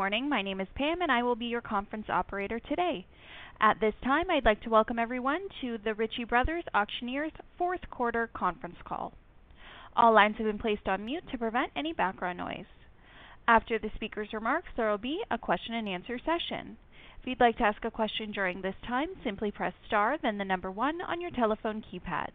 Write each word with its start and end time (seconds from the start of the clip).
Morning. 0.00 0.30
My 0.30 0.40
name 0.40 0.62
is 0.62 0.68
Pam, 0.76 1.02
and 1.02 1.12
I 1.12 1.22
will 1.22 1.36
be 1.36 1.44
your 1.44 1.60
conference 1.60 2.06
operator 2.08 2.58
today. 2.58 3.04
At 3.60 3.80
this 3.80 3.92
time, 4.02 4.30
I'd 4.30 4.46
like 4.46 4.62
to 4.62 4.70
welcome 4.70 4.98
everyone 4.98 5.40
to 5.60 5.76
the 5.76 5.92
Ritchie 5.92 6.24
Bros. 6.24 6.46
Auctioneers 6.72 7.32
fourth 7.58 7.82
quarter 7.90 8.30
conference 8.32 8.78
call. 8.82 9.12
All 9.94 10.14
lines 10.14 10.36
have 10.38 10.46
been 10.46 10.58
placed 10.58 10.88
on 10.88 11.04
mute 11.04 11.24
to 11.30 11.36
prevent 11.36 11.72
any 11.76 11.92
background 11.92 12.38
noise. 12.38 12.64
After 13.46 13.78
the 13.78 13.90
speaker's 13.94 14.32
remarks, 14.32 14.70
there 14.74 14.90
will 14.90 14.96
be 14.96 15.20
a 15.30 15.36
question-and-answer 15.36 16.18
session. 16.20 16.78
If 17.20 17.26
you'd 17.26 17.38
like 17.38 17.58
to 17.58 17.64
ask 17.64 17.84
a 17.84 17.90
question 17.90 18.32
during 18.32 18.62
this 18.62 18.76
time, 18.88 19.08
simply 19.22 19.50
press 19.50 19.74
star 19.86 20.16
then 20.22 20.38
the 20.38 20.46
number 20.46 20.70
one 20.70 21.02
on 21.02 21.20
your 21.20 21.30
telephone 21.30 21.84
keypad. 21.84 22.30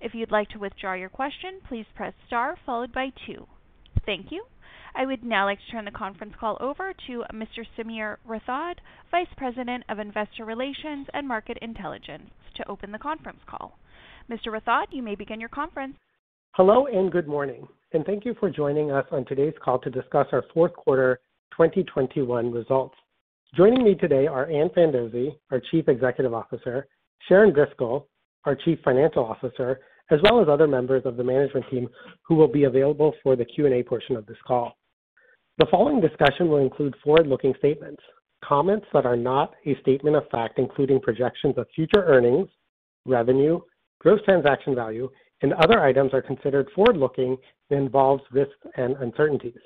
If 0.00 0.14
you'd 0.14 0.32
like 0.32 0.48
to 0.48 0.58
withdraw 0.58 0.94
your 0.94 1.10
question, 1.10 1.60
please 1.68 1.84
press 1.94 2.14
star 2.26 2.56
followed 2.64 2.94
by 2.94 3.12
two. 3.26 3.46
Thank 4.06 4.32
you. 4.32 4.46
I 4.96 5.06
would 5.06 5.24
now 5.24 5.46
like 5.46 5.58
to 5.58 5.72
turn 5.72 5.84
the 5.84 5.90
conference 5.90 6.34
call 6.38 6.56
over 6.60 6.92
to 7.08 7.24
Mr. 7.32 7.66
Sameer 7.76 8.16
Rathod, 8.28 8.74
Vice 9.10 9.26
President 9.36 9.82
of 9.88 9.98
Investor 9.98 10.44
Relations 10.44 11.08
and 11.12 11.26
Market 11.26 11.58
Intelligence, 11.60 12.30
to 12.56 12.68
open 12.68 12.92
the 12.92 12.98
conference 12.98 13.40
call. 13.48 13.76
Mr. 14.30 14.56
Rathod, 14.56 14.86
you 14.92 15.02
may 15.02 15.16
begin 15.16 15.40
your 15.40 15.48
conference. 15.48 15.96
Hello 16.52 16.86
and 16.86 17.10
good 17.10 17.26
morning, 17.26 17.66
and 17.92 18.04
thank 18.06 18.24
you 18.24 18.36
for 18.38 18.48
joining 18.48 18.92
us 18.92 19.04
on 19.10 19.24
today's 19.24 19.54
call 19.64 19.80
to 19.80 19.90
discuss 19.90 20.28
our 20.30 20.44
fourth 20.54 20.72
quarter 20.74 21.18
2021 21.50 22.52
results. 22.52 22.94
Joining 23.56 23.82
me 23.82 23.96
today 23.96 24.28
are 24.28 24.48
Ann 24.48 24.68
Fandozzi, 24.76 25.30
our 25.50 25.60
Chief 25.72 25.88
Executive 25.88 26.32
Officer, 26.32 26.86
Sharon 27.28 27.52
Driscoll, 27.52 28.06
our 28.44 28.54
Chief 28.54 28.78
Financial 28.84 29.24
Officer, 29.24 29.80
as 30.12 30.20
well 30.22 30.40
as 30.40 30.48
other 30.48 30.68
members 30.68 31.02
of 31.04 31.16
the 31.16 31.24
management 31.24 31.66
team 31.68 31.88
who 32.22 32.36
will 32.36 32.46
be 32.46 32.64
available 32.64 33.12
for 33.24 33.34
the 33.34 33.44
Q&A 33.44 33.82
portion 33.82 34.14
of 34.14 34.24
this 34.26 34.36
call. 34.46 34.76
The 35.58 35.66
following 35.70 36.00
discussion 36.00 36.48
will 36.48 36.58
include 36.58 36.96
forward-looking 37.04 37.54
statements. 37.58 38.02
Comments 38.44 38.84
that 38.92 39.06
are 39.06 39.16
not 39.16 39.54
a 39.66 39.76
statement 39.82 40.16
of 40.16 40.28
fact, 40.28 40.58
including 40.58 41.00
projections 41.00 41.56
of 41.56 41.68
future 41.72 42.02
earnings, 42.04 42.48
revenue, 43.06 43.60
gross 44.00 44.20
transaction 44.24 44.74
value, 44.74 45.08
and 45.42 45.52
other 45.52 45.80
items 45.80 46.12
are 46.12 46.22
considered 46.22 46.68
forward-looking 46.74 47.36
and 47.70 47.78
involves 47.78 48.24
risks 48.32 48.58
and 48.76 48.96
uncertainties. 48.96 49.60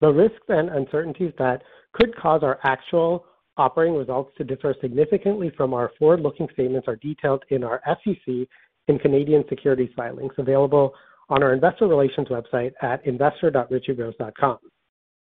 The 0.00 0.12
risks 0.12 0.46
and 0.48 0.68
uncertainties 0.68 1.32
that 1.38 1.64
could 1.92 2.14
cause 2.14 2.44
our 2.44 2.60
actual 2.62 3.24
operating 3.56 3.96
results 3.96 4.30
to 4.38 4.44
differ 4.44 4.76
significantly 4.80 5.50
from 5.56 5.74
our 5.74 5.90
forward-looking 5.98 6.50
statements 6.52 6.86
are 6.86 6.96
detailed 6.96 7.44
in 7.48 7.64
our 7.64 7.82
SEC 8.04 8.46
and 8.86 9.00
Canadian 9.00 9.42
securities 9.48 9.90
filings 9.96 10.34
available 10.38 10.94
on 11.30 11.42
our 11.42 11.52
investor 11.52 11.88
relations 11.88 12.28
website 12.28 12.72
at 12.80 13.04
investor.ritchiebros.com. 13.06 14.58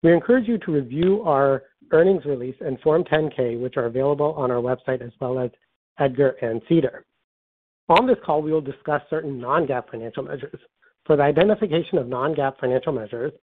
We 0.01 0.13
encourage 0.13 0.47
you 0.47 0.57
to 0.59 0.71
review 0.71 1.23
our 1.23 1.63
earnings 1.91 2.23
release 2.23 2.55
and 2.61 2.79
Form 2.79 3.03
10-K, 3.03 3.57
which 3.57 3.75
are 3.75 3.85
available 3.85 4.33
on 4.37 4.49
our 4.49 4.61
website 4.61 5.01
as 5.01 5.11
well 5.19 5.39
as 5.39 5.51
EDGAR 5.99 6.37
and 6.41 6.61
SEDAR. 6.69 7.05
On 7.89 8.07
this 8.07 8.17
call, 8.25 8.41
we 8.41 8.53
will 8.53 8.61
discuss 8.61 9.01
certain 9.09 9.39
non-GAAP 9.39 9.89
financial 9.91 10.23
measures. 10.23 10.59
For 11.05 11.17
the 11.17 11.23
identification 11.23 11.97
of 11.97 12.07
non-GAAP 12.07 12.59
financial 12.59 12.93
measures, 12.93 13.33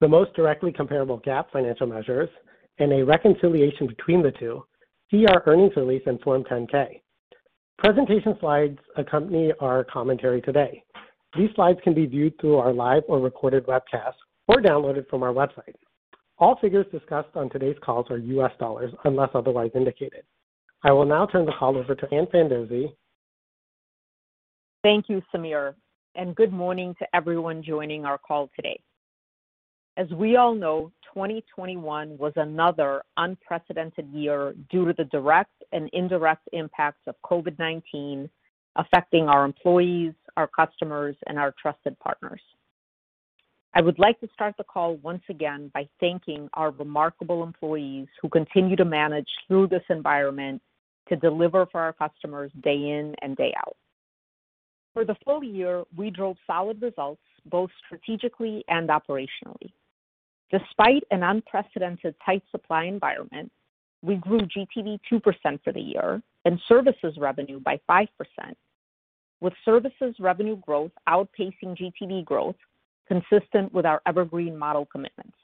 the 0.00 0.08
most 0.08 0.34
directly 0.34 0.70
comparable 0.70 1.20
GAAP 1.20 1.50
financial 1.50 1.86
measures, 1.86 2.28
and 2.78 2.92
a 2.92 3.04
reconciliation 3.04 3.86
between 3.86 4.22
the 4.22 4.32
two, 4.32 4.64
see 5.10 5.24
our 5.26 5.42
earnings 5.46 5.76
release 5.76 6.02
and 6.06 6.20
Form 6.20 6.44
10-K. 6.44 7.00
Presentation 7.78 8.36
slides 8.40 8.78
accompany 8.96 9.52
our 9.60 9.84
commentary 9.84 10.42
today. 10.42 10.82
These 11.38 11.50
slides 11.54 11.78
can 11.82 11.94
be 11.94 12.04
viewed 12.04 12.38
through 12.38 12.56
our 12.56 12.72
live 12.72 13.04
or 13.08 13.20
recorded 13.20 13.66
webcast 13.66 14.14
or 14.48 14.56
downloaded 14.56 15.08
from 15.08 15.22
our 15.22 15.32
website. 15.32 15.74
All 16.38 16.58
figures 16.60 16.86
discussed 16.92 17.34
on 17.34 17.48
today's 17.48 17.76
calls 17.82 18.06
are 18.10 18.18
U.S. 18.18 18.52
dollars 18.58 18.92
unless 19.04 19.30
otherwise 19.34 19.70
indicated. 19.74 20.22
I 20.82 20.92
will 20.92 21.06
now 21.06 21.26
turn 21.26 21.46
the 21.46 21.52
call 21.58 21.78
over 21.78 21.94
to 21.94 22.14
Ann 22.14 22.26
Fandozzi. 22.26 22.92
Thank 24.82 25.08
you, 25.08 25.22
Sameer, 25.34 25.74
and 26.14 26.36
good 26.36 26.52
morning 26.52 26.94
to 26.98 27.06
everyone 27.14 27.62
joining 27.62 28.04
our 28.04 28.18
call 28.18 28.50
today. 28.54 28.78
As 29.96 30.10
we 30.10 30.36
all 30.36 30.54
know, 30.54 30.92
2021 31.14 32.18
was 32.18 32.34
another 32.36 33.02
unprecedented 33.16 34.06
year 34.12 34.54
due 34.70 34.84
to 34.84 34.92
the 34.92 35.04
direct 35.04 35.50
and 35.72 35.88
indirect 35.94 36.46
impacts 36.52 37.00
of 37.06 37.14
COVID-19 37.24 38.28
affecting 38.76 39.26
our 39.26 39.46
employees, 39.46 40.12
our 40.36 40.46
customers, 40.46 41.16
and 41.26 41.38
our 41.38 41.54
trusted 41.60 41.98
partners. 41.98 42.42
I 43.76 43.82
would 43.82 43.98
like 43.98 44.18
to 44.20 44.28
start 44.32 44.54
the 44.56 44.64
call 44.64 44.96
once 45.02 45.22
again 45.28 45.70
by 45.74 45.86
thanking 46.00 46.48
our 46.54 46.70
remarkable 46.70 47.42
employees 47.42 48.08
who 48.22 48.30
continue 48.30 48.74
to 48.74 48.86
manage 48.86 49.28
through 49.46 49.66
this 49.66 49.82
environment 49.90 50.62
to 51.10 51.16
deliver 51.16 51.66
for 51.66 51.82
our 51.82 51.92
customers 51.92 52.50
day 52.62 52.72
in 52.72 53.14
and 53.20 53.36
day 53.36 53.52
out. 53.58 53.76
For 54.94 55.04
the 55.04 55.14
full 55.26 55.44
year, 55.44 55.84
we 55.94 56.08
drove 56.08 56.38
solid 56.46 56.80
results 56.80 57.20
both 57.50 57.68
strategically 57.84 58.64
and 58.68 58.88
operationally. 58.88 59.70
Despite 60.50 61.04
an 61.10 61.22
unprecedented 61.22 62.14
tight 62.24 62.44
supply 62.50 62.84
environment, 62.84 63.52
we 64.00 64.14
grew 64.14 64.40
GTV 64.40 64.98
2% 65.12 65.20
for 65.62 65.74
the 65.74 65.80
year 65.80 66.22
and 66.46 66.58
services 66.66 67.18
revenue 67.18 67.60
by 67.60 67.78
5%, 67.90 68.08
with 69.42 69.52
services 69.66 70.14
revenue 70.18 70.56
growth 70.64 70.92
outpacing 71.06 71.76
GTV 71.76 72.24
growth 72.24 72.56
consistent 73.08 73.72
with 73.72 73.86
our 73.86 74.00
evergreen 74.06 74.56
model 74.56 74.86
commitments. 74.86 75.36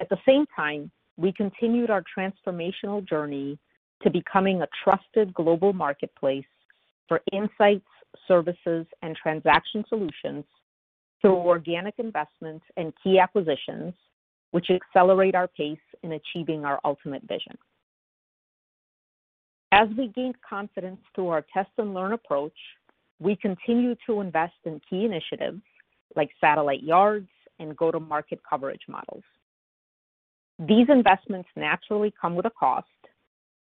At 0.00 0.08
the 0.08 0.18
same 0.26 0.46
time, 0.54 0.90
we 1.16 1.32
continued 1.32 1.90
our 1.90 2.02
transformational 2.16 3.06
journey 3.06 3.58
to 4.02 4.10
becoming 4.10 4.62
a 4.62 4.68
trusted 4.82 5.32
global 5.34 5.72
marketplace 5.72 6.44
for 7.08 7.20
insights, 7.32 7.86
services, 8.26 8.86
and 9.02 9.16
transaction 9.16 9.84
solutions 9.88 10.44
through 11.20 11.36
organic 11.36 11.94
investments 11.98 12.64
and 12.76 12.92
key 13.02 13.18
acquisitions, 13.18 13.94
which 14.50 14.70
accelerate 14.70 15.34
our 15.34 15.48
pace 15.48 15.78
in 16.02 16.12
achieving 16.12 16.64
our 16.64 16.80
ultimate 16.84 17.22
vision. 17.22 17.56
As 19.72 19.88
we 19.96 20.08
gain 20.08 20.34
confidence 20.46 21.00
through 21.14 21.28
our 21.28 21.44
test 21.54 21.70
and 21.78 21.94
learn 21.94 22.12
approach, 22.12 22.52
we 23.20 23.36
continue 23.36 23.94
to 24.06 24.20
invest 24.20 24.54
in 24.64 24.80
key 24.90 25.04
initiatives 25.04 25.62
like 26.16 26.30
satellite 26.40 26.82
yards 26.82 27.28
and 27.58 27.76
go-to-market 27.76 28.40
coverage 28.48 28.82
models. 28.88 29.22
These 30.58 30.88
investments 30.88 31.48
naturally 31.56 32.12
come 32.20 32.34
with 32.34 32.46
a 32.46 32.50
cost, 32.50 32.86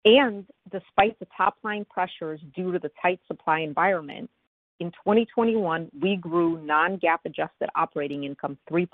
and 0.04 0.46
despite 0.70 1.18
the 1.18 1.26
top-line 1.36 1.84
pressures 1.90 2.40
due 2.54 2.72
to 2.72 2.78
the 2.78 2.90
tight 3.02 3.20
supply 3.26 3.60
environment, 3.60 4.30
in 4.78 4.90
2021, 4.90 5.90
we 6.00 6.16
grew 6.16 6.60
non-GAAP 6.62 7.18
adjusted 7.24 7.68
operating 7.74 8.24
income 8.24 8.58
3% 8.70 8.86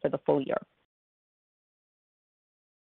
for 0.00 0.08
the 0.08 0.18
full 0.18 0.42
year. 0.42 0.58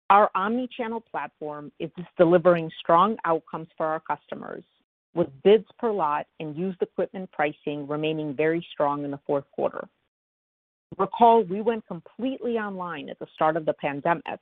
Our 0.09 0.31
omni-channel 0.33 1.01
platform 1.01 1.71
is 1.79 1.91
delivering 2.17 2.71
strong 2.79 3.17
outcomes 3.25 3.67
for 3.77 3.85
our 3.85 3.99
customers, 3.99 4.63
with 5.13 5.27
bids 5.43 5.65
per 5.77 5.91
lot 5.91 6.27
and 6.39 6.55
used 6.55 6.81
equipment 6.81 7.31
pricing 7.31 7.87
remaining 7.87 8.33
very 8.33 8.65
strong 8.71 9.03
in 9.05 9.11
the 9.11 9.19
fourth 9.25 9.45
quarter. 9.51 9.87
Recall, 10.97 11.43
we 11.43 11.61
went 11.61 11.85
completely 11.87 12.57
online 12.57 13.09
at 13.09 13.19
the 13.19 13.27
start 13.35 13.57
of 13.57 13.65
the 13.65 13.73
pandemic. 13.73 14.39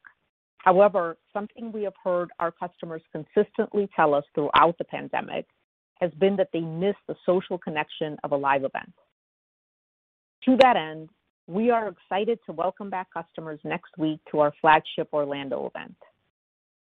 However, 0.58 1.18
something 1.34 1.72
we 1.72 1.84
have 1.84 1.94
heard 2.04 2.30
our 2.40 2.52
customers 2.52 3.02
consistently 3.12 3.90
tell 3.96 4.14
us 4.14 4.24
throughout 4.34 4.78
the 4.78 4.84
pandemic 4.86 5.46
has 6.02 6.12
been 6.20 6.36
that 6.36 6.50
they 6.54 6.62
miss 6.62 6.96
the 7.08 7.16
social 7.26 7.58
connection 7.58 8.18
of 8.24 8.32
a 8.32 8.36
live 8.36 8.64
event. 8.64 8.94
To 10.46 10.58
that 10.62 10.76
end, 10.76 11.10
we 11.48 11.70
are 11.72 11.90
excited 11.90 12.40
to 12.46 12.52
welcome 12.52 12.90
back 12.90 13.08
customers 13.14 13.60
next 13.64 13.98
week 13.98 14.20
to 14.32 14.40
our 14.40 14.54
flagship 14.62 15.10
Orlando 15.14 15.72
event. 15.74 15.96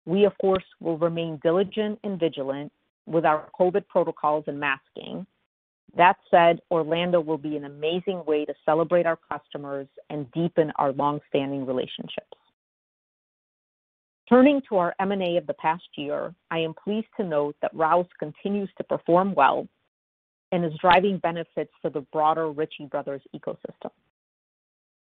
We, 0.06 0.26
of 0.26 0.38
course, 0.40 0.64
will 0.80 0.98
remain 0.98 1.40
diligent 1.44 2.00
and 2.04 2.20
vigilant 2.20 2.72
with 3.06 3.26
our 3.26 3.50
COVID 3.60 3.88
protocols 3.88 4.46
and 4.48 4.60
masking. 4.60 5.26
That 5.96 6.18
said, 6.30 6.62
Orlando 6.72 7.20
will 7.20 7.38
be 7.38 7.56
an 7.58 7.66
amazing 7.66 8.24
way 8.26 8.46
to 8.46 8.54
celebrate 8.66 9.06
our 9.06 9.18
customers 9.32 9.88
and 10.10 10.32
deepen 10.32 10.72
our 10.78 10.92
long-standing 10.94 11.66
relationships. 11.66 12.38
Turning 14.30 14.62
to 14.70 14.78
our 14.78 14.94
M&A 15.00 15.38
of 15.38 15.48
the 15.48 15.56
past 15.56 15.88
year, 15.96 16.34
I 16.52 16.60
am 16.60 16.76
pleased 16.76 17.08
to 17.18 17.26
note 17.26 17.56
that 17.62 17.74
Rouse 17.74 18.06
continues 18.20 18.70
to 18.78 18.84
perform 18.84 19.34
well 19.34 19.68
and 20.52 20.64
is 20.64 20.74
driving 20.80 21.18
benefits 21.18 21.72
for 21.82 21.90
the 21.90 22.02
broader 22.14 22.52
Ritchie 22.52 22.90
Bros. 22.92 23.22
ecosystem. 23.36 23.92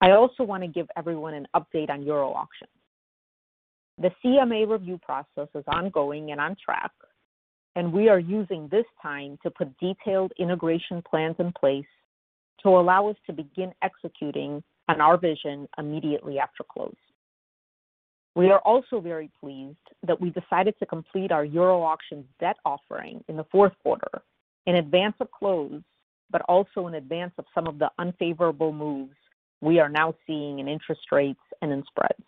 I 0.00 0.12
also 0.12 0.44
want 0.44 0.62
to 0.62 0.69
give 0.69 0.87
everyone 0.97 1.35
an 1.35 1.49
update 1.56 1.91
on 1.91 2.03
Euro 2.05 2.33
Auctions. 2.33 2.71
The 3.99 4.11
CMA 4.23 4.71
review 4.71 4.99
process 5.03 5.49
is 5.55 5.65
ongoing 5.67 6.31
and 6.31 6.41
on 6.41 6.56
track, 6.62 6.93
and 7.76 7.93
we 7.93 8.08
are 8.08 8.19
using 8.19 8.69
this 8.69 8.87
time 9.00 9.38
to 9.43 9.50
put 9.50 9.78
detailed 9.78 10.32
integration 10.38 11.02
plans 11.08 11.37
in 11.38 11.52
place 11.52 11.84
to 12.62 12.70
allow 12.70 13.08
us 13.08 13.17
to 13.26 13.32
begin 13.32 13.73
executing 13.82 14.62
on 14.88 15.00
our 15.00 15.19
vision 15.19 15.69
immediately 15.78 16.38
after 16.38 16.64
close. 16.64 16.96
We 18.34 18.50
are 18.50 18.61
also 18.61 19.00
very 19.00 19.31
pleased 19.40 19.76
that 20.06 20.20
we 20.20 20.31
decided 20.31 20.75
to 20.78 20.87
complete 20.87 21.31
our 21.31 21.44
Euro 21.44 21.82
Auctions 21.82 22.25
debt 22.40 22.56
offering 22.64 23.23
in 23.28 23.37
the 23.37 23.44
fourth 23.44 23.73
quarter 23.82 24.23
in 24.67 24.76
advance 24.76 25.14
of 25.20 25.31
close, 25.31 25.81
but 26.31 26.43
also 26.43 26.87
in 26.87 26.94
advance 26.94 27.32
of 27.38 27.44
some 27.55 27.67
of 27.67 27.78
the 27.78 27.90
unfavorable 27.99 28.73
moves 28.73 29.14
we 29.61 29.81
are 29.81 29.88
now 29.88 30.14
seeing 30.26 30.58
in 30.58 30.69
interest 30.69 31.12
rates 31.12 31.40
and 31.62 31.73
in 31.73 31.84
spreads. 31.87 32.25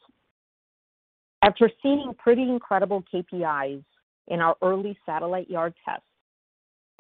After 1.42 1.70
seeing 1.82 2.14
pretty 2.18 2.42
incredible 2.42 3.04
KPIs 3.12 3.84
in 4.28 4.40
our 4.40 4.56
early 4.62 4.96
satellite 5.04 5.50
yard 5.50 5.74
tests, 5.84 6.04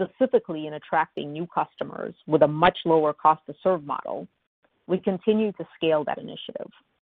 specifically 0.00 0.66
in 0.66 0.74
attracting 0.74 1.32
new 1.32 1.46
customers 1.46 2.14
with 2.26 2.42
a 2.42 2.48
much 2.48 2.78
lower 2.84 3.12
cost 3.12 3.40
to 3.46 3.54
serve 3.62 3.84
model, 3.84 4.26
we 4.86 4.98
continue 4.98 5.52
to 5.52 5.66
scale 5.76 6.04
that 6.04 6.18
initiative, 6.18 6.70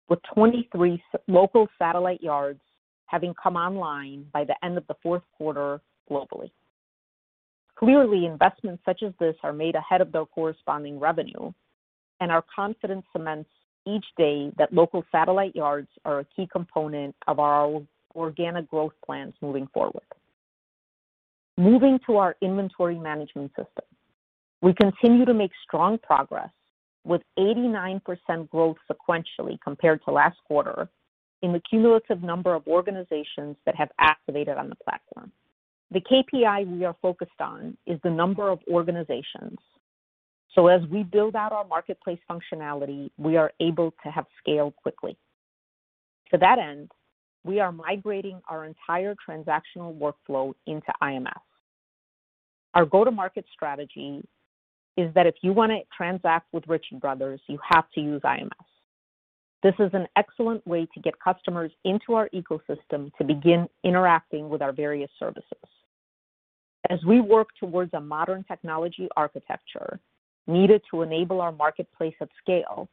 with 0.10 0.20
23 0.34 1.02
local 1.28 1.68
satellite 1.78 2.22
yards 2.22 2.62
having 3.06 3.34
come 3.42 3.56
online 3.56 4.26
by 4.34 4.44
the 4.44 4.56
end 4.64 4.78
of 4.78 4.86
the 4.88 4.96
fourth 5.02 5.24
quarter 5.38 5.82
globally. 6.10 6.52
Clearly, 7.76 8.26
investments 8.26 8.84
such 8.86 9.04
as 9.04 9.14
this 9.20 9.36
are 9.42 9.54
made 9.54 9.76
ahead 9.76 10.02
of 10.02 10.12
their 10.12 10.26
corresponding 10.26 11.00
revenue, 11.00 11.52
and 12.20 12.32
our 12.32 12.44
confidence 12.54 13.06
cements 13.14 13.50
each 13.88 14.06
day 14.18 14.52
that 14.58 14.74
local 14.74 15.04
satellite 15.12 15.56
yards 15.56 15.88
are 16.06 16.20
a 16.20 16.26
key 16.36 16.48
component 16.52 17.16
of 17.28 17.40
our 17.40 17.82
organic 18.16 18.70
growth 18.70 18.94
plans 19.06 19.34
moving 19.42 19.68
forward. 19.74 20.04
Moving 21.58 22.00
to 22.08 22.18
our 22.18 22.36
inventory 22.42 22.98
management 22.98 23.52
system. 23.52 23.86
We 24.62 24.74
continue 24.74 25.26
to 25.26 25.34
make 25.34 25.52
strong 25.64 25.98
progress 25.98 26.50
with 27.06 27.22
89% 27.38 28.02
growth 28.50 28.78
sequentially 28.92 29.58
compared 29.64 30.04
to 30.06 30.12
last 30.12 30.38
quarter 30.46 30.90
in 31.42 31.54
the 31.54 31.62
cumulative 31.62 32.22
number 32.22 32.54
of 32.54 32.68
organizations 32.68 33.56
that 33.66 33.76
have 33.76 33.90
activated 34.00 34.58
on 34.58 34.70
the 34.70 34.76
platform. 34.76 35.32
The 35.92 36.02
KPI 36.02 36.68
we 36.68 36.86
are 36.86 36.96
focused 37.02 37.40
on 37.40 37.78
is 37.88 38.00
the 38.04 38.12
number 38.12 38.50
of 38.50 38.60
organizations. 38.70 39.58
So 40.54 40.68
as 40.68 40.82
we 40.92 41.04
build 41.04 41.36
out 41.36 41.52
our 41.52 41.66
marketplace 41.66 42.20
functionality, 42.30 43.10
we 43.18 43.38
are 43.38 43.52
able 43.60 43.92
to 44.04 44.12
have 44.12 44.26
scale 44.40 44.72
quickly. 44.72 45.18
To 46.32 46.38
that 46.38 46.60
end, 46.60 46.92
we 47.44 47.60
are 47.60 47.72
migrating 47.72 48.42
our 48.50 48.66
entire 48.66 49.16
transactional 49.28 49.98
workflow 49.98 50.54
into 50.68 50.92
IMS. 51.02 51.32
Our 52.74 52.86
go-to-market 52.86 53.46
strategy 53.54 54.22
is 54.98 55.14
that 55.14 55.26
if 55.26 55.36
you 55.42 55.54
want 55.54 55.72
to 55.72 55.80
transact 55.96 56.48
with 56.52 56.68
Ritchie 56.68 56.98
Bros., 57.00 57.40
you 57.48 57.58
have 57.68 57.86
to 57.96 58.02
use 58.02 58.22
IMS. 58.24 58.50
This 59.64 59.74
is 59.80 59.90
an 59.94 60.08
excellent 60.16 60.66
way 60.66 60.88
to 60.94 61.02
get 61.02 61.20
customers 61.20 61.72
into 61.84 62.14
our 62.14 62.30
ecosystem 62.30 63.12
to 63.18 63.24
begin 63.26 63.68
interacting 63.84 64.50
with 64.50 64.62
our 64.62 64.72
various 64.72 65.10
services. 65.20 65.70
As 66.90 67.00
we 67.06 67.20
work 67.20 67.50
towards 67.60 67.94
a 67.94 68.00
modern 68.00 68.44
technology 68.46 69.10
architecture 69.18 70.00
needed 70.48 70.82
to 70.92 71.02
enable 71.02 71.42
our 71.42 71.52
marketplace 71.52 72.16
at 72.22 72.30
scale, 72.42 72.88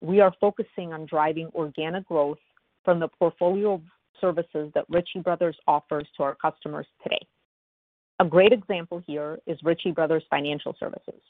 we 0.00 0.20
are 0.20 0.32
focusing 0.40 0.92
on 0.92 1.06
driving 1.06 1.48
organic 1.54 2.06
growth 2.06 2.38
from 2.84 3.00
the 3.00 3.08
portfolio 3.08 3.74
of 3.74 3.82
services 4.20 4.70
that 4.74 4.84
Ritchie 4.88 5.20
Bros. 5.20 5.54
offers 5.66 6.06
to 6.16 6.22
our 6.22 6.34
customers 6.34 6.86
today. 7.02 7.20
A 8.20 8.24
great 8.24 8.52
example 8.52 9.02
here 9.06 9.38
is 9.46 9.58
Ritchie 9.62 9.92
Bros. 9.92 10.22
Financial 10.30 10.74
Services. 10.78 11.20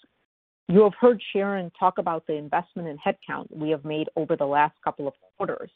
You 0.69 0.83
have 0.83 0.95
heard 1.01 1.21
Sharon 1.33 1.71
talk 1.79 1.99
about 1.99 2.27
the 2.27 2.35
investment 2.35 2.89
in 2.89 2.97
headcount 2.99 3.47
we 3.51 3.71
have 3.71 3.85
made 3.85 4.09
over 4.17 4.37
the 4.37 4.47
last 4.47 4.75
couple 4.85 5.09
of 5.09 5.15
quarters, 5.37 5.71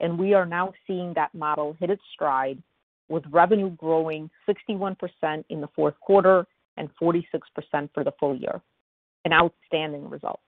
and 0.00 0.18
we 0.18 0.34
are 0.34 0.46
now 0.46 0.72
seeing 0.86 1.12
that 1.14 1.34
model 1.34 1.76
hit 1.80 1.90
its 1.90 2.02
stride 2.14 2.62
with 3.08 3.24
revenue 3.30 3.70
growing 3.70 4.30
61% 4.48 4.96
in 5.48 5.60
the 5.60 5.68
fourth 5.74 5.98
quarter 6.00 6.46
and 6.76 6.88
46% 7.00 7.24
for 7.92 8.04
the 8.04 8.12
full 8.20 8.36
year. 8.36 8.60
An 9.24 9.32
outstanding 9.32 10.08
result. 10.08 10.40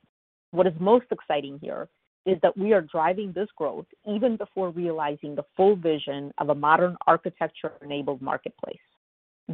What 0.53 0.67
is 0.67 0.73
most 0.79 1.07
exciting 1.11 1.59
here 1.61 1.89
is 2.27 2.39
that 2.43 2.57
we 2.57 2.73
are 2.73 2.83
driving 2.83 3.33
this 3.33 3.49
growth 3.57 3.87
even 4.07 4.37
before 4.37 4.71
realizing 4.71 5.35
the 5.35 5.45
full 5.57 5.77
vision 5.77 6.33
of 6.39 6.51
a 6.51 6.55
modern 6.55 6.97
architecture-enabled 7.07 8.21
marketplace, 8.21 8.77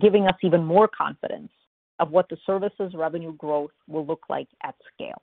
giving 0.01 0.27
us 0.27 0.35
even 0.43 0.65
more 0.65 0.89
confidence 0.89 1.51
of 1.99 2.11
what 2.11 2.29
the 2.29 2.37
services 2.45 2.93
revenue 2.95 3.33
growth 3.37 3.71
will 3.89 4.05
look 4.05 4.25
like 4.29 4.49
at 4.65 4.75
scale. 4.93 5.23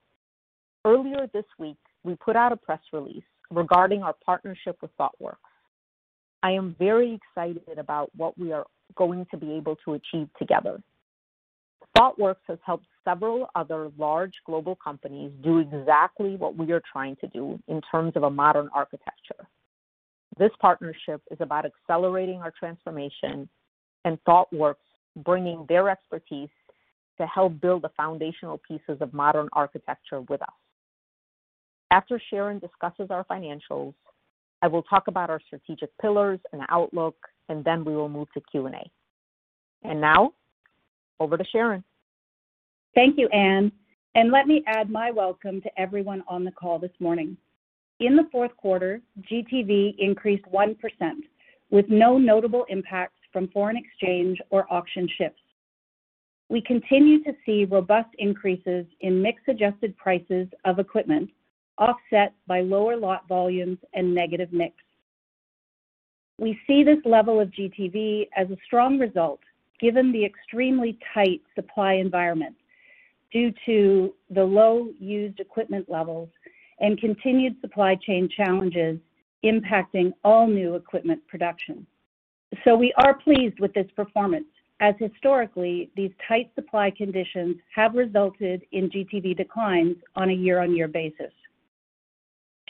Earlier 0.85 1.27
this 1.33 1.45
week, 1.59 1.77
we 2.03 2.15
put 2.15 2.35
out 2.35 2.51
a 2.51 2.57
press 2.57 2.81
release 2.91 3.23
regarding 3.51 4.03
our 4.03 4.15
partnership 4.25 4.77
with 4.81 4.91
Thoughtworks. 4.97 5.37
I 6.41 6.51
am 6.51 6.75
very 6.77 7.13
excited 7.13 7.77
about 7.77 8.09
what 8.17 8.37
we 8.37 8.51
are 8.51 8.65
going 8.95 9.25
to 9.31 9.37
be 9.37 9.53
able 9.53 9.77
to 9.85 9.93
achieve 9.93 10.27
together. 10.37 10.81
Thoughtworks 11.97 12.37
has 12.47 12.57
helped 12.65 12.85
several 13.03 13.47
other 13.55 13.91
large 13.97 14.33
global 14.45 14.75
companies 14.75 15.31
do 15.43 15.59
exactly 15.59 16.35
what 16.35 16.57
we 16.57 16.71
are 16.71 16.81
trying 16.91 17.15
to 17.17 17.27
do 17.27 17.59
in 17.67 17.81
terms 17.91 18.13
of 18.15 18.23
a 18.23 18.29
modern 18.29 18.69
architecture. 18.73 19.47
This 20.39 20.51
partnership 20.59 21.21
is 21.29 21.37
about 21.39 21.65
accelerating 21.65 22.39
our 22.41 22.51
transformation 22.57 23.47
and 24.05 24.17
Thoughtworks 24.27 24.75
bringing 25.17 25.65
their 25.69 25.89
expertise 25.89 26.49
to 27.19 27.27
help 27.27 27.61
build 27.61 27.83
the 27.83 27.91
foundational 27.95 28.59
pieces 28.67 28.97
of 28.99 29.13
modern 29.13 29.47
architecture 29.53 30.21
with 30.21 30.41
us. 30.41 30.47
After 31.91 32.19
Sharon 32.31 32.57
discusses 32.57 33.11
our 33.11 33.23
financials, 33.25 33.93
I 34.63 34.67
will 34.67 34.81
talk 34.81 35.07
about 35.07 35.29
our 35.29 35.39
strategic 35.45 35.95
pillars 35.99 36.39
and 36.51 36.63
outlook, 36.69 37.15
and 37.49 37.63
then 37.63 37.85
we 37.85 37.95
will 37.95 38.09
move 38.09 38.29
to 38.33 38.41
Q&A. 38.49 38.89
Now 39.93 40.33
over 41.23 41.37
to 41.37 41.45
Sharon. 41.51 41.83
Thank 42.93 43.17
you, 43.17 43.27
Ann. 43.29 43.71
and 44.15 44.31
let 44.31 44.45
me 44.45 44.63
add 44.67 44.91
my 44.91 45.09
welcome 45.09 45.61
to 45.61 45.79
everyone 45.79 46.23
on 46.27 46.43
the 46.43 46.51
call 46.51 46.77
this 46.77 46.91
morning. 46.99 47.35
In 47.99 48.15
the 48.15 48.27
fourth 48.31 48.55
quarter, 48.57 49.01
GTV 49.31 49.95
increased 49.97 50.45
1% 50.53 50.75
with 51.71 51.85
no 51.89 52.17
notable 52.17 52.65
impacts 52.69 53.19
from 53.31 53.47
foreign 53.47 53.77
exchange 53.77 54.39
or 54.51 54.71
auction 54.71 55.09
shifts. 55.17 55.41
We 56.49 56.61
continue 56.61 57.23
to 57.23 57.33
see 57.45 57.65
robust 57.65 58.09
increases 58.19 58.85
in 59.01 59.21
mix-adjusted 59.21 59.97
prices 59.97 60.47
of 60.65 60.77
equipment, 60.77 61.31
offset 61.79 62.33
by 62.45 62.61
lower 62.61 62.95
lot 62.95 63.27
volumes 63.27 63.79
and 63.95 64.13
negative 64.13 64.53
mix. 64.53 64.75
We 66.37 66.59
see 66.67 66.83
this 66.83 66.99
level 67.05 67.39
of 67.39 67.49
GTV 67.49 68.27
as 68.35 68.51
a 68.51 68.57
strong 68.65 68.99
result 68.99 69.39
given 69.83 70.13
the 70.13 70.23
extremely 70.23 70.97
tight 71.13 71.41
supply 71.55 71.95
environment 71.95 72.55
due 73.33 73.51
to 73.65 74.13
the 74.29 74.43
low 74.43 74.87
used 74.97 75.41
equipment 75.41 75.85
levels 75.89 76.29
and 76.79 76.97
continued 76.99 77.57
supply 77.59 77.93
chain 77.95 78.29
challenges 78.33 78.97
impacting 79.43 80.13
all 80.23 80.47
new 80.47 80.75
equipment 80.75 81.19
production. 81.27 81.85
So 82.63 82.77
we 82.77 82.93
are 83.03 83.15
pleased 83.15 83.59
with 83.59 83.73
this 83.73 83.91
performance, 83.93 84.45
as 84.79 84.95
historically, 84.99 85.89
these 85.97 86.11
tight 86.29 86.49
supply 86.55 86.89
conditions 86.89 87.57
have 87.75 87.93
resulted 87.93 88.63
in 88.71 88.89
GTV 88.89 89.35
declines 89.35 89.97
on 90.15 90.29
a 90.29 90.33
year-on-year 90.33 90.87
basis. 90.87 91.33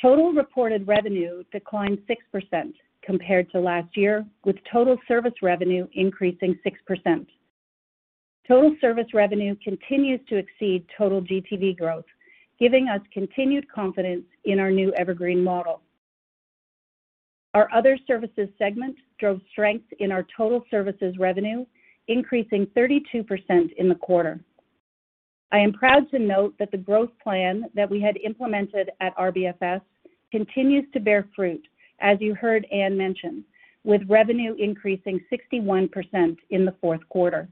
Total 0.02 0.34
reported 0.34 0.88
revenue 0.88 1.44
declined 1.52 2.00
6% 2.10 2.74
compared 3.06 3.52
to 3.52 3.60
last 3.60 3.96
year, 3.96 4.26
with 4.46 4.56
total 4.72 4.98
service 5.08 5.34
revenue 5.42 5.88
increasing 5.94 6.58
6%. 6.66 7.26
Total 8.48 8.76
service 8.82 9.14
revenue 9.14 9.56
continues 9.64 10.20
to 10.28 10.38
exceed 10.38 10.86
total 10.98 11.22
GTV 11.22 11.78
growth, 11.78 12.06
giving 12.60 12.90
us 12.90 13.02
continued 13.14 13.70
confidence 13.72 14.26
in 14.46 14.60
our 14.60 14.72
new 14.72 14.94
Evergreen 14.94 15.44
model. 15.44 15.82
Our 17.54 17.70
other 17.74 17.98
services 18.08 18.50
segment 18.58 18.96
drove 19.20 19.40
strength 19.52 19.86
in 20.00 20.12
our 20.12 20.26
total 20.36 20.64
services 20.72 21.16
revenue, 21.20 21.66
increasing 22.08 22.66
32% 22.76 23.74
in 23.78 23.88
the 23.90 23.96
quarter. 23.96 24.40
I 25.52 25.60
am 25.60 25.72
proud 25.72 26.10
to 26.10 26.20
note 26.20 26.56
that 26.58 26.72
the 26.72 26.78
growth 26.78 27.12
plan 27.22 27.66
that 27.76 27.90
we 27.90 28.02
had 28.02 28.18
implemented 28.18 28.90
at 29.02 29.16
RBFS 29.18 29.82
continues 30.32 30.86
to 30.94 31.00
bear 31.00 31.30
fruit, 31.36 31.62
as 32.00 32.18
you 32.20 32.36
heard 32.36 32.66
Ann 32.72 32.98
mention, 32.98 33.44
with 33.84 34.02
revenue 34.08 34.56
increasing 34.58 35.20
61% 35.32 36.38
in 36.50 36.66
the 36.66 36.76
fourth 36.80 37.02
quarter. 37.10 37.48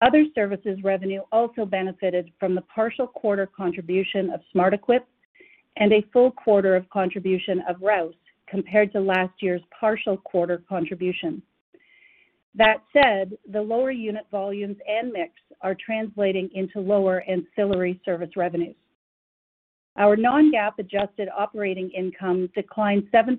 Other 0.00 0.24
services 0.34 0.78
revenue 0.84 1.22
also 1.32 1.64
benefited 1.64 2.30
from 2.38 2.54
the 2.54 2.60
partial 2.62 3.06
quarter 3.06 3.46
contribution 3.46 4.30
of 4.30 4.40
SmartEquip 4.54 5.00
and 5.76 5.92
a 5.92 6.04
full 6.12 6.30
quarter 6.30 6.76
of 6.76 6.88
contribution 6.90 7.62
of 7.68 7.76
Rouse 7.80 8.14
compared 8.48 8.92
to 8.92 9.00
last 9.00 9.32
year's 9.40 9.62
partial 9.78 10.16
quarter 10.16 10.62
contribution. 10.68 11.42
That 12.54 12.82
said, 12.92 13.36
the 13.50 13.60
lower 13.60 13.90
unit 13.90 14.26
volumes 14.30 14.76
and 14.88 15.12
mix 15.12 15.32
are 15.60 15.74
translating 15.74 16.48
into 16.54 16.80
lower 16.80 17.22
ancillary 17.28 18.00
service 18.04 18.36
revenues. 18.36 18.76
Our 19.98 20.14
non-GAAP 20.14 20.78
adjusted 20.78 21.28
operating 21.36 21.90
income 21.90 22.48
declined 22.54 23.08
7% 23.12 23.38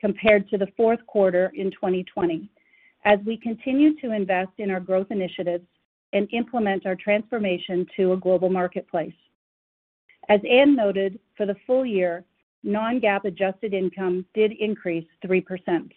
compared 0.00 0.48
to 0.48 0.58
the 0.58 0.66
fourth 0.76 0.98
quarter 1.06 1.52
in 1.54 1.70
2020 1.70 2.50
as 3.04 3.20
we 3.24 3.36
continue 3.36 3.94
to 4.00 4.12
invest 4.12 4.50
in 4.58 4.70
our 4.72 4.80
growth 4.80 5.06
initiatives 5.10 5.64
and 6.12 6.28
implement 6.32 6.86
our 6.86 6.96
transformation 6.96 7.86
to 7.96 8.12
a 8.14 8.16
global 8.16 8.50
marketplace. 8.50 9.14
As 10.28 10.40
Ann 10.50 10.74
noted, 10.74 11.20
for 11.36 11.46
the 11.46 11.56
full 11.66 11.86
year, 11.86 12.24
non-GAAP 12.64 13.24
adjusted 13.24 13.74
income 13.74 14.24
did 14.34 14.52
increase 14.58 15.06
3%. 15.24 15.90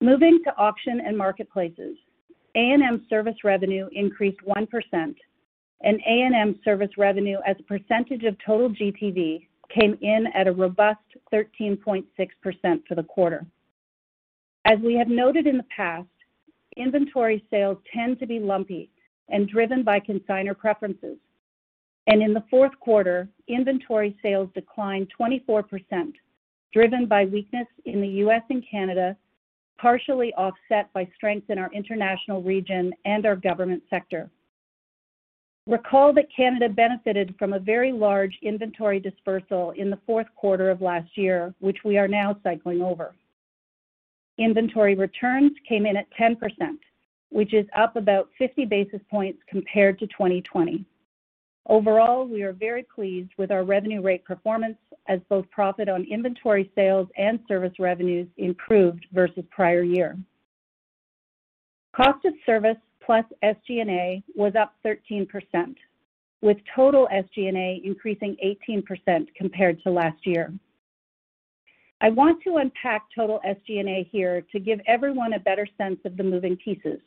Moving 0.00 0.40
to 0.44 0.56
auction 0.56 1.02
and 1.04 1.18
marketplaces, 1.18 1.96
A&M 2.54 3.04
service 3.10 3.44
revenue 3.44 3.88
increased 3.92 4.40
1%, 4.46 5.14
and 5.82 6.00
A&M 6.06 6.58
service 6.64 6.90
revenue 6.96 7.38
as 7.46 7.56
a 7.58 7.62
percentage 7.64 8.24
of 8.24 8.36
total 8.44 8.70
GTV 8.70 9.46
came 9.68 9.98
in 10.00 10.26
at 10.34 10.46
a 10.46 10.52
robust 10.52 11.00
13.6% 11.32 12.04
for 12.86 12.94
the 12.94 13.02
quarter. 13.02 13.44
As 14.64 14.78
we 14.80 14.94
have 14.94 15.08
noted 15.08 15.46
in 15.46 15.56
the 15.56 15.66
past, 15.74 16.08
inventory 16.76 17.44
sales 17.50 17.78
tend 17.92 18.18
to 18.20 18.26
be 18.26 18.38
lumpy 18.38 18.90
and 19.28 19.48
driven 19.48 19.82
by 19.82 20.00
consignor 20.00 20.54
preferences. 20.54 21.18
And 22.06 22.22
In 22.22 22.34
the 22.34 22.44
fourth 22.50 22.78
quarter, 22.80 23.28
inventory 23.48 24.16
sales 24.22 24.50
declined 24.54 25.10
24%, 25.18 26.12
driven 26.72 27.06
by 27.06 27.24
weakness 27.24 27.66
in 27.86 28.00
the 28.00 28.08
U.S. 28.24 28.42
and 28.50 28.62
Canada, 28.70 29.16
partially 29.78 30.32
offset 30.34 30.92
by 30.92 31.08
strength 31.16 31.48
in 31.48 31.58
our 31.58 31.72
international 31.72 32.42
region 32.42 32.92
and 33.06 33.24
our 33.24 33.36
government 33.36 33.82
sector. 33.88 34.30
Recall 35.66 36.12
that 36.12 36.34
Canada 36.34 36.68
benefited 36.68 37.34
from 37.38 37.54
a 37.54 37.58
very 37.58 37.90
large 37.90 38.38
inventory 38.42 39.00
dispersal 39.00 39.70
in 39.70 39.88
the 39.88 39.98
fourth 40.06 40.26
quarter 40.36 40.70
of 40.70 40.82
last 40.82 41.16
year, 41.16 41.54
which 41.60 41.78
we 41.84 41.96
are 41.96 42.08
now 42.08 42.36
cycling 42.42 42.82
over. 42.82 43.14
Inventory 44.36 44.94
returns 44.94 45.52
came 45.66 45.86
in 45.86 45.96
at 45.96 46.06
10%, 46.20 46.36
which 47.30 47.54
is 47.54 47.66
up 47.76 47.96
about 47.96 48.28
50 48.38 48.66
basis 48.66 49.00
points 49.10 49.38
compared 49.48 49.98
to 50.00 50.06
2020. 50.08 50.84
Overall, 51.66 52.26
we 52.26 52.42
are 52.42 52.52
very 52.52 52.82
pleased 52.94 53.30
with 53.38 53.50
our 53.50 53.64
revenue 53.64 54.02
rate 54.02 54.24
performance 54.24 54.76
as 55.08 55.20
both 55.30 55.50
profit 55.50 55.88
on 55.88 56.04
inventory 56.04 56.70
sales 56.74 57.08
and 57.16 57.38
service 57.48 57.72
revenues 57.78 58.28
improved 58.36 59.06
versus 59.12 59.44
prior 59.50 59.82
year. 59.82 60.18
Cost 61.96 62.24
of 62.26 62.34
service 62.44 62.76
plus 63.04 63.24
SG&A 63.42 64.22
was 64.34 64.54
up 64.54 64.74
13%, 64.84 65.26
with 66.42 66.56
total 66.74 67.08
SG&A 67.12 67.80
increasing 67.84 68.36
18% 68.44 69.26
compared 69.36 69.82
to 69.82 69.90
last 69.90 70.26
year. 70.26 70.52
I 72.00 72.10
want 72.10 72.42
to 72.44 72.56
unpack 72.56 73.04
total 73.14 73.40
SG&A 73.46 74.08
here 74.10 74.42
to 74.52 74.58
give 74.58 74.80
everyone 74.86 75.34
a 75.34 75.38
better 75.38 75.66
sense 75.78 75.98
of 76.04 76.16
the 76.16 76.22
moving 76.22 76.56
pieces. 76.56 77.00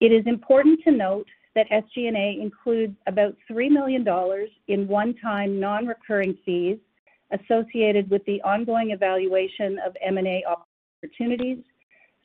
It 0.00 0.12
is 0.12 0.26
important 0.26 0.80
to 0.84 0.92
note 0.92 1.26
that 1.54 1.68
SG&A 1.70 2.40
includes 2.40 2.94
about 3.06 3.34
$3 3.50 3.70
million 3.70 4.06
in 4.68 4.88
one-time 4.88 5.58
non-recurring 5.58 6.36
fees 6.44 6.78
associated 7.32 8.10
with 8.10 8.24
the 8.24 8.40
ongoing 8.42 8.90
evaluation 8.90 9.78
of 9.84 9.96
M&A 10.04 10.42
opportunities, 11.02 11.58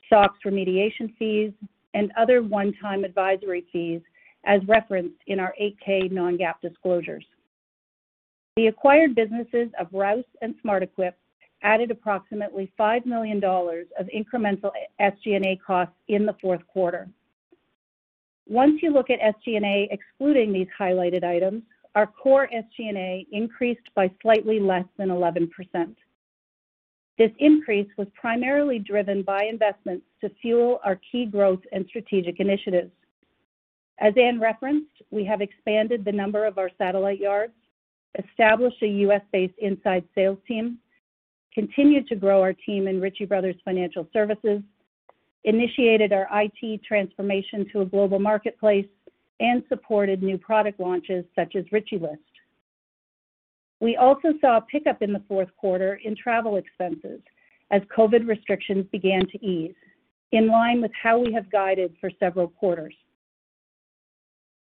SOX 0.08 0.34
remediation 0.44 1.16
fees, 1.18 1.52
and 1.96 2.12
other 2.18 2.42
one-time 2.42 3.04
advisory 3.04 3.64
fees 3.72 4.02
as 4.44 4.60
referenced 4.68 5.16
in 5.26 5.40
our 5.40 5.54
8-K 5.60 6.08
non-GAAP 6.12 6.60
disclosures. 6.62 7.24
The 8.56 8.66
acquired 8.66 9.14
businesses 9.14 9.70
of 9.80 9.88
Rouse 9.92 10.24
and 10.42 10.54
SmartEquip 10.62 11.14
added 11.62 11.90
approximately 11.90 12.70
$5 12.78 13.06
million 13.06 13.42
of 13.42 14.06
incremental 14.14 14.70
SG&A 15.00 15.56
costs 15.66 15.94
in 16.08 16.26
the 16.26 16.36
fourth 16.40 16.64
quarter. 16.66 17.08
Once 18.46 18.80
you 18.82 18.92
look 18.92 19.08
at 19.08 19.18
SG&A 19.20 19.88
excluding 19.90 20.52
these 20.52 20.68
highlighted 20.78 21.24
items, 21.24 21.62
our 21.94 22.06
core 22.06 22.48
SG&A 22.54 23.26
increased 23.32 23.88
by 23.94 24.10
slightly 24.20 24.60
less 24.60 24.84
than 24.98 25.08
11%. 25.08 25.48
This 27.18 27.30
increase 27.38 27.88
was 27.96 28.08
primarily 28.14 28.78
driven 28.78 29.22
by 29.22 29.44
investments 29.44 30.04
to 30.20 30.30
fuel 30.40 30.80
our 30.84 31.00
key 31.10 31.24
growth 31.24 31.60
and 31.72 31.86
strategic 31.88 32.40
initiatives. 32.40 32.90
As 33.98 34.12
Ann 34.20 34.38
referenced, 34.38 34.90
we 35.10 35.24
have 35.24 35.40
expanded 35.40 36.04
the 36.04 36.12
number 36.12 36.44
of 36.44 36.58
our 36.58 36.70
satellite 36.76 37.18
yards, 37.18 37.54
established 38.18 38.82
a 38.82 38.86
U.S.-based 38.86 39.54
inside 39.58 40.04
sales 40.14 40.38
team, 40.46 40.78
continued 41.54 42.06
to 42.08 42.16
grow 42.16 42.42
our 42.42 42.52
team 42.52 42.86
in 42.86 43.00
Ritchie 43.00 43.24
Bros. 43.24 43.54
Financial 43.64 44.06
Services, 44.12 44.60
initiated 45.44 46.12
our 46.12 46.28
IT 46.32 46.82
transformation 46.82 47.66
to 47.72 47.80
a 47.80 47.86
global 47.86 48.18
marketplace, 48.18 48.86
and 49.40 49.62
supported 49.68 50.22
new 50.22 50.36
product 50.36 50.80
launches 50.80 51.24
such 51.34 51.56
as 51.56 51.64
Ritchie 51.72 51.98
List. 51.98 52.20
We 53.80 53.96
also 53.96 54.28
saw 54.40 54.56
a 54.56 54.62
pickup 54.62 55.02
in 55.02 55.12
the 55.12 55.22
fourth 55.28 55.48
quarter 55.56 56.00
in 56.02 56.16
travel 56.16 56.56
expenses 56.56 57.20
as 57.70 57.82
COVID 57.96 58.26
restrictions 58.26 58.86
began 58.90 59.26
to 59.28 59.44
ease, 59.44 59.74
in 60.32 60.48
line 60.48 60.80
with 60.80 60.92
how 61.00 61.18
we 61.18 61.32
have 61.32 61.50
guided 61.50 61.94
for 62.00 62.10
several 62.18 62.48
quarters. 62.48 62.94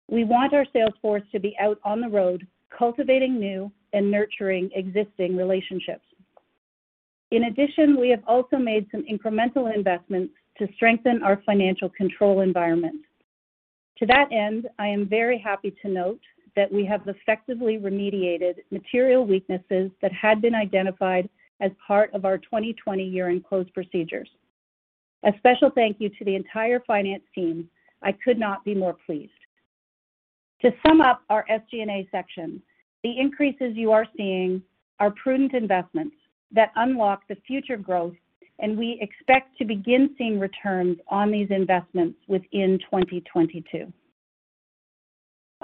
We 0.09 0.23
want 0.23 0.53
our 0.53 0.65
sales 0.73 0.93
force 1.01 1.23
to 1.31 1.39
be 1.39 1.55
out 1.59 1.79
on 1.83 2.01
the 2.01 2.09
road 2.09 2.47
cultivating 2.77 3.39
new 3.39 3.71
and 3.93 4.09
nurturing 4.09 4.69
existing 4.73 5.37
relationships. 5.37 6.05
In 7.31 7.45
addition, 7.45 7.99
we 7.99 8.09
have 8.09 8.23
also 8.27 8.57
made 8.57 8.87
some 8.91 9.03
incremental 9.11 9.73
investments 9.73 10.33
to 10.57 10.67
strengthen 10.75 11.23
our 11.23 11.41
financial 11.45 11.89
control 11.89 12.41
environment. 12.41 13.01
To 13.97 14.05
that 14.07 14.31
end, 14.31 14.67
I 14.79 14.87
am 14.87 15.07
very 15.07 15.39
happy 15.39 15.73
to 15.81 15.89
note 15.89 16.21
that 16.55 16.71
we 16.71 16.85
have 16.85 17.07
effectively 17.07 17.77
remediated 17.77 18.55
material 18.71 19.25
weaknesses 19.25 19.91
that 20.01 20.11
had 20.11 20.41
been 20.41 20.55
identified 20.55 21.29
as 21.61 21.71
part 21.85 22.13
of 22.13 22.25
our 22.25 22.37
2020 22.37 23.03
year-end 23.03 23.45
close 23.45 23.69
procedures. 23.73 24.29
A 25.25 25.31
special 25.37 25.69
thank 25.73 25.97
you 25.99 26.09
to 26.09 26.25
the 26.25 26.35
entire 26.35 26.81
finance 26.81 27.23
team. 27.33 27.69
I 28.01 28.11
could 28.11 28.37
not 28.37 28.65
be 28.65 28.75
more 28.75 28.95
pleased. 29.05 29.31
To 30.61 30.71
sum 30.85 31.01
up 31.01 31.21
our 31.29 31.45
SG&A 31.49 32.07
section, 32.11 32.61
the 33.03 33.19
increases 33.19 33.75
you 33.75 33.91
are 33.91 34.07
seeing 34.15 34.61
are 34.99 35.11
prudent 35.11 35.53
investments 35.53 36.15
that 36.51 36.71
unlock 36.75 37.27
the 37.27 37.37
future 37.47 37.77
growth, 37.77 38.15
and 38.59 38.77
we 38.77 38.97
expect 39.01 39.57
to 39.57 39.65
begin 39.65 40.13
seeing 40.17 40.39
returns 40.39 40.97
on 41.07 41.31
these 41.31 41.47
investments 41.49 42.17
within 42.27 42.79
2022. 42.79 43.91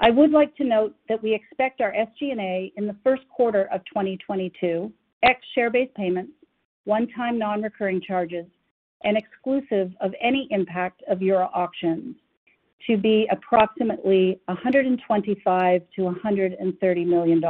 I 0.02 0.10
would 0.10 0.30
like 0.30 0.56
to 0.56 0.64
note 0.64 0.94
that 1.10 1.22
we 1.22 1.34
expect 1.34 1.82
our 1.82 1.92
SG&A 1.92 2.72
in 2.76 2.86
the 2.86 2.96
first 3.04 3.22
quarter 3.28 3.68
of 3.70 3.82
2022, 3.84 4.90
ex 5.22 5.40
share-based 5.54 5.94
payments, 5.94 6.32
one-time 6.84 7.38
non-recurring 7.38 8.00
charges, 8.00 8.46
and 9.04 9.18
exclusive 9.18 9.92
of 10.00 10.14
any 10.22 10.48
impact 10.50 11.02
of 11.08 11.20
Euro 11.20 11.50
Auctions 11.52 12.16
to 12.86 12.96
be 12.96 13.28
approximately 13.30 14.40
$125 14.48 14.98
million-$130 15.98 17.06
million. 17.06 17.44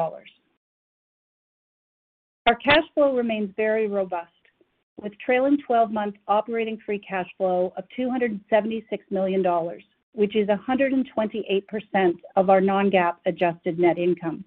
Our 2.47 2.55
cash 2.57 2.83
flow 2.95 3.15
remains 3.15 3.51
very 3.57 3.87
robust, 3.87 4.27
with 5.01 5.13
trailing 5.25 5.59
12-month 5.69 6.17
operating 6.27 6.79
free 6.85 6.99
cash 6.99 7.29
flow 7.39 7.73
of 7.77 7.85
$276 7.97 8.41
million, 9.11 9.45
which 10.13 10.37
is 10.37 10.49
128% 10.49 11.05
of 12.37 12.51
our 12.51 12.61
non-GAAP 12.61 13.17
adjusted 13.27 13.79
net 13.79 13.99
income. 13.99 14.45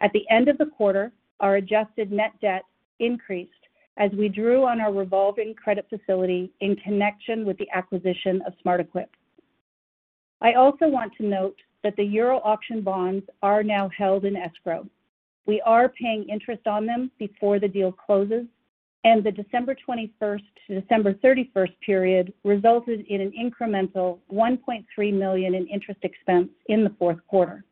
At 0.00 0.12
the 0.12 0.28
end 0.30 0.48
of 0.48 0.58
the 0.58 0.66
quarter, 0.66 1.12
our 1.40 1.56
adjusted 1.56 2.12
net 2.12 2.32
debt 2.40 2.64
increased 2.98 3.50
as 3.98 4.10
we 4.12 4.28
drew 4.28 4.64
on 4.64 4.80
our 4.80 4.92
revolving 4.92 5.54
credit 5.54 5.86
facility 5.88 6.50
in 6.60 6.76
connection 6.76 7.44
with 7.44 7.58
the 7.58 7.68
acquisition 7.74 8.42
of 8.46 8.54
SmartEquip. 8.64 9.08
I 10.40 10.54
also 10.54 10.88
want 10.88 11.12
to 11.18 11.26
note 11.26 11.56
that 11.82 11.94
the 11.96 12.04
Euro 12.04 12.40
Auction 12.44 12.80
bonds 12.80 13.24
are 13.42 13.62
now 13.62 13.90
held 13.96 14.24
in 14.24 14.36
escrow. 14.36 14.86
We 15.46 15.60
are 15.62 15.88
paying 15.88 16.28
interest 16.28 16.66
on 16.66 16.86
them 16.86 17.10
before 17.18 17.58
the 17.58 17.68
deal 17.68 17.92
closes, 17.92 18.46
and 19.04 19.24
the 19.24 19.32
December 19.32 19.76
21st 19.88 20.42
to 20.66 20.80
December 20.80 21.14
31st 21.14 21.72
period 21.84 22.32
resulted 22.44 23.04
in 23.08 23.20
an 23.20 23.32
incremental 23.32 24.18
1.3 24.32 25.12
million 25.12 25.54
in 25.54 25.66
interest 25.66 26.00
expense 26.02 26.48
in 26.66 26.84
the 26.84 26.94
fourth 26.98 27.18
quarter. 27.26 27.64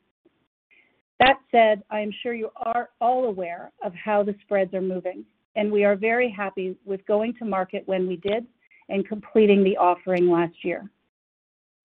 That 1.20 1.36
said, 1.50 1.82
I 1.90 2.00
am 2.00 2.10
sure 2.22 2.34
you 2.34 2.50
are 2.56 2.90
all 3.00 3.26
aware 3.26 3.70
of 3.84 3.92
how 3.94 4.22
the 4.22 4.34
spreads 4.42 4.74
are 4.74 4.80
moving, 4.80 5.24
and 5.54 5.70
we 5.70 5.84
are 5.84 5.94
very 5.94 6.30
happy 6.30 6.76
with 6.84 7.04
going 7.06 7.34
to 7.34 7.44
market 7.44 7.82
when 7.86 8.08
we 8.08 8.16
did 8.16 8.46
and 8.88 9.06
completing 9.06 9.62
the 9.62 9.76
offering 9.76 10.30
last 10.30 10.64
year. 10.64 10.90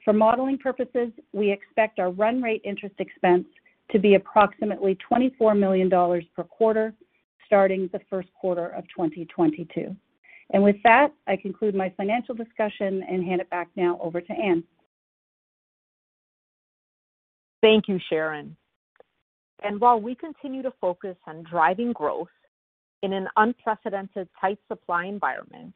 For 0.03 0.13
modeling 0.13 0.57
purposes, 0.57 1.09
we 1.33 1.51
expect 1.51 1.99
our 1.99 2.11
run 2.11 2.41
rate 2.41 2.61
interest 2.63 2.95
expense 2.99 3.45
to 3.91 3.99
be 3.99 4.15
approximately 4.15 4.97
$24 5.11 5.57
million 5.57 5.89
per 5.89 6.43
quarter 6.43 6.93
starting 7.45 7.89
the 7.93 7.99
first 8.09 8.29
quarter 8.39 8.67
of 8.69 8.83
2022. 8.95 9.95
With 10.53 10.75
that, 10.83 11.09
I 11.27 11.35
conclude 11.35 11.75
my 11.75 11.91
financial 11.97 12.35
discussion 12.35 13.03
and 13.09 13.23
hand 13.23 13.41
it 13.41 13.49
back 13.49 13.69
now 13.75 13.99
over 14.01 14.21
to 14.21 14.33
Ann. 14.33 14.63
Thank 17.61 17.87
you, 17.87 17.99
Sharon. 18.09 18.55
And 19.63 19.79
while 19.79 19.99
we 19.99 20.15
continue 20.15 20.61
to 20.61 20.71
focus 20.79 21.15
on 21.25 21.43
driving 21.49 21.93
growth 21.93 22.27
in 23.01 23.13
an 23.13 23.27
unprecedented 23.37 24.29
tight 24.39 24.59
supply 24.67 25.05
environment, 25.05 25.73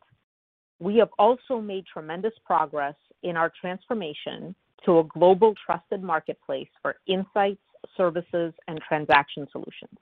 we 0.79 0.97
have 0.97 1.09
also 1.17 1.59
made 1.59 1.85
tremendous 1.91 2.33
progress 2.45 2.95
in 3.23 3.35
our 3.35 3.51
transformation 3.59 4.55
to 4.85 4.99
a 4.99 5.03
global 5.03 5.53
trusted 5.65 6.01
marketplace 6.01 6.69
for 6.81 6.95
insights, 7.07 7.61
services, 7.97 8.53
and 8.67 8.79
transaction 8.87 9.47
solutions. 9.51 9.97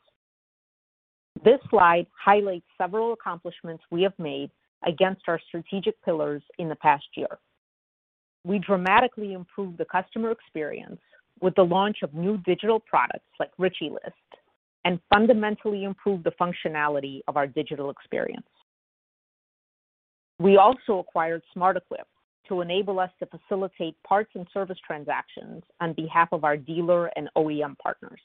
This 1.44 1.60
slide 1.70 2.08
highlights 2.24 2.66
several 2.78 3.14
accomplishments 3.14 3.84
we 3.92 4.02
have 4.04 4.18
made 4.18 4.50
against 4.86 5.22
our 5.28 5.40
strategic 5.48 6.02
pillars 6.04 6.42
in 6.58 6.70
the 6.70 6.76
past 6.76 7.06
year. 7.16 7.40
We 8.44 8.60
dramatically 8.60 9.34
improved 9.34 9.78
the 9.78 9.86
customer 9.86 10.32
experience 10.32 11.02
with 11.42 11.56
the 11.56 11.64
launch 11.64 11.98
of 12.04 12.14
new 12.14 12.38
digital 12.40 12.80
products 12.80 13.30
like 13.40 13.52
Ritchie 13.58 13.90
List 13.90 14.42
and 14.86 15.00
fundamentally 15.14 15.84
improved 15.84 16.24
the 16.24 16.32
functionality 16.40 17.20
of 17.28 17.36
our 17.36 17.48
digital 17.48 17.90
experience. 17.90 18.48
We 20.40 20.58
also 20.58 21.00
acquired 21.00 21.44
SmartEquip 21.56 22.06
to 22.48 22.62
enable 22.62 23.00
us 23.00 23.10
to 23.20 23.26
facilitate 23.26 24.02
parts 24.04 24.32
and 24.36 24.48
service 24.54 24.78
transactions 24.86 25.64
on 25.82 25.94
behalf 25.94 26.30
of 26.32 26.44
our 26.44 26.56
dealer 26.56 27.12
and 27.16 27.30
OEM 27.36 27.78
partners. 27.80 28.22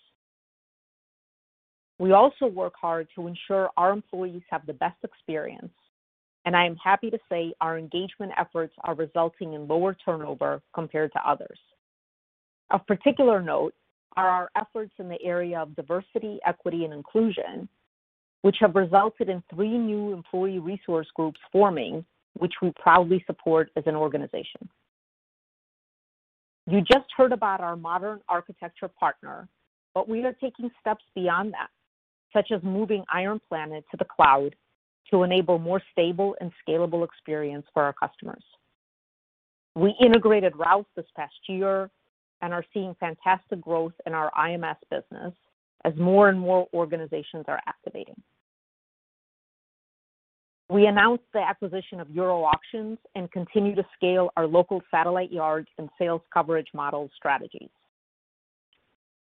We 1.99 2.13
also 2.13 2.47
work 2.47 2.75
hard 2.81 3.09
to 3.15 3.27
ensure 3.27 3.71
our 3.77 3.93
employees 3.93 4.43
have 4.51 4.67
the 4.67 4.73
best 4.73 4.97
experience, 5.05 5.73
and 6.45 6.57
I 6.57 6.67
am 6.67 6.77
happy 6.77 7.11
to 7.11 7.19
say 7.29 7.55
our 7.61 7.79
engagement 7.79 8.33
efforts 8.37 8.75
are 8.85 8.95
resulting 8.95 9.53
in 9.53 9.69
lower 9.69 9.95
turnover 10.05 10.63
compared 10.75 11.13
to 11.13 11.29
others. 11.29 11.59
Of 12.71 12.87
particular 12.87 13.41
note 13.43 13.75
are 14.17 14.29
our 14.29 14.51
efforts 14.57 14.93
in 14.99 15.09
the 15.09 15.23
area 15.23 15.61
of 15.61 15.77
diversity, 15.77 16.39
equity, 16.47 16.85
and 16.85 16.93
inclusion, 16.93 17.69
which 18.43 18.57
have 18.61 18.75
resulted 18.75 19.29
in 19.29 19.43
three 19.55 19.79
new 19.79 20.13
employee 20.13 20.59
resource 20.59 21.07
groups 21.15 21.41
forming, 21.53 22.05
which 22.39 22.55
we 22.61 22.73
proudly 22.81 23.23
support 23.27 23.71
as 23.77 23.85
an 23.87 23.95
organization. 23.95 24.69
You 26.67 26.81
just 26.81 27.07
heard 27.17 27.33
about 27.33 27.61
our 27.61 27.77
modern 27.77 28.21
architecture 28.29 28.89
partner, 28.89 29.49
but 29.95 30.09
we 30.09 30.25
are 30.25 30.33
taking 30.33 30.71
steps 30.81 31.05
beyond 31.15 31.53
that, 31.53 31.69
such 32.33 32.51
as 32.51 32.63
moving 32.63 33.05
IronPlanet 33.15 33.85
to 33.91 33.97
the 33.99 34.05
cloud 34.05 34.55
to 35.11 35.23
enable 35.23 35.59
more 35.59 35.83
stable 35.93 36.35
and 36.41 36.51
scalable 36.67 37.05
experience 37.05 37.67
for 37.73 37.83
our 37.83 37.93
customers. 37.93 38.43
We 39.75 39.95
integrated 40.01 40.57
Rouse 40.57 40.87
this 40.97 41.07
past 41.17 41.35
year 41.49 41.91
and 42.41 42.53
are 42.53 42.65
seeing 42.75 42.95
fantastic 43.01 43.61
growth 43.61 43.95
in 44.07 44.15
our 44.15 44.31
IMS 44.33 44.77
business 44.91 45.33
as 45.85 45.95
more 45.97 46.29
and 46.29 46.39
more 46.39 46.69
organizations 46.75 47.45
are 47.49 47.61
activating. 47.67 48.21
We 50.69 50.87
announced 50.87 51.25
the 51.35 51.41
acquisition 51.41 52.01
of 52.01 52.09
Euro 52.11 52.45
Auctions 52.45 52.99
and 53.15 53.31
continue 53.31 53.75
to 53.75 53.85
scale 53.95 54.31
our 54.37 54.47
local 54.47 54.83
satellite 54.91 55.31
yard 55.31 55.69
and 55.79 55.89
sales 55.99 56.23
coverage 56.33 56.69
model 56.73 57.11
strategies. 57.15 57.69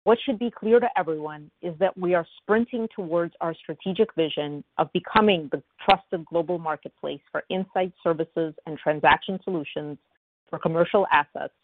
What 0.05 0.19
should 0.25 0.39
be 0.39 0.51
clear 0.51 0.81
to 0.81 0.89
everyone 0.97 1.51
is 1.61 1.75
that 1.79 1.97
we 1.97 2.15
are 2.15 2.27
sprinting 2.39 2.89
towards 2.95 3.35
our 3.41 3.55
strategic 3.55 4.13
vision 4.15 4.65
of 4.79 4.93
becoming 4.93 5.49
the 5.53 5.63
trusted 5.85 6.25
global 6.27 6.59
marketplace 6.59 7.21
for 7.31 7.45
insight 7.51 7.93
services 8.03 8.53
and 8.67 8.77
transaction 8.79 9.39
solutions 9.45 9.99
for 10.51 10.59
commercial 10.59 11.07
assets 11.13 11.55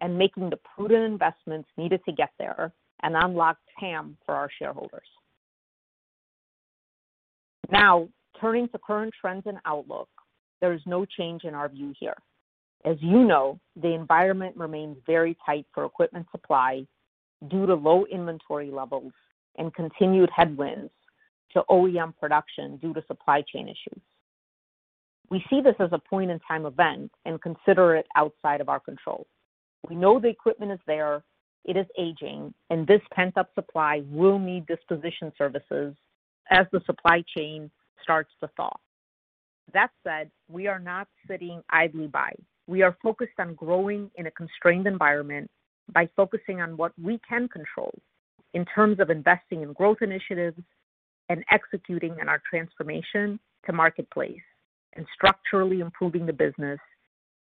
and 0.00 0.18
making 0.18 0.50
the 0.50 0.58
prudent 0.74 1.04
investments 1.04 1.68
needed 1.76 2.00
to 2.06 2.12
get 2.12 2.30
there 2.38 2.72
and 3.02 3.14
unlock 3.16 3.56
TAM 3.78 4.16
for 4.26 4.34
our 4.34 4.50
shareholders. 4.58 5.06
Now, 7.70 8.08
turning 8.40 8.68
to 8.70 8.78
current 8.78 9.14
trends 9.20 9.44
and 9.46 9.58
outlook, 9.64 10.08
there 10.60 10.72
is 10.72 10.80
no 10.86 11.04
change 11.04 11.44
in 11.44 11.54
our 11.54 11.68
view 11.68 11.94
here. 11.98 12.16
As 12.84 12.96
you 13.00 13.22
know, 13.24 13.60
the 13.80 13.94
environment 13.94 14.56
remains 14.56 14.96
very 15.06 15.36
tight 15.46 15.66
for 15.72 15.84
equipment 15.84 16.26
supply 16.32 16.86
due 17.48 17.66
to 17.66 17.74
low 17.74 18.04
inventory 18.06 18.70
levels 18.70 19.12
and 19.56 19.74
continued 19.74 20.30
headwinds 20.34 20.90
to 21.52 21.62
OEM 21.68 22.14
production 22.18 22.76
due 22.76 22.94
to 22.94 23.02
supply 23.06 23.42
chain 23.52 23.68
issues. 23.68 24.02
We 25.30 25.44
see 25.48 25.60
this 25.60 25.76
as 25.78 25.90
a 25.92 25.98
point-in-time 25.98 26.66
event 26.66 27.12
and 27.24 27.40
consider 27.40 27.94
it 27.94 28.06
outside 28.16 28.60
of 28.60 28.68
our 28.68 28.80
control. 28.80 29.26
We 29.88 29.96
know 29.96 30.18
the 30.18 30.28
equipment 30.28 30.72
is 30.72 30.80
there, 30.86 31.22
it 31.64 31.76
is 31.76 31.86
aging, 31.98 32.52
and 32.68 32.86
this 32.86 33.00
pent-up 33.12 33.50
supply 33.54 34.02
will 34.10 34.38
need 34.38 34.66
disposition 34.66 35.32
services 35.38 35.94
as 36.50 36.66
the 36.72 36.80
supply 36.84 37.22
chain 37.36 37.70
starts 38.02 38.30
to 38.40 38.48
thaw. 38.56 38.72
That 39.72 39.90
said, 40.02 40.30
we 40.48 40.66
are 40.66 40.80
not 40.80 41.06
sitting 41.28 41.62
idly 41.70 42.08
by. 42.08 42.32
We 42.66 42.82
are 42.82 42.96
focused 43.02 43.38
on 43.38 43.54
growing 43.54 44.10
in 44.16 44.26
a 44.26 44.30
constrained 44.32 44.86
environment 44.86 45.50
by 45.92 46.08
focusing 46.16 46.60
on 46.60 46.76
what 46.76 46.92
we 47.00 47.20
can 47.28 47.48
control 47.48 47.92
in 48.54 48.64
terms 48.64 49.00
of 49.00 49.10
investing 49.10 49.62
in 49.62 49.72
growth 49.72 49.98
initiatives 50.00 50.60
and 51.28 51.44
executing 51.50 52.12
on 52.20 52.28
our 52.28 52.42
transformation 52.48 53.38
to 53.66 53.72
marketplace 53.72 54.40
and 54.94 55.06
structurally 55.14 55.80
improving 55.80 56.26
the 56.26 56.32
business 56.32 56.78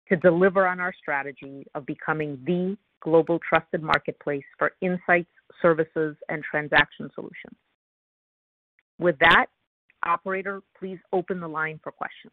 to 0.08 0.16
deliver 0.16 0.66
on 0.66 0.80
our 0.80 0.92
strategy 1.00 1.66
of 1.74 1.86
becoming 1.86 2.38
the 2.46 2.76
global 3.00 3.38
trusted 3.48 3.82
marketplace 3.82 4.44
for 4.58 4.72
insights, 4.80 5.30
services, 5.62 6.16
and 6.28 6.42
transaction 6.42 7.10
solutions. 7.14 7.56
With 8.98 9.18
that, 9.20 9.46
operator, 10.04 10.62
please 10.78 10.98
open 11.12 11.40
the 11.40 11.48
line 11.48 11.80
for 11.82 11.92
questions. 11.92 12.32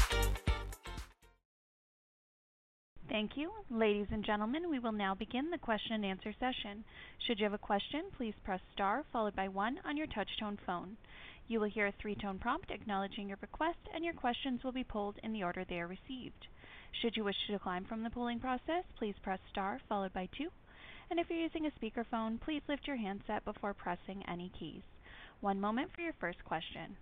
Thank 3.21 3.37
you. 3.37 3.51
Ladies 3.69 4.07
and 4.11 4.25
gentlemen, 4.25 4.67
we 4.67 4.79
will 4.79 4.91
now 4.91 5.13
begin 5.13 5.51
the 5.51 5.59
question-and-answer 5.59 6.33
session. 6.39 6.83
Should 7.19 7.37
you 7.37 7.43
have 7.43 7.53
a 7.53 7.59
question, 7.59 8.05
please 8.17 8.33
press 8.43 8.59
star 8.73 9.03
followed 9.13 9.35
by 9.35 9.47
one 9.47 9.77
on 9.85 9.95
your 9.95 10.07
touch-tone 10.07 10.57
phone. 10.65 10.97
You 11.47 11.59
will 11.59 11.69
hear 11.69 11.85
a 11.85 11.93
three-tone 12.01 12.39
prompt 12.39 12.71
acknowledging 12.71 13.29
your 13.29 13.37
request, 13.39 13.77
and 13.93 14.03
your 14.03 14.15
questions 14.15 14.63
will 14.63 14.71
be 14.71 14.83
pulled 14.83 15.19
in 15.21 15.33
the 15.33 15.43
order 15.43 15.63
they 15.63 15.79
are 15.79 15.85
received. 15.85 16.47
Should 16.99 17.15
you 17.15 17.23
wish 17.23 17.35
to 17.45 17.53
decline 17.53 17.85
from 17.85 18.01
the 18.01 18.09
polling 18.09 18.39
process, 18.39 18.85
please 18.97 19.13
press 19.21 19.39
star 19.51 19.79
followed 19.87 20.13
by 20.13 20.27
two. 20.35 20.49
And 21.11 21.19
if 21.19 21.29
you're 21.29 21.37
using 21.37 21.67
a 21.67 21.79
speakerphone, 21.79 22.41
please 22.41 22.63
lift 22.67 22.87
your 22.87 22.97
handset 22.97 23.45
before 23.45 23.75
pressing 23.75 24.23
any 24.27 24.51
keys. 24.57 24.81
One 25.41 25.61
moment 25.61 25.91
for 25.93 26.01
your 26.01 26.15
first 26.19 26.43
question. 26.43 26.97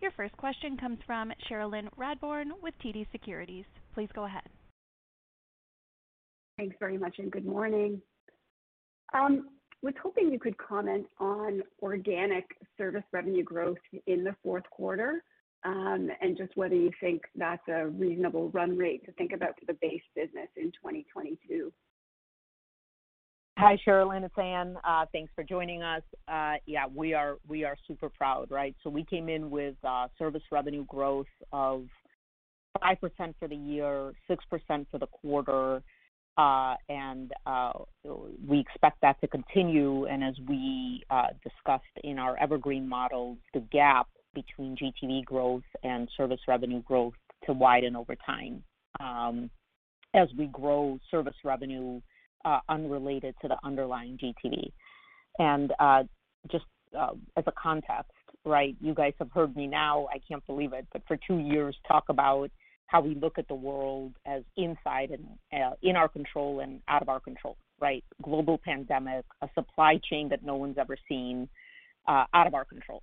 Your 0.00 0.10
first 0.12 0.36
question 0.36 0.76
comes 0.76 0.98
from 1.06 1.32
Cherilyn 1.48 1.88
Radbourne 1.98 2.50
with 2.62 2.74
TD 2.84 3.06
Securities. 3.12 3.64
Please 3.94 4.08
go 4.14 4.24
ahead. 4.24 4.42
Thanks 6.58 6.76
very 6.78 6.98
much, 6.98 7.16
and 7.18 7.30
good 7.30 7.46
morning. 7.46 8.00
Um, 9.14 9.48
was 9.82 9.94
hoping 10.02 10.30
you 10.30 10.38
could 10.38 10.56
comment 10.58 11.06
on 11.18 11.62
organic 11.82 12.44
service 12.76 13.04
revenue 13.12 13.44
growth 13.44 13.78
in 14.06 14.24
the 14.24 14.34
fourth 14.42 14.64
quarter, 14.70 15.22
um, 15.64 16.10
and 16.20 16.36
just 16.36 16.56
whether 16.56 16.74
you 16.74 16.90
think 17.00 17.22
that's 17.34 17.66
a 17.68 17.86
reasonable 17.86 18.50
run 18.50 18.76
rate 18.76 19.04
to 19.06 19.12
think 19.12 19.32
about 19.32 19.58
for 19.58 19.66
the 19.66 19.78
base 19.80 20.02
business 20.14 20.48
in 20.56 20.72
2022. 20.72 21.72
Hi, 23.58 23.78
Cherilyn. 23.86 24.22
It's 24.22 24.36
Ann. 24.36 24.76
Uh, 24.84 25.06
thanks 25.12 25.32
for 25.34 25.42
joining 25.42 25.82
us. 25.82 26.02
Uh, 26.28 26.56
yeah, 26.66 26.84
we 26.94 27.14
are 27.14 27.38
we 27.48 27.64
are 27.64 27.74
super 27.88 28.10
proud, 28.10 28.50
right? 28.50 28.76
So 28.84 28.90
we 28.90 29.02
came 29.02 29.30
in 29.30 29.48
with 29.48 29.76
uh, 29.82 30.08
service 30.18 30.42
revenue 30.52 30.84
growth 30.84 31.26
of 31.52 31.86
5% 32.84 32.98
for 33.38 33.48
the 33.48 33.56
year, 33.56 34.12
6% 34.28 34.86
for 34.90 34.98
the 34.98 35.06
quarter, 35.06 35.82
and 36.36 37.32
we 38.46 38.60
expect 38.60 39.00
that 39.00 39.18
to 39.22 39.26
continue. 39.26 40.04
And 40.04 40.22
as 40.22 40.34
we 40.46 41.02
discussed 41.42 41.84
in 42.04 42.18
our 42.18 42.38
evergreen 42.38 42.86
models, 42.86 43.38
the 43.54 43.60
gap 43.60 44.06
between 44.34 44.76
GTV 44.76 45.24
growth 45.24 45.62
and 45.82 46.10
service 46.14 46.40
revenue 46.46 46.82
growth 46.82 47.14
to 47.46 47.54
widen 47.54 47.96
over 47.96 48.16
time. 48.16 48.62
Um, 49.00 49.48
as 50.12 50.28
we 50.36 50.46
grow 50.46 50.98
service 51.10 51.36
revenue 51.42 52.02
uh, 52.46 52.60
unrelated 52.68 53.34
to 53.42 53.48
the 53.48 53.56
underlying 53.64 54.16
GTV. 54.16 54.70
And 55.38 55.72
uh, 55.78 56.04
just 56.50 56.64
uh, 56.98 57.10
as 57.36 57.44
a 57.46 57.52
context, 57.52 58.12
right, 58.44 58.76
you 58.80 58.94
guys 58.94 59.12
have 59.18 59.30
heard 59.32 59.54
me 59.56 59.66
now, 59.66 60.06
I 60.14 60.20
can't 60.26 60.46
believe 60.46 60.72
it, 60.72 60.86
but 60.92 61.02
for 61.06 61.18
two 61.26 61.38
years 61.38 61.76
talk 61.86 62.04
about 62.08 62.50
how 62.86 63.00
we 63.00 63.16
look 63.16 63.36
at 63.36 63.48
the 63.48 63.54
world 63.54 64.12
as 64.26 64.42
inside 64.56 65.10
and 65.10 65.26
uh, 65.52 65.74
in 65.82 65.96
our 65.96 66.08
control 66.08 66.60
and 66.60 66.80
out 66.88 67.02
of 67.02 67.08
our 67.08 67.18
control, 67.18 67.56
right? 67.80 68.04
Global 68.22 68.58
pandemic, 68.64 69.24
a 69.42 69.48
supply 69.54 70.00
chain 70.08 70.28
that 70.28 70.44
no 70.44 70.54
one's 70.54 70.78
ever 70.78 70.96
seen, 71.08 71.48
uh, 72.06 72.24
out 72.32 72.46
of 72.46 72.54
our 72.54 72.64
control. 72.64 73.02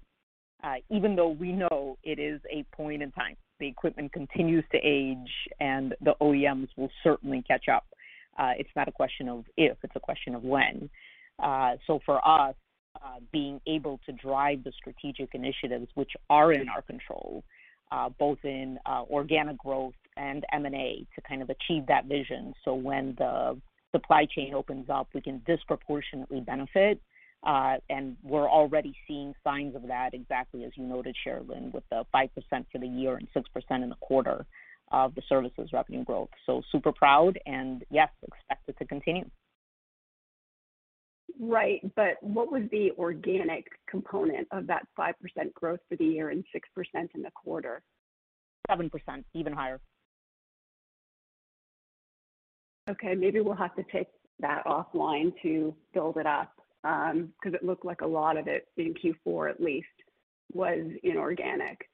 Uh, 0.64 0.76
even 0.90 1.18
though 1.18 1.30
we 1.30 1.52
know 1.52 1.98
it 2.04 2.18
is 2.18 2.40
a 2.50 2.64
point 2.74 3.04
in 3.04 3.12
time, 3.12 3.36
the 3.60 3.68
equipment 3.68 4.14
continues 4.14 4.64
to 4.72 4.78
age 4.78 5.32
and 5.60 5.94
the 6.00 6.14
OEMs 6.22 6.70
will 6.78 6.90
certainly 7.04 7.44
catch 7.46 7.66
up. 7.68 7.86
Uh, 8.38 8.52
it's 8.58 8.70
not 8.76 8.88
a 8.88 8.92
question 8.92 9.30
of 9.30 9.46
if, 9.58 9.78
it's 9.84 9.96
a 9.96 10.00
question 10.00 10.36
of 10.36 10.44
when. 10.44 10.90
Uh, 11.42 11.76
so 11.88 12.00
for 12.06 12.26
us, 12.28 12.56
uh, 13.04 13.20
being 13.32 13.60
able 13.68 14.00
to 14.06 14.12
drive 14.12 14.64
the 14.64 14.72
strategic 14.78 15.34
initiatives 15.34 15.88
which 15.96 16.12
are 16.30 16.54
in 16.54 16.70
our 16.70 16.82
control, 16.84 17.44
uh, 17.92 18.10
both 18.20 18.38
in 18.44 18.78
uh, 18.86 19.04
organic 19.10 19.58
growth 19.58 19.94
and 20.16 20.46
M&A 20.54 21.06
to 21.16 21.22
kind 21.28 21.42
of 21.42 21.50
achieve 21.50 21.86
that 21.88 22.06
vision. 22.06 22.54
So 22.64 22.74
when 22.74 23.16
the 23.18 23.60
supply 23.92 24.26
chain 24.26 24.54
opens 24.54 24.90
up, 24.90 25.08
we 25.14 25.22
can 25.22 25.42
disproportionately 25.46 26.42
benefit. 26.42 27.02
Uh, 27.44 27.76
and 27.90 28.16
we're 28.24 28.50
already 28.50 28.96
seeing 29.08 29.34
signs 29.44 29.76
of 29.76 29.88
that, 29.88 30.14
exactly 30.14 30.64
as 30.64 30.72
you 30.76 30.86
noted, 30.86 31.16
Cherilyn, 31.26 31.74
with 31.74 31.84
the 31.90 32.06
5% 32.14 32.30
for 32.72 32.78
the 32.80 32.88
year 32.88 33.18
and 33.18 33.28
6% 33.36 33.84
in 33.84 33.90
the 33.90 33.96
quarter 33.96 34.46
of 34.94 35.14
the 35.16 35.22
services 35.28 35.70
revenue 35.74 36.06
growth. 36.06 36.30
So 36.46 36.62
super 36.72 36.94
proud 36.94 37.38
and 37.46 37.84
yes, 37.90 38.10
expect 38.22 38.70
it 38.70 38.78
to 38.78 38.86
continue. 38.86 39.26
Right. 41.40 41.82
But 41.96 42.22
what 42.22 42.52
was 42.52 42.64
the 42.72 42.92
organic 42.98 43.66
component 43.90 44.48
of 44.52 44.68
that 44.68 44.88
5% 44.98 45.14
growth 45.54 45.80
for 45.90 45.96
the 45.98 46.06
year 46.06 46.30
and 46.30 46.44
6% 46.56 47.10
in 47.16 47.22
the 47.22 47.32
quarter? 47.32 47.82
7%, 48.70 48.90
even 49.34 49.52
higher. 49.52 49.82
Okay, 52.90 53.16
maybe 53.16 53.40
we'll 53.40 53.56
have 53.56 53.76
to 53.76 53.84
take 53.92 54.08
that 54.40 54.64
offline 54.66 55.34
to 55.42 55.74
build 55.94 56.18
it 56.18 56.28
up 56.28 56.54
because 56.84 57.14
um, 57.14 57.56
it 57.56 57.64
looked 57.64 57.86
like 57.86 58.02
a 58.02 58.08
lot 58.08 58.38
of 58.38 58.48
it 58.48 58.68
in 58.78 58.94
Q4 58.94 59.50
at 59.50 59.62
least 59.62 59.88
was 60.54 60.86
inorganic. 61.02 61.90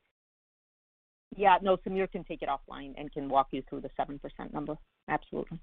Yeah, 1.35 1.57
no, 1.61 1.77
Sameer 1.77 2.11
can 2.11 2.23
take 2.23 2.41
it 2.41 2.49
offline 2.49 2.93
and 2.97 3.11
can 3.11 3.29
walk 3.29 3.47
you 3.51 3.63
through 3.69 3.81
the 3.81 3.89
7% 3.99 4.19
number. 4.53 4.75
Absolutely. 5.07 5.59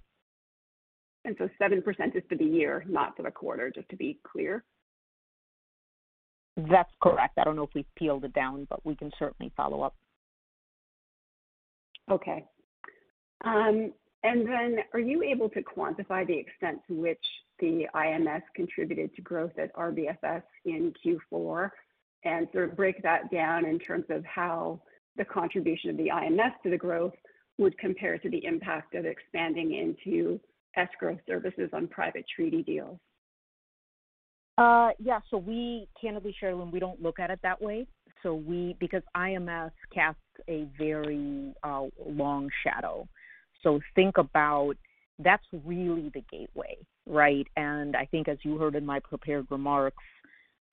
And 1.24 1.34
so 1.38 1.48
7% 1.60 1.82
is 2.14 2.22
for 2.28 2.36
the 2.36 2.44
year, 2.44 2.84
not 2.88 3.16
for 3.16 3.24
the 3.24 3.30
quarter, 3.30 3.70
just 3.70 3.88
to 3.88 3.96
be 3.96 4.18
clear? 4.22 4.62
That's 6.56 6.92
correct. 7.02 7.36
I 7.38 7.44
don't 7.44 7.56
know 7.56 7.64
if 7.64 7.74
we've 7.74 7.94
peeled 7.96 8.24
it 8.24 8.32
down, 8.32 8.66
but 8.70 8.84
we 8.86 8.94
can 8.94 9.10
certainly 9.18 9.52
follow 9.56 9.82
up. 9.82 9.94
Okay. 12.10 12.44
Um, 13.44 13.92
and 14.22 14.46
then 14.46 14.78
are 14.94 15.00
you 15.00 15.22
able 15.22 15.48
to 15.50 15.62
quantify 15.62 16.26
the 16.26 16.36
extent 16.38 16.78
to 16.88 16.94
which 16.94 17.18
the 17.58 17.86
IMS 17.94 18.42
contributed 18.54 19.14
to 19.16 19.22
growth 19.22 19.58
at 19.58 19.74
RBFS 19.74 20.42
in 20.64 20.92
Q4 21.04 21.70
and 22.24 22.48
sort 22.52 22.70
of 22.70 22.76
break 22.76 23.02
that 23.02 23.30
down 23.30 23.64
in 23.64 23.78
terms 23.78 24.06
of 24.10 24.24
how 24.24 24.80
the 25.16 25.24
contribution 25.24 25.90
of 25.90 25.96
the 25.96 26.08
IMS 26.08 26.52
to 26.62 26.70
the 26.70 26.76
growth 26.76 27.14
would 27.58 27.76
compare 27.78 28.18
to 28.18 28.30
the 28.30 28.44
impact 28.44 28.94
of 28.94 29.06
expanding 29.06 29.74
into 29.74 30.38
escrow 30.76 31.18
services 31.26 31.70
on 31.72 31.88
private 31.88 32.24
treaty 32.34 32.62
deals? 32.62 32.98
Uh, 34.58 34.90
yeah, 34.98 35.20
so 35.30 35.36
we, 35.36 35.86
candidly, 36.00 36.34
Cherilyn, 36.42 36.72
we 36.72 36.80
don't 36.80 37.00
look 37.02 37.18
at 37.18 37.30
it 37.30 37.38
that 37.42 37.60
way. 37.60 37.86
So 38.22 38.34
we, 38.34 38.76
because 38.80 39.02
IMS 39.16 39.70
casts 39.92 40.20
a 40.48 40.66
very 40.78 41.52
uh, 41.62 41.84
long 42.04 42.48
shadow. 42.64 43.06
So 43.62 43.80
think 43.94 44.18
about 44.18 44.74
that's 45.18 45.44
really 45.64 46.10
the 46.12 46.22
gateway, 46.30 46.76
right? 47.06 47.46
And 47.56 47.96
I 47.96 48.06
think 48.06 48.28
as 48.28 48.38
you 48.42 48.58
heard 48.58 48.74
in 48.74 48.84
my 48.84 49.00
prepared 49.00 49.46
remarks, 49.50 50.02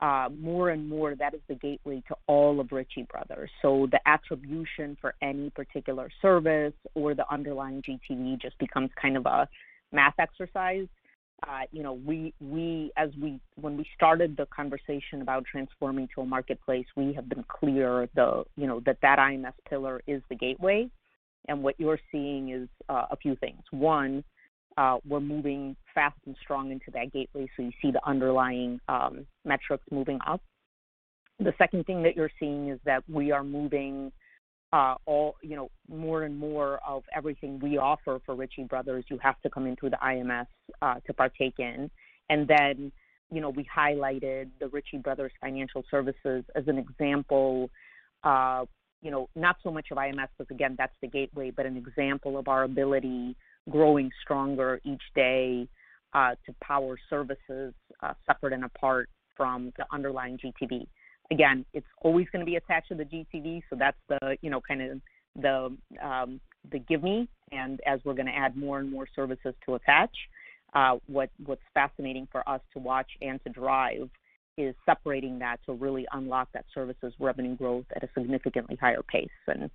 uh, 0.00 0.28
more 0.38 0.70
and 0.70 0.88
more 0.88 1.14
that 1.14 1.34
is 1.34 1.40
the 1.48 1.54
gateway 1.54 2.02
to 2.08 2.14
all 2.26 2.60
of 2.60 2.72
Ritchie 2.72 3.06
Brothers. 3.10 3.50
So 3.62 3.88
the 3.90 4.00
attribution 4.06 4.96
for 5.00 5.14
any 5.22 5.50
particular 5.50 6.10
service 6.20 6.74
or 6.94 7.14
the 7.14 7.24
underlying 7.32 7.82
GTV 7.82 8.40
just 8.40 8.58
becomes 8.58 8.90
kind 9.00 9.16
of 9.16 9.26
a 9.26 9.48
math 9.92 10.14
exercise. 10.18 10.86
Uh, 11.46 11.62
you 11.72 11.82
know, 11.82 11.92
we 11.92 12.32
we 12.40 12.90
as 12.96 13.10
we 13.20 13.38
when 13.60 13.76
we 13.76 13.86
started 13.94 14.36
the 14.36 14.46
conversation 14.46 15.20
about 15.20 15.44
transforming 15.44 16.08
to 16.14 16.22
a 16.22 16.26
marketplace, 16.26 16.86
we 16.96 17.12
have 17.12 17.28
been 17.28 17.44
clear 17.48 18.08
the 18.14 18.44
you 18.56 18.66
know 18.66 18.80
that 18.86 18.98
that 19.02 19.18
IMS 19.18 19.52
pillar 19.68 20.02
is 20.06 20.22
the 20.28 20.36
gateway, 20.36 20.88
and 21.48 21.62
what 21.62 21.74
you're 21.78 22.00
seeing 22.10 22.50
is 22.50 22.68
uh, 22.88 23.06
a 23.10 23.16
few 23.16 23.36
things. 23.36 23.62
One, 23.70 24.24
uh, 24.76 24.98
we're 25.06 25.20
moving 25.20 25.76
fast 25.94 26.16
and 26.26 26.36
strong 26.42 26.72
into 26.72 26.90
that 26.92 27.12
gateway, 27.12 27.48
so 27.56 27.62
you 27.62 27.72
see 27.80 27.90
the 27.90 28.04
underlying 28.06 28.80
um, 28.88 29.26
metrics 29.44 29.84
moving 29.90 30.18
up. 30.26 30.40
The 31.38 31.52
second 31.58 31.86
thing 31.86 32.02
that 32.02 32.16
you're 32.16 32.30
seeing 32.38 32.68
is 32.68 32.78
that 32.84 33.02
we 33.08 33.32
are 33.32 33.44
moving 33.44 34.12
uh, 34.74 34.96
all, 35.06 35.36
you 35.40 35.54
know, 35.54 35.70
more 35.88 36.24
and 36.24 36.36
more 36.36 36.80
of 36.86 37.04
everything 37.14 37.60
we 37.60 37.78
offer 37.78 38.20
for 38.26 38.34
Ritchie 38.34 38.64
Brothers, 38.64 39.04
you 39.08 39.18
have 39.22 39.40
to 39.42 39.50
come 39.50 39.68
in 39.68 39.76
through 39.76 39.90
the 39.90 39.98
IMS 40.02 40.46
uh, 40.82 40.96
to 41.06 41.12
partake 41.14 41.54
in. 41.58 41.88
And 42.28 42.48
then, 42.48 42.90
you 43.30 43.40
know, 43.40 43.50
we 43.50 43.64
highlighted 43.64 44.50
the 44.58 44.66
Ritchie 44.66 44.98
Brothers 44.98 45.30
Financial 45.40 45.84
Services 45.88 46.44
as 46.56 46.66
an 46.66 46.78
example, 46.78 47.70
uh, 48.24 48.64
you 49.00 49.12
know, 49.12 49.28
not 49.36 49.56
so 49.62 49.70
much 49.70 49.86
of 49.92 49.98
IMS, 49.98 50.26
because 50.36 50.50
again, 50.50 50.74
that's 50.76 50.96
the 51.00 51.06
gateway, 51.06 51.52
but 51.52 51.66
an 51.66 51.76
example 51.76 52.36
of 52.36 52.48
our 52.48 52.64
ability 52.64 53.36
growing 53.70 54.10
stronger 54.22 54.80
each 54.84 55.02
day 55.14 55.68
uh, 56.12 56.30
to 56.46 56.54
power 56.62 56.96
services 57.10 57.74
uh, 58.02 58.12
separate 58.26 58.52
and 58.52 58.64
apart 58.64 59.08
from 59.36 59.72
the 59.76 59.84
underlying 59.92 60.38
GTV. 60.38 60.86
Again, 61.30 61.64
it's 61.72 61.86
always 62.02 62.26
going 62.30 62.44
to 62.44 62.46
be 62.46 62.56
attached 62.56 62.88
to 62.88 62.94
the 62.94 63.04
GTV, 63.04 63.62
so 63.70 63.76
that's 63.76 63.96
the 64.08 64.36
you 64.42 64.50
know 64.50 64.60
kind 64.60 64.82
of 64.82 65.00
the 65.40 65.76
um, 66.02 66.40
the 66.70 66.78
give 66.78 67.02
me. 67.02 67.28
And 67.50 67.80
as 67.86 68.00
we're 68.04 68.14
going 68.14 68.26
to 68.26 68.36
add 68.36 68.56
more 68.56 68.78
and 68.78 68.90
more 68.90 69.06
services 69.14 69.54
to 69.66 69.74
attach, 69.74 70.10
uh, 70.74 70.96
what 71.06 71.30
what's 71.44 71.62
fascinating 71.72 72.28
for 72.30 72.46
us 72.48 72.60
to 72.74 72.78
watch 72.78 73.10
and 73.22 73.42
to 73.44 73.50
drive 73.50 74.10
is 74.56 74.74
separating 74.86 75.38
that 75.40 75.58
to 75.66 75.72
really 75.72 76.06
unlock 76.12 76.48
that 76.52 76.64
services 76.72 77.12
revenue 77.18 77.56
growth 77.56 77.86
at 77.96 78.04
a 78.04 78.08
significantly 78.16 78.76
higher 78.80 79.02
pace. 79.02 79.28
And 79.48 79.70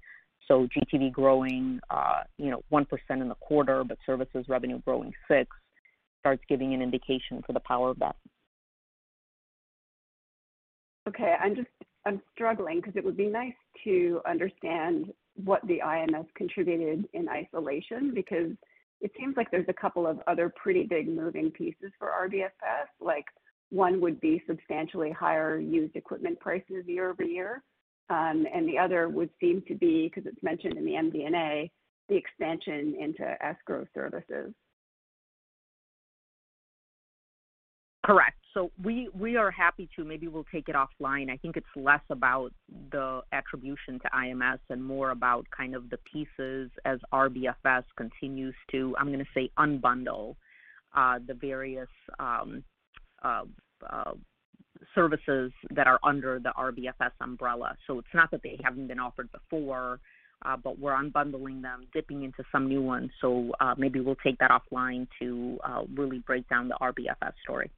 so 0.50 0.68
GTV 0.68 1.12
growing, 1.12 1.80
uh, 1.90 2.22
you 2.38 2.50
know, 2.50 2.62
1% 2.72 2.86
in 3.10 3.30
the 3.30 3.36
quarter, 3.36 3.84
but 3.84 3.98
services 4.06 4.46
revenue 4.50 4.82
growing 4.84 5.14
6 5.30 5.50
starts 6.20 6.44
giving 6.50 6.74
an 6.74 6.82
indication 6.82 7.42
for 7.46 7.54
the 7.54 7.60
power 7.62 7.90
of 7.90 8.00
that. 8.00 8.16
Okay. 11.08 11.36
I'm 11.40 11.56
just 11.56 11.70
I'm 12.06 12.22
struggling 12.34 12.78
because 12.78 12.96
it 12.96 13.04
would 13.04 13.18
be 13.18 13.28
nice 13.28 13.54
to 13.84 14.22
understand 14.28 15.12
what 15.36 15.66
the 15.68 15.82
IMS 15.86 16.26
contributed 16.36 17.08
in 17.14 17.28
isolation 17.30 18.14
because 18.14 18.52
it 19.02 19.12
seems 19.18 19.38
like 19.38 19.50
there's 19.52 19.70
a 19.70 19.74
couple 19.74 20.08
of 20.08 20.20
other 20.28 20.52
pretty 20.56 20.84
big 20.84 21.08
moving 21.08 21.52
pieces 21.52 21.92
for 21.98 22.10
RBFS. 22.10 22.88
Like 23.00 23.26
one 23.70 24.02
would 24.02 24.20
be 24.20 24.44
substantially 24.48 25.12
higher 25.12 25.60
used 25.60 25.96
equipment 25.96 26.40
prices 26.40 26.84
year-over-year. 26.86 27.64
Um, 28.10 28.46
and 28.54 28.68
the 28.68 28.78
other 28.78 29.08
would 29.08 29.30
seem 29.40 29.62
to 29.68 29.76
be, 29.76 30.10
because 30.10 30.30
it's 30.30 30.42
mentioned 30.42 30.78
in 30.78 30.86
the 30.86 30.94
MD&A, 30.94 31.72
the 32.08 32.16
expansion 32.16 32.96
into 33.00 33.24
escrow 33.44 33.86
services. 33.94 34.54
Correct. 38.04 38.38
So 38.56 38.72
we 38.84 39.10
we 39.14 39.38
are 39.38 39.52
happy 39.52 39.88
to. 39.96 40.04
Maybe 40.04 40.28
we'll 40.28 40.46
take 40.52 40.70
it 40.70 40.76
offline. 40.76 41.30
I 41.30 41.38
think 41.38 41.56
it's 41.56 41.68
less 41.76 42.02
about 42.10 42.52
the 42.92 43.22
attribution 43.32 44.00
to 44.00 44.10
IMS 44.10 44.58
and 44.72 44.84
more 44.84 45.12
about 45.12 45.46
kind 45.56 45.76
of 45.76 45.90
the 45.92 46.00
pieces 46.12 46.72
as 46.86 46.98
RBFS 47.14 47.84
continues 47.96 48.56
to, 48.72 48.96
I'm 48.98 49.08
going 49.08 49.20
to 49.20 49.26
say, 49.36 49.52
unbundle 49.60 50.36
uh, 50.96 51.20
the 51.28 51.36
various 51.36 51.90
um, 52.20 52.64
uh, 53.24 53.44
uh, 53.88 54.14
services 54.96 55.52
that 55.72 55.88
are 55.88 56.00
under 56.04 56.40
the 56.40 56.52
RBFS 56.58 57.12
umbrella. 57.22 57.76
So 57.88 58.00
it's 58.00 58.14
not 58.14 58.32
that 58.32 58.42
they 58.44 58.60
haven't 58.64 58.88
been 58.88 59.00
offered 59.00 59.30
before, 59.32 60.00
uh, 60.46 60.58
but 60.58 60.80
we're 60.80 60.94
unbundling 60.94 61.62
them, 61.62 61.88
dipping 61.94 62.24
into 62.24 62.44
some 62.52 62.68
new 62.68 62.82
ones. 62.82 63.12
So 63.22 63.52
uh, 63.60 63.76
maybe 63.78 64.00
we'll 64.00 64.16
take 64.16 64.38
that 64.40 64.52
offline 64.52 65.08
to 65.20 65.60
uh, 65.64 65.84
really 65.96 66.20
break 66.20 66.48
down 66.50 66.68
the 66.68 66.78
RBFS 66.82 67.34
story. 67.44 67.72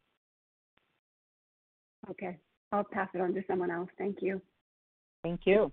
Okay. 2.09 2.37
I'll 2.71 2.83
pass 2.83 3.09
it 3.13 3.21
on 3.21 3.33
to 3.33 3.41
someone 3.47 3.71
else. 3.71 3.89
Thank 3.97 4.17
you. 4.21 4.41
Thank 5.23 5.41
you. 5.45 5.71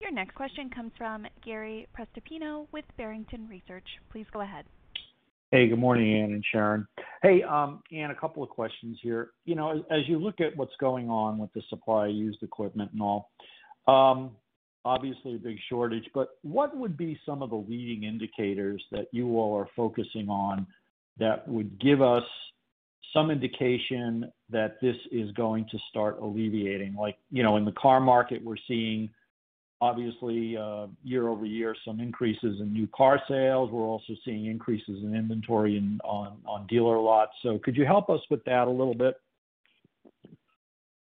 Your 0.00 0.12
next 0.12 0.34
question 0.36 0.70
comes 0.70 0.92
from 0.96 1.26
Gary 1.44 1.88
Prestopino 1.98 2.66
with 2.70 2.84
Barrington 2.96 3.48
Research. 3.48 3.86
Please 4.12 4.26
go 4.32 4.42
ahead. 4.42 4.64
Hey, 5.50 5.66
good 5.66 5.78
morning, 5.78 6.14
Ann 6.14 6.32
and 6.32 6.44
Sharon. 6.52 6.86
Hey, 7.22 7.42
um, 7.42 7.82
Ann, 7.90 8.10
a 8.10 8.14
couple 8.14 8.42
of 8.42 8.50
questions 8.50 8.98
here. 9.02 9.30
You 9.46 9.54
know, 9.54 9.70
as 9.70 9.78
as 9.90 10.00
you 10.06 10.18
look 10.18 10.42
at 10.42 10.54
what's 10.56 10.76
going 10.78 11.08
on 11.08 11.38
with 11.38 11.50
the 11.54 11.62
supply 11.70 12.08
of 12.08 12.14
used 12.14 12.42
equipment 12.42 12.90
and 12.92 13.00
all, 13.00 13.30
um, 13.86 14.32
obviously 14.84 15.36
a 15.36 15.38
big 15.38 15.56
shortage, 15.70 16.04
but 16.12 16.38
what 16.42 16.76
would 16.76 16.98
be 16.98 17.18
some 17.24 17.40
of 17.42 17.48
the 17.48 17.56
leading 17.56 18.04
indicators 18.04 18.84
that 18.92 19.06
you 19.10 19.38
all 19.38 19.56
are 19.56 19.68
focusing 19.74 20.28
on 20.28 20.66
that 21.18 21.48
would 21.48 21.80
give 21.80 22.02
us 22.02 22.24
some 23.14 23.30
indication 23.30 24.30
that 24.50 24.76
this 24.82 24.96
is 25.10 25.32
going 25.32 25.66
to 25.70 25.78
start 25.88 26.18
alleviating? 26.20 26.94
Like, 26.94 27.16
you 27.30 27.42
know, 27.42 27.56
in 27.56 27.64
the 27.64 27.72
car 27.72 28.00
market, 28.00 28.44
we're 28.44 28.56
seeing 28.68 29.08
obviously, 29.80 30.56
uh, 30.56 30.86
year-over-year, 31.04 31.74
some 31.84 32.00
increases 32.00 32.60
in 32.60 32.72
new 32.72 32.88
car 32.94 33.20
sales. 33.28 33.70
We're 33.70 33.84
also 33.84 34.14
seeing 34.24 34.46
increases 34.46 35.02
in 35.02 35.14
inventory 35.14 35.82
on 36.04 36.66
dealer 36.68 36.98
lots. 36.98 37.32
So 37.42 37.58
could 37.62 37.76
you 37.76 37.84
help 37.84 38.10
us 38.10 38.20
with 38.30 38.44
that 38.44 38.66
a 38.66 38.70
little 38.70 38.94
bit? 38.94 39.14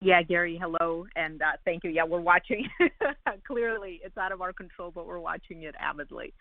Yeah, 0.01 0.21
Gary, 0.21 0.59
hello, 0.61 1.05
and 1.15 1.41
uh, 1.41 1.53
thank 1.63 1.85
you. 1.85 1.89
Yeah, 1.89 2.03
we're 2.03 2.19
watching. 2.19 2.67
Clearly, 3.47 4.01
it's 4.03 4.17
out 4.17 4.33
of 4.33 4.41
our 4.41 4.51
control, 4.51 4.91
but 4.93 5.07
we're 5.07 5.19
watching 5.19 5.63
it 5.63 5.75
avidly. 5.79 6.33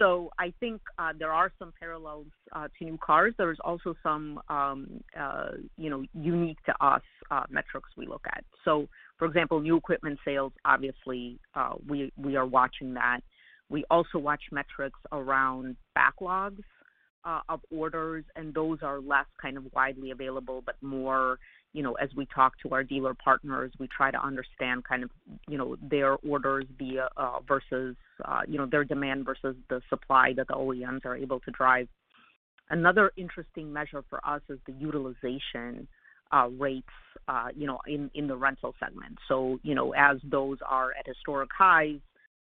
So 0.00 0.30
I 0.38 0.52
think 0.58 0.80
uh, 0.98 1.12
there 1.16 1.30
are 1.30 1.52
some 1.58 1.72
parallels 1.78 2.26
uh, 2.52 2.68
to 2.78 2.84
new 2.84 2.98
cars. 2.98 3.32
There's 3.38 3.58
also 3.64 3.94
some, 4.02 4.40
um, 4.48 5.00
uh, 5.18 5.50
you 5.76 5.88
know, 5.88 6.04
unique 6.14 6.58
to 6.66 6.74
us 6.84 7.02
uh, 7.30 7.44
metrics 7.48 7.90
we 7.96 8.06
look 8.06 8.24
at. 8.26 8.44
So, 8.64 8.88
for 9.18 9.26
example, 9.26 9.60
new 9.60 9.76
equipment 9.76 10.18
sales. 10.24 10.52
Obviously, 10.64 11.38
uh, 11.54 11.74
we 11.88 12.12
we 12.16 12.34
are 12.36 12.46
watching 12.46 12.94
that. 12.94 13.20
We 13.68 13.84
also 13.90 14.18
watch 14.18 14.42
metrics 14.50 14.98
around 15.12 15.76
backlogs 15.96 16.62
uh, 17.24 17.40
of 17.48 17.60
orders, 17.70 18.24
and 18.36 18.52
those 18.52 18.78
are 18.82 19.00
less 19.00 19.26
kind 19.40 19.56
of 19.56 19.64
widely 19.72 20.10
available, 20.10 20.62
but 20.64 20.76
more 20.82 21.38
you 21.74 21.82
know, 21.82 21.94
as 21.94 22.08
we 22.16 22.26
talk 22.32 22.54
to 22.60 22.70
our 22.70 22.84
dealer 22.84 23.14
partners, 23.14 23.72
we 23.80 23.88
try 23.88 24.10
to 24.10 24.24
understand 24.24 24.84
kind 24.84 25.02
of, 25.02 25.10
you 25.48 25.58
know, 25.58 25.76
their 25.82 26.16
orders 26.26 26.64
via 26.78 27.08
uh, 27.16 27.40
versus, 27.46 27.96
uh, 28.24 28.40
you 28.48 28.56
know, 28.56 28.64
their 28.64 28.84
demand 28.84 29.26
versus 29.26 29.56
the 29.68 29.82
supply 29.90 30.32
that 30.36 30.46
the 30.46 30.54
OEMs 30.54 31.04
are 31.04 31.16
able 31.16 31.40
to 31.40 31.50
drive. 31.50 31.88
Another 32.70 33.10
interesting 33.16 33.72
measure 33.72 34.04
for 34.08 34.24
us 34.26 34.40
is 34.48 34.58
the 34.66 34.72
utilization 34.74 35.86
uh, 36.32 36.48
rates, 36.58 36.86
uh, 37.26 37.48
you 37.54 37.66
know, 37.66 37.80
in, 37.88 38.08
in 38.14 38.28
the 38.28 38.36
rental 38.36 38.72
segment. 38.78 39.18
So, 39.28 39.58
you 39.64 39.74
know, 39.74 39.92
as 39.94 40.18
those 40.22 40.58
are 40.66 40.92
at 40.98 41.06
historic 41.06 41.50
highs, 41.56 41.98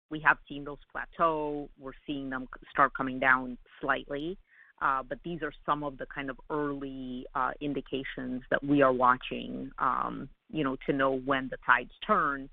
we 0.10 0.22
have 0.22 0.38
seen 0.48 0.64
those 0.64 0.78
plateau. 0.90 1.70
We're 1.78 1.92
seeing 2.08 2.30
them 2.30 2.48
start 2.72 2.94
coming 2.96 3.20
down 3.20 3.58
slightly. 3.82 4.38
Uh, 4.82 5.02
but 5.08 5.18
these 5.24 5.42
are 5.42 5.52
some 5.66 5.84
of 5.84 5.98
the 5.98 6.06
kind 6.14 6.30
of 6.30 6.38
early 6.50 7.26
uh, 7.34 7.52
indications 7.62 8.44
that 8.52 8.64
we 8.64 8.82
are 8.82 8.94
watching, 8.94 9.72
um, 9.80 10.30
you 10.52 10.64
know, 10.64 10.78
to 10.86 10.94
know 10.94 11.18
when 11.26 11.50
the 11.50 11.58
tides 11.66 11.92
turn. 12.06 12.48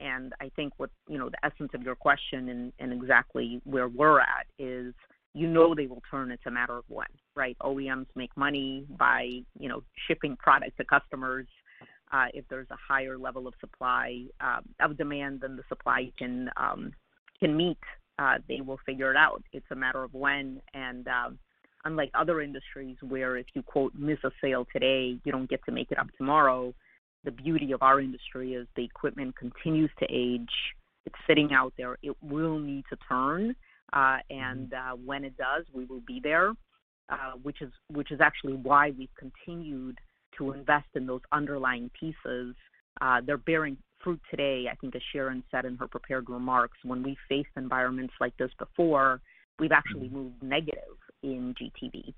And 0.00 0.32
I 0.40 0.50
think 0.56 0.72
what, 0.76 0.90
you 1.08 1.18
know, 1.18 1.28
the 1.28 1.44
essence 1.44 1.70
of 1.74 1.82
your 1.82 1.94
question 1.94 2.72
and, 2.78 2.92
exactly 2.92 3.60
where 3.64 3.88
we're 3.88 4.20
at 4.20 4.46
is, 4.58 4.92
you 5.34 5.46
know, 5.46 5.74
they 5.74 5.86
will 5.86 6.02
turn. 6.10 6.32
It's 6.32 6.46
a 6.46 6.50
matter 6.50 6.76
of 6.76 6.84
when, 6.88 7.06
right? 7.36 7.56
OEMs 7.62 8.06
make 8.16 8.36
money 8.36 8.84
by, 8.98 9.40
you 9.58 9.68
know, 9.68 9.82
shipping 10.06 10.36
product 10.36 10.76
to 10.78 10.84
customers. 10.84 11.46
Uh, 12.12 12.26
if 12.32 12.44
there's 12.48 12.70
a 12.70 12.76
higher 12.76 13.18
level 13.18 13.46
of 13.46 13.54
supply 13.60 14.24
uh, 14.40 14.60
of 14.80 14.96
demand 14.96 15.40
than 15.42 15.56
the 15.56 15.62
supply 15.68 16.10
can 16.18 16.48
um, 16.56 16.92
can 17.38 17.56
meet, 17.56 17.78
they 18.48 18.60
will 18.62 18.80
figure 18.86 19.10
it 19.10 19.16
out. 19.16 19.42
It's 19.52 19.66
a 19.70 19.76
matter 19.76 20.02
of 20.02 20.14
when, 20.14 20.60
and 20.74 21.06
um, 21.06 21.38
unlike 21.84 22.10
other 22.14 22.40
industries 22.40 22.96
where 23.00 23.36
if 23.36 23.46
you 23.54 23.62
quote 23.62 23.94
miss 23.94 24.18
a 24.24 24.30
sale 24.40 24.66
today, 24.72 25.18
you 25.24 25.32
don't 25.32 25.48
get 25.48 25.64
to 25.64 25.72
make 25.72 25.90
it 25.90 25.98
up 25.98 26.08
tomorrow. 26.16 26.74
The 27.24 27.30
beauty 27.30 27.72
of 27.72 27.82
our 27.82 28.00
industry 28.00 28.54
is 28.54 28.66
the 28.76 28.84
equipment 28.84 29.36
continues 29.36 29.90
to 29.98 30.06
age. 30.10 30.50
It's 31.06 31.16
sitting 31.26 31.52
out 31.52 31.72
there. 31.76 31.96
It 32.02 32.16
will 32.22 32.58
need 32.58 32.84
to 32.90 32.96
turn, 33.08 33.54
uh, 33.92 34.18
and 34.30 34.70
mm-hmm. 34.70 34.92
uh, 34.92 34.96
when 35.04 35.24
it 35.24 35.36
does, 35.36 35.64
we 35.72 35.84
will 35.84 36.02
be 36.06 36.20
there. 36.22 36.52
Uh, 37.10 37.32
which 37.42 37.62
is 37.62 37.72
which 37.90 38.12
is 38.12 38.20
actually 38.20 38.52
why 38.52 38.92
we've 38.98 39.08
continued 39.18 39.96
to 40.36 40.52
invest 40.52 40.88
in 40.94 41.06
those 41.06 41.22
underlying 41.32 41.90
pieces. 41.98 42.54
Uh, 43.00 43.22
they're 43.24 43.38
bearing 43.38 43.78
fruit 44.04 44.20
today. 44.30 44.66
I 44.70 44.74
think, 44.74 44.94
as 44.94 45.00
Sharon 45.10 45.42
said 45.50 45.64
in 45.64 45.76
her 45.76 45.88
prepared 45.88 46.28
remarks, 46.28 46.76
when 46.84 47.02
we 47.02 47.16
faced 47.26 47.48
environments 47.56 48.12
like 48.20 48.36
this 48.36 48.50
before, 48.58 49.22
we've 49.58 49.72
actually 49.72 50.08
mm-hmm. 50.08 50.16
moved 50.16 50.42
negative 50.42 50.96
in 51.22 51.54
GTV. 51.54 52.14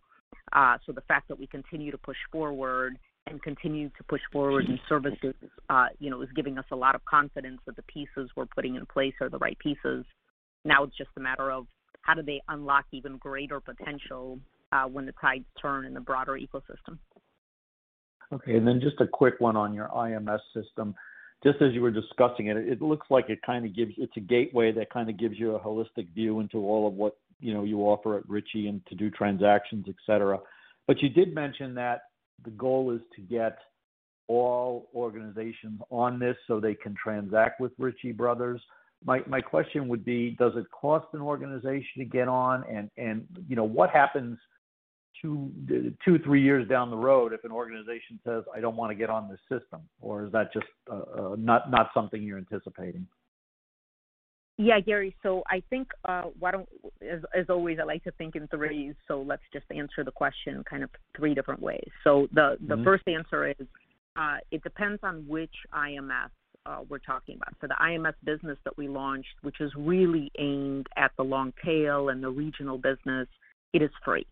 Uh, 0.53 0.79
so 0.85 0.93
the 0.93 1.01
fact 1.03 1.29
that 1.29 1.39
we 1.39 1.47
continue 1.47 1.91
to 1.91 1.99
push 1.99 2.17
forward 2.33 2.99
and 3.27 3.43
continue 3.43 3.89
to 3.91 4.05
push 4.09 4.21
forward 4.33 4.65
in 4.67 4.79
services, 4.89 5.35
uh, 5.69 5.87
you 5.99 6.11
know, 6.11 6.21
is 6.23 6.29
giving 6.35 6.59
us 6.59 6.65
a 6.73 6.77
lot 6.77 6.95
of 6.95 7.05
confidence 7.05 7.61
that 7.67 7.77
the 7.77 7.83
pieces 7.83 8.31
we're 8.37 8.47
putting 8.47 8.75
in 8.75 8.87
place 8.87 9.15
are 9.21 9.29
the 9.29 9.39
right 9.39 9.59
pieces. 9.59 10.05
Now 10.65 10.85
it's 10.85 10.97
just 10.97 11.11
a 11.17 11.21
matter 11.21 11.51
of 11.51 11.67
how 12.03 12.15
do 12.15 12.23
they 12.23 12.41
unlock 12.49 12.87
even 12.93 13.19
greater 13.19 13.61
potential 13.61 14.39
uh, 14.73 14.85
when 14.85 15.07
the 15.07 15.13
tides 15.21 15.45
turn 15.61 15.85
in 15.85 15.95
the 15.95 16.01
broader 16.01 16.33
ecosystem. 16.39 16.99
Okay, 18.33 18.57
and 18.57 18.67
then 18.67 18.81
just 18.81 19.01
a 19.01 19.07
quick 19.07 19.35
one 19.39 19.57
on 19.57 19.75
your 19.75 19.89
IMS 19.89 20.41
system. 20.55 20.95
Just 21.43 21.61
as 21.63 21.73
you 21.73 21.81
were 21.81 21.91
discussing 21.91 22.47
it, 22.47 22.57
it 22.57 22.83
looks 22.83 23.07
like 23.11 23.29
it 23.29 23.41
kind 23.45 23.65
of 23.65 23.75
gives 23.75 23.93
it's 23.97 24.17
a 24.17 24.21
gateway 24.21 24.73
that 24.73 24.91
kind 24.91 25.09
of 25.09 25.19
gives 25.19 25.39
you 25.39 25.57
a 25.57 25.61
holistic 25.61 26.13
view 26.15 26.41
into 26.41 26.59
all 26.59 26.87
of 26.87 26.95
what 26.95 27.17
you 27.41 27.55
know 27.55 27.65
you 27.65 27.81
offer 27.81 28.19
at 28.19 28.29
Ritchie 28.29 28.69
and 28.69 28.85
to 28.87 28.95
do 28.95 29.11
transactions, 29.11 29.87
et 29.89 29.97
cetera. 30.07 30.39
But 30.87 31.03
you 31.03 31.09
did 31.09 31.35
mention 31.35 31.75
that 31.75 32.03
the 32.45 32.51
goal 32.51 32.91
is 32.93 33.01
to 33.17 33.21
get 33.23 33.59
all 34.29 34.89
organizations 34.95 35.81
on 35.91 36.19
this 36.19 36.37
so 36.47 36.61
they 36.61 36.75
can 36.75 36.95
transact 36.95 37.61
with 37.61 37.73
Ritchie 37.79 38.13
Brothers. 38.13 38.61
My 39.05 39.23
my 39.27 39.41
question 39.41 39.89
would 39.89 40.05
be, 40.05 40.37
does 40.39 40.53
it 40.57 40.67
cost 40.71 41.07
an 41.15 41.21
organization 41.21 41.99
to 41.99 42.05
get 42.05 42.29
on, 42.29 42.65
and 42.71 42.91
and 42.97 43.27
you 43.49 43.57
know 43.57 43.65
what 43.65 43.91
happens 43.91 44.39
two 45.21 45.51
two 46.05 46.19
three 46.21 46.43
years 46.43 46.69
down 46.69 46.91
the 46.91 46.97
road 46.97 47.33
if 47.33 47.45
an 47.45 47.51
organization 47.51 48.21
says 48.25 48.45
I 48.55 48.61
don't 48.61 48.77
want 48.77 48.91
to 48.91 48.95
get 48.95 49.11
on 49.11 49.29
this 49.29 49.41
system, 49.49 49.81
or 50.01 50.25
is 50.27 50.33
that 50.33 50.53
just 50.53 50.67
uh, 50.91 51.33
uh, 51.33 51.37
not 51.39 51.71
not 51.71 51.91
something 51.95 52.23
you're 52.23 52.39
anticipating? 52.39 53.07
Yeah, 54.63 54.79
Gary. 54.79 55.17
So 55.23 55.43
I 55.49 55.63
think 55.71 55.89
uh, 56.05 56.25
why 56.39 56.51
don't, 56.51 56.69
as, 57.01 57.21
as 57.35 57.47
always, 57.49 57.79
I 57.81 57.85
like 57.85 58.05
to 58.05 58.11
think 58.19 58.37
in 58.37 58.47
threes. 58.49 58.95
So 59.09 59.23
let's 59.23 59.43
just 59.55 59.65
answer 59.75 60.05
the 60.05 60.11
question 60.11 60.63
kind 60.69 60.83
of 60.83 60.91
three 61.17 61.35
different 61.35 61.63
ways. 61.63 61.89
So 62.05 62.29
the 62.35 62.59
the 62.69 62.75
mm-hmm. 62.75 62.85
first 62.85 63.05
answer 63.09 63.49
is 63.49 63.67
uh, 64.17 64.37
it 64.51 64.63
depends 64.63 65.01
on 65.03 65.25
which 65.27 65.55
IMS 65.73 66.29
uh, 66.67 66.81
we're 66.91 66.99
talking 66.99 67.37
about. 67.37 67.55
So 67.63 67.69
the 67.69 67.77
IMS 67.81 68.13
business 68.23 68.59
that 68.65 68.77
we 68.77 68.87
launched, 68.87 69.37
which 69.41 69.63
is 69.63 69.73
really 69.77 70.31
aimed 70.39 70.89
at 70.99 71.13
the 71.17 71.25
long 71.25 71.55
tail 71.65 72.11
and 72.11 72.23
the 72.23 72.29
regional 72.29 72.77
business, 72.77 73.29
it 73.73 73.81
is 73.81 73.91
free. 74.05 74.27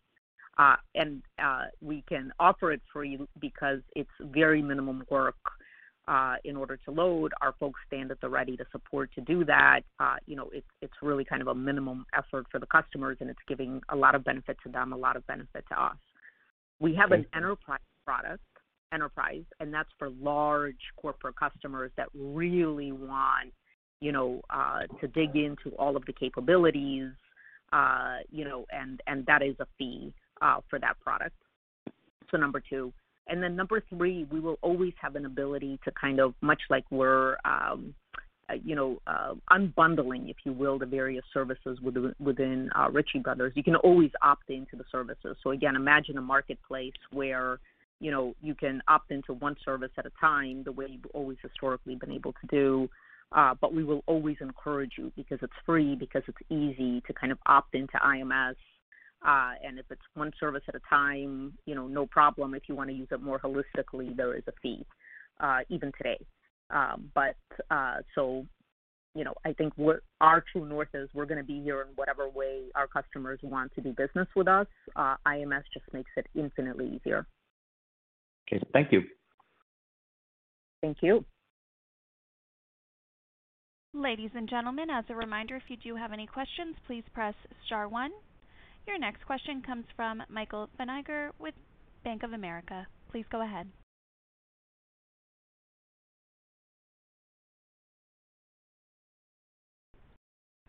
uh, 0.58 0.76
and 0.94 1.22
uh, 1.42 1.66
we 1.80 2.04
can 2.08 2.32
offer 2.38 2.72
it 2.72 2.82
free 2.92 3.18
because 3.40 3.80
it's 3.94 4.10
very 4.20 4.60
minimum 4.60 5.04
work 5.10 5.36
uh, 6.08 6.36
in 6.44 6.56
order 6.56 6.78
to 6.84 6.90
load. 6.90 7.32
Our 7.42 7.54
folks 7.60 7.78
stand 7.86 8.10
at 8.10 8.20
the 8.20 8.28
ready 8.28 8.56
to 8.56 8.64
support 8.72 9.10
to 9.14 9.20
do 9.20 9.44
that. 9.44 9.80
Uh, 10.00 10.16
you 10.26 10.34
know, 10.34 10.48
it's 10.52 10.66
it's 10.80 10.94
really 11.02 11.24
kind 11.24 11.42
of 11.42 11.48
a 11.48 11.54
minimum 11.54 12.06
effort 12.16 12.46
for 12.50 12.58
the 12.58 12.66
customers, 12.66 13.18
and 13.20 13.28
it's 13.28 13.38
giving 13.46 13.82
a 13.90 13.96
lot 13.96 14.14
of 14.14 14.24
benefit 14.24 14.56
to 14.64 14.72
them, 14.72 14.92
a 14.92 14.96
lot 14.96 15.16
of 15.16 15.26
benefit 15.26 15.64
to 15.68 15.80
us. 15.80 15.96
We 16.80 16.94
have 16.94 17.12
okay. 17.12 17.20
an 17.20 17.26
enterprise 17.36 17.80
product, 18.06 18.42
enterprise, 18.92 19.44
and 19.60 19.72
that's 19.72 19.90
for 19.98 20.08
large 20.10 20.80
corporate 20.96 21.36
customers 21.36 21.92
that 21.98 22.08
really 22.14 22.90
want, 22.92 23.52
you 24.00 24.12
know, 24.12 24.40
uh, 24.48 24.82
to 25.00 25.08
dig 25.08 25.36
into 25.36 25.76
all 25.78 25.94
of 25.94 26.06
the 26.06 26.12
capabilities, 26.14 27.10
uh, 27.72 28.18
you 28.30 28.46
know, 28.46 28.64
and 28.72 29.02
and 29.06 29.26
that 29.26 29.42
is 29.42 29.56
a 29.60 29.66
fee 29.76 30.14
uh, 30.40 30.60
for 30.70 30.78
that 30.78 30.98
product. 31.00 31.36
So 32.30 32.38
number 32.38 32.62
two. 32.66 32.94
And 33.28 33.42
then 33.42 33.54
number 33.54 33.82
three, 33.90 34.26
we 34.30 34.40
will 34.40 34.58
always 34.62 34.94
have 35.00 35.14
an 35.16 35.26
ability 35.26 35.78
to 35.84 35.92
kind 35.92 36.18
of, 36.20 36.34
much 36.40 36.62
like 36.70 36.84
we're, 36.90 37.36
um, 37.44 37.94
uh, 38.50 38.54
you 38.64 38.74
know, 38.74 38.98
uh, 39.06 39.34
unbundling, 39.50 40.30
if 40.30 40.36
you 40.44 40.52
will, 40.52 40.78
the 40.78 40.86
various 40.86 41.24
services 41.34 41.78
within, 41.82 42.14
within 42.18 42.70
uh, 42.74 42.88
Ritchie 42.90 43.18
Brothers. 43.18 43.52
You 43.54 43.62
can 43.62 43.76
always 43.76 44.10
opt 44.22 44.48
into 44.48 44.76
the 44.76 44.84
services. 44.90 45.36
So 45.42 45.50
again, 45.50 45.76
imagine 45.76 46.16
a 46.16 46.22
marketplace 46.22 46.94
where, 47.12 47.58
you 48.00 48.10
know, 48.10 48.34
you 48.40 48.54
can 48.54 48.80
opt 48.88 49.10
into 49.10 49.34
one 49.34 49.56
service 49.62 49.90
at 49.98 50.06
a 50.06 50.12
time, 50.18 50.62
the 50.64 50.72
way 50.72 50.86
you've 50.88 51.10
always 51.12 51.36
historically 51.42 51.96
been 51.96 52.12
able 52.12 52.32
to 52.32 52.46
do. 52.50 52.88
Uh, 53.32 53.54
but 53.60 53.74
we 53.74 53.84
will 53.84 54.02
always 54.06 54.38
encourage 54.40 54.92
you 54.96 55.12
because 55.14 55.38
it's 55.42 55.52
free, 55.66 55.94
because 55.94 56.22
it's 56.26 56.38
easy 56.48 57.02
to 57.02 57.12
kind 57.12 57.30
of 57.30 57.38
opt 57.44 57.74
into 57.74 57.92
IMS 57.98 58.54
uh, 59.26 59.52
and 59.64 59.78
if 59.78 59.86
it's 59.90 60.02
one 60.14 60.32
service 60.38 60.62
at 60.68 60.74
a 60.74 60.80
time, 60.88 61.52
you 61.66 61.74
know, 61.74 61.86
no 61.88 62.06
problem. 62.06 62.54
If 62.54 62.64
you 62.68 62.74
want 62.74 62.90
to 62.90 62.96
use 62.96 63.08
it 63.10 63.20
more 63.20 63.38
holistically, 63.40 64.16
there 64.16 64.34
is 64.36 64.44
a 64.46 64.52
fee, 64.62 64.84
uh, 65.40 65.60
even 65.68 65.92
today. 65.96 66.18
Um, 66.70 67.10
but 67.14 67.36
uh, 67.70 67.96
so, 68.14 68.46
you 69.14 69.24
know, 69.24 69.34
I 69.44 69.52
think 69.54 69.72
what 69.76 70.00
our 70.20 70.44
true 70.52 70.66
north 70.66 70.88
is 70.94 71.08
we're 71.14 71.26
going 71.26 71.38
to 71.38 71.46
be 71.46 71.60
here 71.62 71.82
in 71.82 71.88
whatever 71.96 72.28
way 72.28 72.64
our 72.74 72.86
customers 72.86 73.40
want 73.42 73.74
to 73.74 73.80
do 73.80 73.92
business 73.92 74.28
with 74.36 74.46
us. 74.46 74.66
Uh, 74.94 75.16
IMS 75.26 75.62
just 75.72 75.86
makes 75.92 76.10
it 76.16 76.26
infinitely 76.34 77.00
easier. 77.00 77.26
Okay, 78.46 78.62
thank 78.72 78.92
you. 78.92 79.02
Thank 80.80 80.98
you. 81.02 81.24
Ladies 83.94 84.30
and 84.34 84.48
gentlemen, 84.48 84.90
as 84.90 85.04
a 85.08 85.14
reminder, 85.14 85.56
if 85.56 85.62
you 85.68 85.76
do 85.76 85.96
have 85.96 86.12
any 86.12 86.26
questions, 86.26 86.76
please 86.86 87.02
press 87.12 87.34
star 87.66 87.88
one. 87.88 88.10
Your 88.88 88.98
next 88.98 89.26
question 89.26 89.60
comes 89.60 89.84
from 89.94 90.22
Michael 90.30 90.70
Feniger 90.80 91.28
with 91.38 91.52
Bank 92.04 92.22
of 92.22 92.32
America. 92.32 92.86
Please 93.10 93.26
go 93.30 93.42
ahead. 93.42 93.68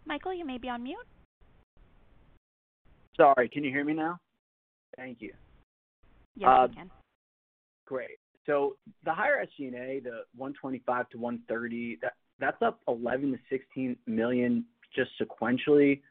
Michael, 0.06 0.34
you 0.34 0.46
may 0.46 0.58
be 0.58 0.68
on 0.68 0.84
mute. 0.84 0.98
Sorry, 3.16 3.48
can 3.48 3.64
you 3.64 3.70
hear 3.70 3.86
me 3.86 3.94
now? 3.94 4.18
Thank 4.98 5.22
you. 5.22 5.32
Yes, 6.36 6.48
we 6.50 6.66
um, 6.66 6.74
can. 6.74 6.92
Great. 7.86 8.20
So 8.46 8.76
the 9.06 9.14
higher 9.14 9.46
SG&A, 9.46 10.02
the 10.02 10.24
125 10.36 11.10
to 11.12 11.18
130, 11.18 12.00
that 12.02 12.14
that's 12.38 12.62
up 12.62 12.82
11 12.90 13.32
to 13.32 13.38
16 13.50 13.96
million 14.08 14.66
just 14.94 15.12
sequentially. 15.22 16.02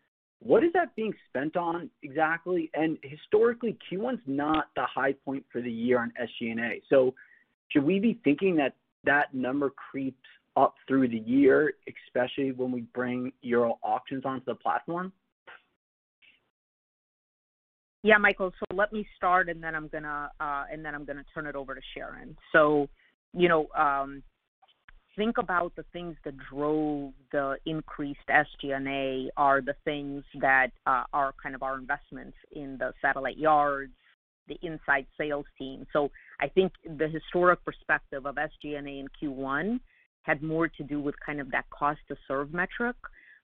What 0.40 0.62
is 0.62 0.72
that 0.74 0.94
being 0.94 1.12
spent 1.28 1.56
on 1.56 1.90
exactly? 2.02 2.70
And 2.74 2.96
historically, 3.02 3.76
Q1's 3.90 4.20
not 4.26 4.68
the 4.76 4.84
high 4.84 5.12
point 5.12 5.44
for 5.50 5.60
the 5.60 5.70
year 5.70 6.00
on 6.00 6.12
SG&A. 6.20 6.80
So 6.88 7.14
should 7.68 7.84
we 7.84 7.98
be 7.98 8.20
thinking 8.24 8.56
that 8.56 8.74
that 9.04 9.34
number 9.34 9.70
creeps 9.70 10.16
up 10.56 10.74
through 10.86 11.08
the 11.08 11.18
year, 11.18 11.74
especially 11.88 12.52
when 12.52 12.72
we 12.72 12.82
bring 12.94 13.32
Euro 13.42 13.78
Auctions 13.82 14.24
onto 14.24 14.44
the 14.44 14.54
platform? 14.54 15.12
Yeah, 18.04 18.18
Michael. 18.18 18.52
So 18.58 18.76
let 18.76 18.92
me 18.92 19.06
start, 19.16 19.48
and 19.48 19.62
then 19.62 19.74
I'm 19.74 19.88
gonna 19.88 20.30
uh, 20.38 20.64
and 20.70 20.84
then 20.84 20.94
I'm 20.94 21.04
gonna 21.04 21.24
turn 21.34 21.46
it 21.46 21.56
over 21.56 21.74
to 21.74 21.80
Sharon. 21.94 22.36
So, 22.52 22.88
you 23.34 23.48
know, 23.48 23.66
um, 23.76 24.22
think 25.18 25.36
about 25.36 25.74
the 25.76 25.84
things 25.92 26.16
that 26.24 26.34
drove 26.50 27.12
the 27.32 27.56
increased 27.66 28.20
SG&A 28.30 29.30
are 29.36 29.60
the 29.60 29.74
things 29.84 30.24
that 30.40 30.68
uh, 30.86 31.02
are 31.12 31.34
kind 31.42 31.54
of 31.54 31.62
our 31.62 31.76
investments 31.76 32.36
in 32.52 32.78
the 32.78 32.94
satellite 33.02 33.36
yards, 33.36 33.92
the 34.46 34.56
inside 34.62 35.06
sales 35.18 35.44
team. 35.58 35.86
So 35.92 36.10
I 36.40 36.48
think 36.48 36.72
the 36.84 37.08
historic 37.08 37.62
perspective 37.64 38.24
of 38.26 38.36
SG&A 38.36 38.78
in 38.78 39.08
Q1 39.20 39.80
had 40.22 40.42
more 40.42 40.68
to 40.68 40.82
do 40.84 41.00
with 41.00 41.16
kind 41.24 41.40
of 41.40 41.50
that 41.50 41.68
cost 41.70 42.00
to 42.08 42.16
serve 42.28 42.54
metric. 42.54 42.96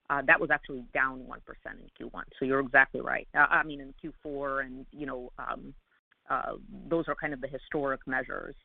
Uh, 0.09 0.21
that 0.27 0.39
was 0.39 0.49
actually 0.51 0.85
down 0.93 1.25
1% 1.27 1.37
in 1.73 2.07
Q1. 2.07 2.23
So 2.39 2.45
you're 2.45 2.59
exactly 2.61 3.01
right. 3.01 3.27
Uh, 3.35 3.47
I 3.49 3.63
mean, 3.63 3.81
in 3.81 3.93
Q4 4.01 4.65
and, 4.65 4.85
you 4.91 5.05
know, 5.05 5.31
um, 5.37 5.73
uh, 6.29 6.53
those 6.89 7.05
are 7.07 7.15
kind 7.15 7.33
of 7.33 7.41
the 7.41 7.47
historic 7.47 8.01
measures. 8.07 8.55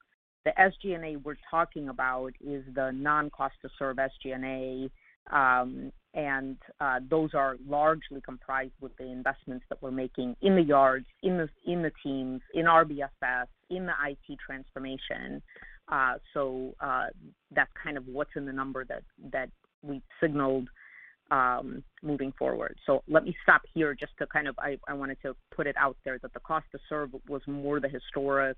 The 0.44 0.52
SG&A 0.58 1.16
we're 1.16 1.36
talking 1.50 1.88
about 1.88 2.32
is 2.40 2.64
the 2.74 2.90
non-cost 2.92 3.54
to 3.62 3.68
serve 3.78 3.98
SG&A, 3.98 4.90
um, 5.34 5.92
and 6.14 6.56
uh, 6.80 7.00
those 7.08 7.34
are 7.34 7.56
largely 7.68 8.20
comprised 8.20 8.72
with 8.80 8.96
the 8.96 9.04
investments 9.04 9.64
that 9.68 9.80
we're 9.82 9.90
making 9.90 10.34
in 10.40 10.56
the 10.56 10.62
yards, 10.62 11.06
in 11.22 11.36
the 11.36 11.48
in 11.70 11.82
the 11.82 11.92
teams, 12.02 12.40
in 12.54 12.64
RBFS, 12.64 13.46
in 13.68 13.86
the 13.86 13.92
IT 14.06 14.38
transformation. 14.44 15.42
Uh, 15.88 16.14
so 16.34 16.74
uh, 16.80 17.06
that's 17.54 17.70
kind 17.82 17.96
of 17.96 18.06
what's 18.06 18.30
in 18.34 18.46
the 18.46 18.52
number 18.52 18.84
that 18.84 19.02
that 19.32 19.50
we 19.82 20.02
signaled 20.20 20.68
um, 21.30 21.82
moving 22.02 22.32
forward. 22.38 22.76
So 22.86 23.02
let 23.08 23.24
me 23.24 23.36
stop 23.42 23.62
here 23.72 23.94
just 23.94 24.12
to 24.18 24.26
kind 24.26 24.48
of 24.48 24.58
I, 24.58 24.78
I 24.88 24.94
wanted 24.94 25.18
to 25.22 25.36
put 25.54 25.66
it 25.66 25.76
out 25.78 25.96
there 26.04 26.18
that 26.22 26.32
the 26.32 26.40
cost 26.40 26.66
to 26.72 26.78
serve 26.88 27.10
was 27.28 27.42
more 27.46 27.78
the 27.78 27.88
historic 27.88 28.56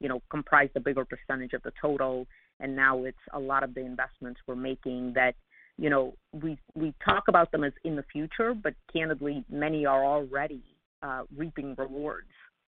you 0.00 0.08
know, 0.08 0.22
comprised 0.30 0.72
a 0.76 0.80
bigger 0.80 1.04
percentage 1.04 1.52
of 1.52 1.62
the 1.62 1.72
total. 1.80 2.26
And 2.58 2.74
now 2.74 3.04
it's 3.04 3.18
a 3.32 3.38
lot 3.38 3.62
of 3.62 3.74
the 3.74 3.80
investments 3.80 4.40
we're 4.46 4.56
making 4.56 5.12
that, 5.14 5.34
you 5.78 5.88
know, 5.88 6.14
we 6.32 6.58
we 6.74 6.92
talk 7.04 7.24
about 7.28 7.52
them 7.52 7.64
as 7.64 7.72
in 7.84 7.96
the 7.96 8.04
future, 8.12 8.54
but 8.54 8.74
candidly, 8.92 9.44
many 9.50 9.86
are 9.86 10.04
already 10.04 10.62
uh, 11.02 11.22
reaping 11.36 11.74
rewards. 11.78 12.28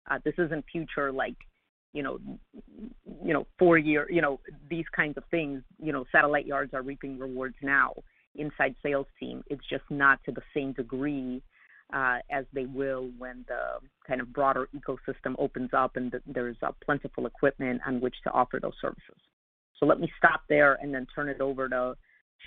Uh, 0.10 0.20
this 0.26 0.34
isn't 0.38 0.66
future 0.72 1.12
like, 1.12 1.36
you 1.94 2.04
know, 2.04 2.20
you 3.24 3.34
know, 3.34 3.46
four 3.60 3.78
year, 3.78 4.08
you 4.10 4.22
know, 4.22 4.40
these 4.70 4.86
kinds 4.94 5.18
of 5.18 5.24
things. 5.32 5.62
You 5.82 5.94
know, 5.94 6.06
satellite 6.12 6.46
yards 6.46 6.74
are 6.74 6.82
reaping 6.82 7.18
rewards 7.18 7.56
now. 7.62 7.94
Inside 8.36 8.76
sales 8.84 9.08
team, 9.20 9.44
it's 9.48 9.66
just 9.70 9.86
not 9.90 10.20
to 10.26 10.32
the 10.32 10.44
same 10.54 10.74
degree 10.74 11.42
uh, 11.94 12.18
as 12.30 12.46
they 12.54 12.66
will 12.66 13.10
when 13.18 13.46
the 13.48 13.80
kind 14.06 14.22
of 14.22 14.34
broader 14.34 14.68
ecosystem 14.76 15.36
opens 15.38 15.70
up 15.74 15.96
and 15.96 16.14
there's 16.26 16.58
plentiful 16.84 17.26
equipment 17.26 17.82
on 17.86 18.02
which 18.02 18.16
to 18.24 18.32
offer 18.32 18.60
those 18.62 18.74
services. 18.82 19.18
So 19.80 19.86
let 19.86 20.00
me 20.00 20.12
stop 20.18 20.42
there 20.50 20.78
and 20.82 20.94
then 20.94 21.08
turn 21.14 21.30
it 21.30 21.40
over 21.40 21.70
to 21.70 21.96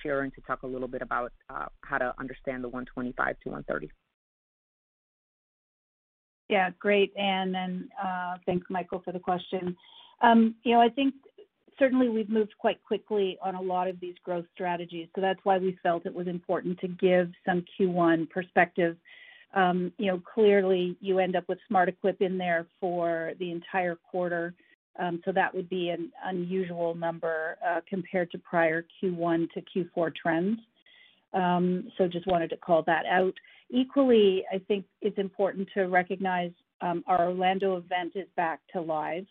Sharon 0.02 0.30
to 0.32 0.40
talk 0.42 0.62
a 0.62 0.66
little 0.66 0.88
bit 0.88 1.02
about 1.02 1.32
uh, 1.48 1.66
how 1.82 1.98
to 1.98 2.14
understand 2.18 2.64
the 2.64 2.68
125 2.68 3.36
to 3.40 3.48
130. 3.48 3.90
Yeah, 6.48 6.70
great, 6.80 7.12
Ann, 7.16 7.54
and 7.54 7.84
uh, 8.02 8.36
thanks, 8.44 8.66
Michael, 8.70 9.00
for 9.04 9.12
the 9.12 9.20
question. 9.20 9.76
Um, 10.20 10.56
you 10.64 10.74
know, 10.74 10.80
I 10.80 10.88
think 10.88 11.14
certainly 11.78 12.08
we've 12.08 12.28
moved 12.28 12.54
quite 12.58 12.82
quickly 12.82 13.38
on 13.40 13.54
a 13.54 13.62
lot 13.62 13.86
of 13.86 14.00
these 14.00 14.16
growth 14.24 14.46
strategies, 14.52 15.06
so 15.14 15.20
that's 15.20 15.38
why 15.44 15.58
we 15.58 15.78
felt 15.80 16.06
it 16.06 16.14
was 16.14 16.26
important 16.26 16.78
to 16.80 16.88
give 16.88 17.30
some 17.46 17.64
Q1 17.78 18.28
perspective 18.30 18.96
um, 19.54 19.92
you 19.98 20.06
know, 20.06 20.20
clearly 20.34 20.96
you 21.00 21.18
end 21.18 21.36
up 21.36 21.48
with 21.48 21.58
Smart 21.66 21.88
Equip 21.88 22.20
in 22.20 22.38
there 22.38 22.66
for 22.80 23.32
the 23.38 23.50
entire 23.50 23.96
quarter. 23.96 24.54
Um, 24.98 25.20
so 25.24 25.32
that 25.32 25.54
would 25.54 25.68
be 25.68 25.90
an 25.90 26.12
unusual 26.24 26.94
number 26.94 27.56
uh, 27.66 27.80
compared 27.88 28.30
to 28.32 28.38
prior 28.38 28.84
Q1 29.02 29.48
to 29.52 29.62
Q4 29.62 30.14
trends. 30.14 30.58
Um, 31.32 31.90
so 31.96 32.06
just 32.06 32.26
wanted 32.26 32.50
to 32.50 32.56
call 32.56 32.82
that 32.86 33.06
out. 33.06 33.34
Equally, 33.70 34.44
I 34.52 34.58
think 34.58 34.84
it's 35.00 35.18
important 35.18 35.68
to 35.74 35.84
recognize 35.84 36.50
um, 36.80 37.04
our 37.06 37.28
Orlando 37.28 37.76
event 37.76 38.12
is 38.16 38.26
back 38.36 38.60
to 38.72 38.80
live, 38.80 39.26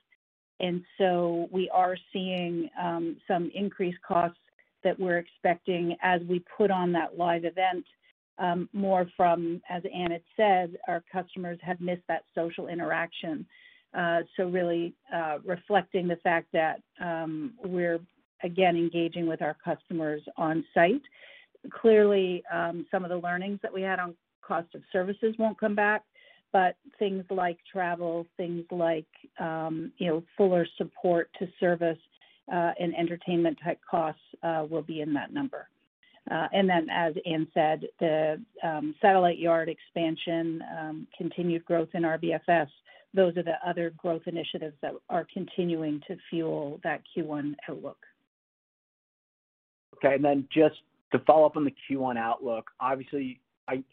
and 0.61 0.81
so 0.97 1.49
we 1.51 1.69
are 1.73 1.97
seeing 2.13 2.69
um, 2.81 3.17
some 3.27 3.51
increased 3.53 4.01
costs 4.07 4.39
that 4.83 4.97
we're 4.97 5.17
expecting 5.17 5.95
as 6.01 6.21
we 6.29 6.43
put 6.57 6.71
on 6.71 6.93
that 6.93 7.17
live 7.17 7.43
event 7.43 7.83
um, 8.39 8.69
more 8.73 9.05
from, 9.15 9.61
as 9.69 9.83
Ann 9.93 10.11
had 10.11 10.21
said, 10.35 10.77
our 10.87 11.03
customers 11.11 11.59
have 11.61 11.79
missed 11.81 12.03
that 12.07 12.23
social 12.33 12.67
interaction. 12.67 13.45
Uh, 13.93 14.19
so 14.37 14.47
really 14.47 14.93
uh, 15.13 15.39
reflecting 15.45 16.07
the 16.07 16.15
fact 16.17 16.47
that 16.53 16.81
um, 17.01 17.53
we're 17.63 17.99
again 18.43 18.75
engaging 18.75 19.27
with 19.27 19.41
our 19.41 19.57
customers 19.63 20.21
on 20.37 20.63
site. 20.73 21.01
Clearly, 21.71 22.43
um, 22.53 22.85
some 22.91 23.03
of 23.03 23.09
the 23.09 23.17
learnings 23.17 23.59
that 23.61 23.73
we 23.73 23.81
had 23.81 23.99
on 23.99 24.15
cost 24.41 24.73
of 24.75 24.81
services 24.91 25.35
won't 25.37 25.59
come 25.59 25.75
back, 25.75 26.03
but 26.53 26.75
things 26.97 27.23
like 27.29 27.57
travel, 27.71 28.25
things 28.37 28.63
like 28.71 29.07
um, 29.39 29.91
you 29.97 30.07
know 30.07 30.23
fuller 30.37 30.67
support 30.77 31.29
to 31.39 31.47
service 31.59 31.97
uh, 32.51 32.71
and 32.79 32.95
entertainment 32.95 33.57
type 33.63 33.79
costs 33.89 34.21
uh, 34.43 34.65
will 34.69 34.81
be 34.81 35.01
in 35.01 35.13
that 35.13 35.33
number. 35.33 35.67
Uh, 36.29 36.47
and 36.53 36.69
then, 36.69 36.87
as 36.91 37.13
Ann 37.25 37.47
said, 37.53 37.85
the 37.99 38.41
um, 38.63 38.93
satellite 39.01 39.39
yard 39.39 39.69
expansion, 39.69 40.63
um, 40.79 41.07
continued 41.17 41.65
growth 41.65 41.89
in 41.93 42.03
RBFS, 42.03 42.67
those 43.13 43.35
are 43.37 43.43
the 43.43 43.55
other 43.65 43.91
growth 43.97 44.21
initiatives 44.27 44.75
that 44.81 44.93
are 45.09 45.25
continuing 45.33 46.01
to 46.07 46.15
fuel 46.29 46.79
that 46.83 47.01
Q1 47.15 47.55
outlook. 47.67 47.97
Okay. 49.95 50.15
and 50.15 50.23
then 50.23 50.47
Just 50.53 50.75
to 51.11 51.19
follow 51.19 51.45
up 51.45 51.57
on 51.57 51.65
the 51.65 51.73
Q1 51.89 52.17
outlook, 52.17 52.69
obviously, 52.79 53.39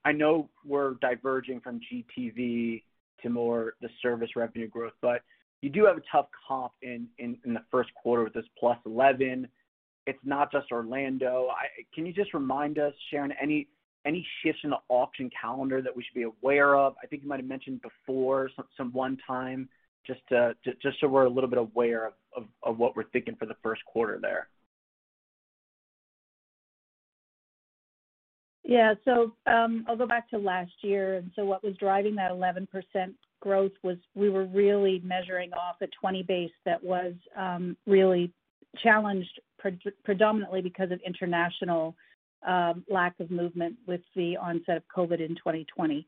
I 0.06 0.12
know 0.12 0.48
we're 0.64 0.94
diverging 0.94 1.60
from 1.60 1.80
GTV 1.80 2.82
to 3.22 3.28
more 3.28 3.74
the 3.82 3.88
service 4.02 4.30
revenue 4.34 4.68
growth, 4.68 4.94
but 5.02 5.20
you 5.60 5.68
do 5.68 5.84
have 5.84 5.98
a 5.98 6.02
tough 6.10 6.26
comp 6.46 6.72
in 6.82 7.08
in 7.18 7.38
the 7.44 7.62
first 7.70 7.90
quarter 7.94 8.24
with 8.24 8.32
this 8.32 8.44
+11. 8.62 9.48
It's 10.06 10.18
not 10.24 10.52
just 10.52 10.70
Orlando. 10.70 11.48
Can 11.94 12.06
you 12.06 12.12
just 12.12 12.32
remind 12.32 12.78
us, 12.78 12.94
Sharon, 13.10 13.32
any 13.40 13.66
shifts 14.42 14.60
in 14.64 14.70
the 14.70 14.78
auction 14.88 15.30
calendar 15.40 15.82
that 15.82 15.94
we 15.94 16.02
should 16.04 16.14
be 16.14 16.22
aware 16.22 16.76
of? 16.76 16.94
I 17.02 17.06
think 17.06 17.22
you 17.22 17.28
might 17.28 17.40
have 17.40 17.48
mentioned 17.48 17.80
before 17.82 18.50
some 18.76 18.92
one-time, 18.92 19.68
just 20.06 20.20
just 20.80 21.00
so 21.00 21.08
we're 21.08 21.24
a 21.24 21.30
little 21.30 21.50
bit 21.50 21.58
aware 21.58 22.12
of 22.62 22.78
what 22.78 22.96
we're 22.96 23.08
thinking 23.10 23.34
for 23.36 23.46
the 23.46 23.56
first 23.62 23.84
quarter 23.84 24.18
there. 24.20 24.48
Yeah. 28.66 28.94
So 29.04 29.32
um, 29.46 29.84
I'll 29.88 29.96
go 29.96 30.06
back 30.06 30.28
to 30.30 30.38
last 30.38 30.72
year. 30.82 31.16
And 31.16 31.30
so 31.36 31.44
what 31.44 31.62
was 31.62 31.76
driving 31.76 32.16
that 32.16 32.32
11% 32.32 32.66
growth 33.40 33.72
was 33.84 33.96
we 34.14 34.28
were 34.28 34.44
really 34.46 35.00
measuring 35.04 35.52
off 35.52 35.76
a 35.82 35.86
20 36.00 36.24
base 36.24 36.50
that 36.64 36.82
was 36.82 37.14
um, 37.36 37.76
really 37.86 38.32
challenged 38.82 39.40
predominantly 40.04 40.62
because 40.62 40.90
of 40.90 41.00
international 41.06 41.94
um, 42.46 42.84
lack 42.88 43.18
of 43.20 43.30
movement 43.30 43.76
with 43.86 44.00
the 44.14 44.36
onset 44.36 44.76
of 44.76 44.82
COVID 44.94 45.20
in 45.20 45.34
2020. 45.36 46.06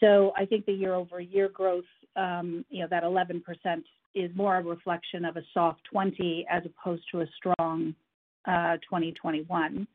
So 0.00 0.32
I 0.36 0.44
think 0.44 0.66
the 0.66 0.72
year-over-year 0.72 1.50
growth, 1.50 1.84
you 2.16 2.80
know, 2.80 2.86
that 2.90 3.04
11% 3.04 3.42
is 4.14 4.30
more 4.34 4.56
a 4.56 4.62
reflection 4.62 5.24
of 5.24 5.36
a 5.36 5.42
soft 5.54 5.80
20 5.90 6.46
as 6.50 6.62
opposed 6.66 7.02
to 7.12 7.20
a 7.20 7.26
strong 7.36 7.94
2021. 8.46 9.86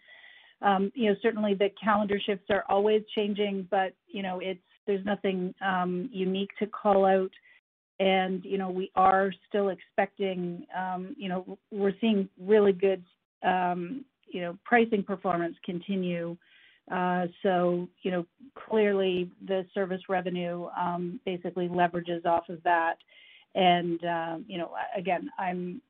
Um, 0.62 0.92
you 0.96 1.10
know, 1.10 1.16
certainly 1.22 1.54
the 1.54 1.70
calendar 1.82 2.20
shifts 2.26 2.46
are 2.50 2.64
always 2.70 3.04
changing, 3.14 3.68
but, 3.70 3.94
you 4.08 4.24
know, 4.24 4.40
it's 4.42 4.60
there's 4.88 5.06
nothing 5.06 5.54
um, 5.62 6.10
unique 6.12 6.50
to 6.60 6.66
call 6.66 7.06
out. 7.06 7.30
And, 8.00 8.44
you 8.46 8.58
know, 8.58 8.70
we 8.70 8.92
are 8.96 9.32
still 9.50 9.70
expecting, 9.70 10.66
um, 10.78 11.16
you 11.18 11.30
know, 11.30 11.58
we're 11.72 11.94
seeing 12.00 12.30
really 12.40 12.72
good, 12.72 13.04
um, 13.44 14.06
you 14.28 14.42
know, 14.42 14.58
pricing 14.64 15.04
performance 15.04 15.56
continue. 15.66 16.38
Uh, 16.92 17.26
so, 17.42 17.88
you 18.04 18.12
know, 18.12 18.26
clearly 18.70 19.32
the 19.48 19.66
service 19.74 20.02
revenue 20.10 20.68
um, 20.80 21.20
basically 21.26 21.68
leverages 21.68 22.26
off 22.26 22.48
of 22.50 22.62
that. 22.64 22.98
And, 23.56 24.00
you 24.48 24.60
know, 24.60 24.72
again, 24.96 25.30
I'm 25.40 25.82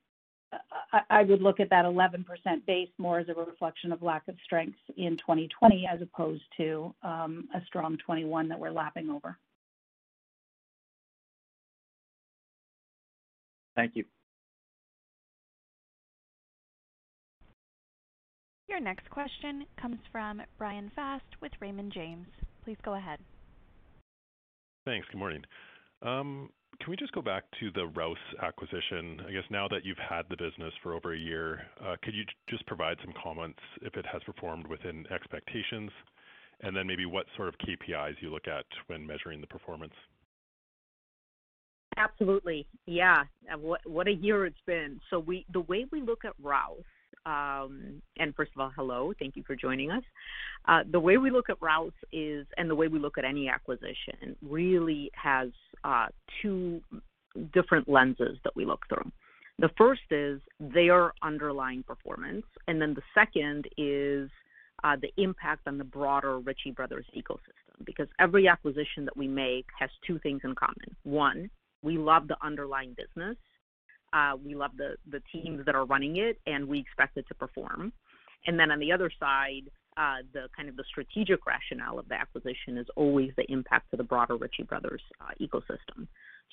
I 1.10 1.24
would 1.24 1.42
look 1.42 1.60
at 1.60 1.70
that 1.72 1.86
11% 1.86 2.26
base 2.66 2.90
more 2.98 3.20
as 3.20 3.28
a 3.28 3.34
reflection 3.34 3.92
of 3.92 4.02
lack 4.02 4.28
of 4.28 4.36
strength 4.46 4.78
in 4.96 5.18
2020 5.18 5.88
as 5.92 6.02
opposed 6.02 6.44
to 6.58 6.94
um, 7.04 7.50
a 7.54 7.62
strong 7.66 7.98
21 7.98 8.48
that 8.48 8.60
we're 8.60 8.72
lapping 8.72 9.10
over. 9.10 9.38
Thank 13.78 13.96
you. 13.96 14.04
Your 18.68 18.80
next 18.82 19.10
question 19.12 19.66
comes 19.80 20.00
from 20.12 20.42
Bryan 20.58 20.92
Fast 20.96 21.24
with 21.42 21.52
Raymond 21.62 21.94
James. 21.94 22.28
Please 22.66 22.78
go 22.84 22.96
ahead. 22.96 23.20
Thanks. 24.86 25.08
Good 25.12 25.20
morning. 25.20 25.44
Um, 26.02 26.50
can 26.82 26.90
we 26.90 26.98
just 26.98 27.14
go 27.14 27.22
back 27.22 27.44
to 27.60 27.72
the 27.72 27.86
Rouse 27.88 28.18
acquisition? 28.42 29.22
I 29.28 29.32
guess 29.32 29.44
now 29.52 29.68
that 29.68 29.86
you've 29.86 29.98
had 29.98 30.24
the 30.30 30.38
business 30.38 30.74
for 30.82 30.94
over 30.96 31.14
a 31.14 31.18
year, 31.18 31.62
uh, 31.82 31.96
could 32.04 32.16
you 32.16 32.24
just 32.50 32.66
provide 32.66 32.98
some 33.04 33.14
comments 33.22 33.60
if 33.84 33.96
it 33.96 34.06
has 34.12 34.22
performed 34.24 34.68
within 34.68 35.06
expectations? 35.14 35.92
and 36.62 36.76
Then 36.76 36.88
maybe 36.88 37.06
what 37.06 37.28
sort 37.36 37.48
of 37.50 37.56
KPIs 37.60 38.16
you 38.22 38.32
look 38.32 38.48
at 38.48 38.66
when 38.88 39.06
measuring 39.06 39.40
the 39.40 39.48
performance? 39.48 39.94
Absolutely. 41.98 42.68
Yeah. 42.86 43.24
What 43.86 44.08
a 44.08 44.14
year 44.14 44.46
it's 44.46 44.62
been. 44.66 45.00
So 45.10 45.20
we 45.20 45.46
The 45.52 45.62
way 45.62 45.86
we 45.92 46.02
look 46.02 46.24
at 46.26 46.34
Rouse 46.42 46.84
um, 47.28 48.02
and 48.18 48.34
first 48.36 48.52
of 48.56 48.62
all, 48.62 48.72
hello, 48.76 49.12
thank 49.20 49.36
you 49.36 49.44
for 49.46 49.56
joining 49.56 49.92
us. 49.92 50.04
Uh, 50.66 50.84
the 50.90 51.00
way 51.00 51.18
we 51.18 51.30
look 51.30 51.50
at 51.50 51.58
Rouse 51.62 51.92
is, 52.14 52.48
and 52.58 52.70
the 52.70 52.76
way 52.76 52.88
we 52.88 53.00
look 53.00 53.18
at 53.18 53.26
any 53.26 53.50
acquisition, 53.50 54.36
really 54.42 55.12
has 55.14 55.50
uh, 55.84 56.08
two 56.42 56.80
different 57.54 57.90
lenses 57.90 58.38
that 58.46 58.56
we 58.56 58.66
look 58.66 58.86
through. 58.88 59.12
The 59.60 59.70
first 59.78 60.02
is 60.10 60.40
their 60.60 61.14
underlying 61.22 61.84
performance, 61.84 62.46
and 62.68 62.82
then 62.82 62.94
the 62.94 63.02
second 63.14 63.68
is 63.78 64.30
uh, 64.84 64.96
the 65.02 65.12
impact 65.22 65.68
on 65.68 65.78
the 65.78 65.84
broader 65.84 66.40
Ritchie 66.40 66.72
Brothers 66.72 67.06
ecosystem. 67.16 67.86
Because 67.86 68.08
every 68.20 68.48
acquisition 68.48 69.04
that 69.06 69.18
we 69.18 69.28
make 69.28 69.66
has 69.78 69.90
two 70.06 70.18
things 70.20 70.42
in 70.44 70.56
common. 70.56 70.96
One, 71.04 71.50
we 71.84 71.98
love 71.98 72.28
the 72.28 72.38
underlying 72.44 72.96
business, 72.98 73.38
uh, 74.14 74.34
we 74.44 74.56
love 74.56 74.72
the 74.78 74.96
the 75.10 75.22
teams 75.32 75.66
that 75.66 75.76
are 75.76 75.86
running 75.86 76.18
it, 76.18 76.40
and 76.46 76.68
we 76.68 76.80
expect 76.80 77.18
it 77.18 77.28
to 77.28 77.36
perform. 77.36 77.92
And 78.46 78.60
then 78.60 78.72
on 78.72 78.80
the 78.80 78.92
other 78.92 79.12
side, 79.20 79.70
uh, 79.98 80.18
the 80.34 80.48
kind 80.56 80.70
of 80.70 80.76
the 80.76 80.84
strategic 80.90 81.46
rationale 81.46 82.00
of 82.00 82.08
the 82.08 82.16
acquisition 82.16 82.78
is 82.78 82.88
always 82.96 83.32
the 83.36 83.52
impact 83.52 83.92
to 83.92 83.98
the 83.98 84.04
broader 84.04 84.38
Ritchie 84.38 84.64
Brothers 84.64 85.02
uh, 85.20 85.32
ecosystem. 85.42 86.08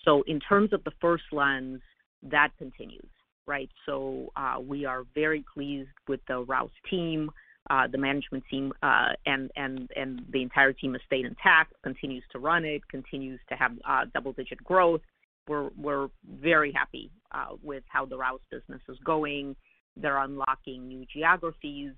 So 0.04 0.22
in 0.26 0.40
terms 0.40 0.72
of 0.72 0.82
the 0.84 0.92
first 1.00 1.24
lens, 1.30 1.80
that 2.22 2.50
continues, 2.58 3.08
right? 3.46 3.70
So 3.86 4.32
uh, 4.36 4.56
we 4.60 4.84
are 4.84 5.04
very 5.14 5.44
pleased 5.52 5.90
with 6.08 6.20
the 6.26 6.38
Rouse 6.40 6.70
team. 6.90 7.30
Uh, 7.70 7.86
the 7.90 7.96
management 7.96 8.44
team 8.50 8.74
uh, 8.82 9.12
and 9.24 9.50
and 9.56 9.88
and 9.96 10.22
the 10.30 10.42
entire 10.42 10.74
team 10.74 10.92
has 10.92 11.00
stayed 11.06 11.24
intact, 11.24 11.72
continues 11.82 12.22
to 12.30 12.38
run 12.38 12.62
it, 12.62 12.86
continues 12.88 13.40
to 13.48 13.54
have 13.56 13.72
uh, 13.88 14.04
double-digit 14.12 14.62
growth, 14.62 15.00
we're 15.48 16.08
very 16.40 16.72
happy 16.72 17.10
uh, 17.32 17.56
with 17.62 17.84
how 17.88 18.04
the 18.04 18.16
Rouse 18.16 18.40
business 18.50 18.80
is 18.88 18.98
going. 19.04 19.56
They're 19.96 20.18
unlocking 20.18 20.88
new 20.88 21.04
geographies, 21.12 21.92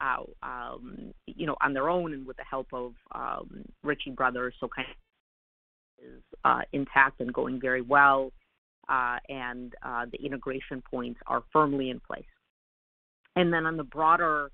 uh, 0.00 0.22
um, 0.42 1.12
you 1.26 1.46
know, 1.46 1.56
on 1.60 1.72
their 1.72 1.88
own 1.88 2.12
and 2.12 2.26
with 2.26 2.36
the 2.36 2.44
help 2.44 2.68
of 2.72 2.92
um, 3.14 3.64
Ritchie 3.82 4.10
Brothers. 4.10 4.54
So 4.60 4.68
kind 4.68 4.88
of 4.88 4.96
is 6.04 6.22
uh, 6.44 6.62
intact 6.72 7.20
and 7.20 7.32
going 7.32 7.60
very 7.60 7.82
well, 7.82 8.32
and 8.88 9.74
the 10.10 10.18
integration 10.24 10.82
points 10.90 11.20
are 11.26 11.42
firmly 11.52 11.90
in 11.90 12.00
place. 12.00 12.24
And 13.36 13.52
then 13.52 13.66
on 13.66 13.76
the 13.76 13.84
broader 13.84 14.50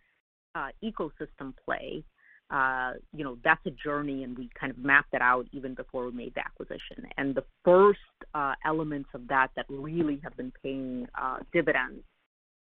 ecosystem 0.84 1.54
play, 1.64 2.04
uh, 2.50 2.92
you 3.14 3.24
know, 3.24 3.36
that's 3.44 3.64
a 3.66 3.70
journey, 3.70 4.24
and 4.24 4.36
we 4.36 4.48
kind 4.58 4.70
of 4.70 4.78
mapped 4.78 5.12
that 5.12 5.20
out 5.20 5.46
even 5.52 5.74
before 5.74 6.06
we 6.06 6.12
made 6.12 6.34
the 6.34 6.40
acquisition. 6.40 7.06
And 7.18 7.34
the 7.34 7.44
first 7.64 7.98
uh, 8.34 8.54
elements 8.64 9.10
of 9.14 9.28
that 9.28 9.48
that 9.56 9.66
really 9.68 10.20
have 10.22 10.36
been 10.36 10.52
paying 10.62 11.06
uh, 11.20 11.38
dividends 11.52 12.02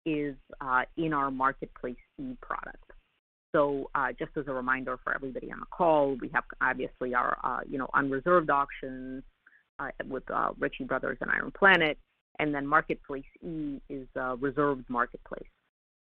is 0.06 0.36
uh, 0.60 0.84
in 0.98 1.14
our 1.14 1.30
Marketplace 1.30 1.98
E 2.20 2.36
product. 2.42 2.92
So 3.56 3.90
uh, 3.96 4.08
just 4.18 4.32
as 4.38 4.46
a 4.48 4.54
reminder 4.54 5.00
for 5.04 5.14
everybody 5.14 5.52
on 5.52 5.60
the 5.60 5.66
call, 5.68 6.18
we 6.20 6.30
have 6.34 6.44
obviously 6.62 7.14
our, 7.14 7.38
uh, 7.44 7.62
you 7.70 7.78
know, 7.78 7.90
unreserved 7.94 8.50
auctions 8.50 9.24
with 10.08 10.24
Ritchie 10.58 10.86
Brothers 10.86 11.18
and 11.22 11.30
Iron 11.32 11.52
Planet, 11.52 11.98
and 12.40 12.54
then 12.54 12.66
Marketplace 12.66 13.26
E 13.44 13.80
is 13.90 14.08
a 14.16 14.36
reserved 14.36 14.90
marketplace 14.90 15.48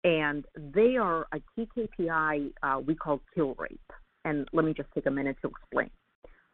and 0.05 0.45
they 0.55 0.97
are 0.97 1.25
a 1.33 1.39
key 1.55 1.67
KPI 1.75 2.53
uh, 2.61 2.79
we 2.79 2.93
call 2.93 3.21
kill 3.33 3.55
rate. 3.55 3.79
And 4.23 4.47
let 4.53 4.63
me 4.63 4.73
just 4.73 4.89
take 4.93 5.07
a 5.07 5.11
minute 5.11 5.35
to 5.41 5.49
explain. 5.49 5.89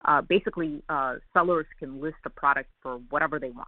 Uh, 0.06 0.22
basically, 0.22 0.82
uh, 0.90 1.16
sellers 1.34 1.68
can 1.78 2.02
list 2.02 2.16
a 2.26 2.30
product 2.30 2.70
for 2.82 3.00
whatever 3.10 3.40
they 3.40 3.50
want, 3.50 3.68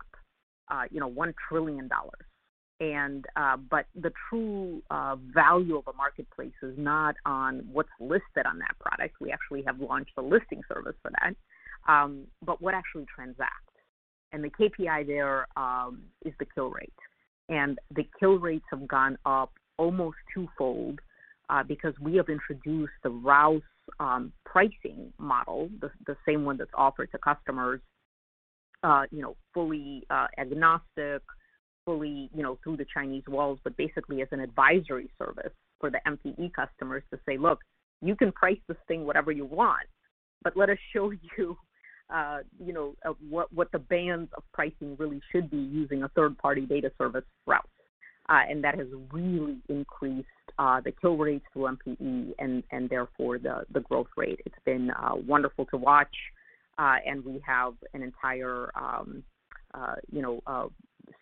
uh, 0.72 0.84
you 0.90 1.00
know, 1.00 1.08
one 1.08 1.34
trillion 1.48 1.88
dollars. 1.90 2.26
And 2.80 3.26
uh, 3.36 3.58
but 3.58 3.86
the 3.94 4.12
true 4.30 4.82
uh, 4.90 5.18
value 5.34 5.78
of 5.78 5.88
a 5.88 5.94
marketplace 5.94 6.54
is 6.64 6.74
not 6.78 7.16
on 7.26 7.68
what's 7.72 7.90
listed 8.00 8.46
on 8.46 8.58
that 8.60 8.76
product. 8.80 9.16
We 9.22 9.32
actually 9.32 9.64
have 9.68 9.80
launched 9.80 10.14
a 10.18 10.22
listing 10.22 10.62
service 10.68 10.96
for 11.02 11.12
that, 11.22 11.36
um, 11.92 12.24
but 12.42 12.62
what 12.62 12.74
actually 12.74 13.06
transacts. 13.14 13.60
And 14.32 14.44
the 14.44 14.50
KPI 14.50 15.06
there 15.06 15.48
um, 15.56 16.02
is 16.26 16.34
the 16.40 16.46
kill 16.56 16.72
rate 16.72 16.92
and 17.50 17.78
the 17.96 18.08
kill 18.20 18.40
rates 18.40 18.66
have 18.72 18.88
gone 18.88 19.18
up 19.26 19.52
almost 19.78 20.18
twofold 20.34 21.00
uh, 21.50 21.64
because 21.64 21.94
we 22.00 22.16
have 22.16 22.30
introduced 22.30 22.94
the 23.04 23.10
Rouse 23.10 23.62
um, 24.00 24.32
pricing 24.46 25.12
model, 25.18 25.70
the 25.80 26.16
same 26.26 26.46
one 26.46 26.58
that's 26.58 26.72
offered 26.74 27.12
to 27.12 27.18
customers, 27.18 27.82
uh, 28.84 29.04
you 29.12 29.22
know, 29.22 29.36
fully 29.54 30.04
uh, 30.10 30.28
agnostic, 30.38 31.22
fully, 31.86 32.30
you 32.34 32.44
know, 32.44 32.58
through 32.64 32.78
the 32.78 32.86
Chinese 32.94 33.24
walls, 33.28 33.60
but 33.64 33.76
basically 33.78 34.22
as 34.22 34.28
an 34.32 34.40
advisory 34.40 35.10
service 35.18 35.52
for 35.80 35.90
the 35.90 36.00
MPE 36.08 36.54
customers 36.54 37.04
to 37.12 37.20
say, 37.26 37.38
"Look, 37.38 37.60
you 38.02 38.16
can 38.16 38.32
price 38.32 38.60
this 38.68 38.78
thing 38.88 39.06
whatever 39.06 39.32
you 39.32 39.46
want, 39.46 39.88
but 40.44 40.56
let 40.56 40.70
us 40.70 40.78
show 40.94 41.12
you—you 41.12 41.58
uh, 42.10 42.40
know, 42.60 42.96
what 43.30 43.52
what 43.54 43.72
the 43.72 43.80
bands 43.80 44.32
of 44.38 44.44
pricing 44.54 44.96
really 44.98 45.22
should 45.32 45.50
be 45.50 45.58
using 45.58 46.04
a 46.04 46.10
third-party 46.10 46.66
data 46.66 46.92
service 46.98 47.26
Uh, 48.30 48.42
Rouse." 48.50 48.64
That 48.64 48.78
has 48.78 48.88
really 49.12 49.58
increased 49.70 50.28
uh, 50.58 50.82
the 50.82 50.92
kill 50.92 51.18
rates 51.18 51.46
through 51.54 51.76
MPE 51.78 52.34
and 52.40 52.64
and 52.72 52.90
therefore 52.90 53.40
the 53.40 53.66
the 53.72 53.82
growth 53.82 54.08
rate. 54.18 54.40
It's 54.46 54.56
been 54.66 54.92
uh, 54.92 55.16
wonderful 55.16 55.66
to 55.68 55.78
watch, 55.78 56.16
and 56.78 57.24
we 57.26 57.42
have 57.46 57.74
an 57.94 58.04
entire, 58.04 58.72
um, 58.78 59.24
you 60.12 60.22
know, 60.22 60.72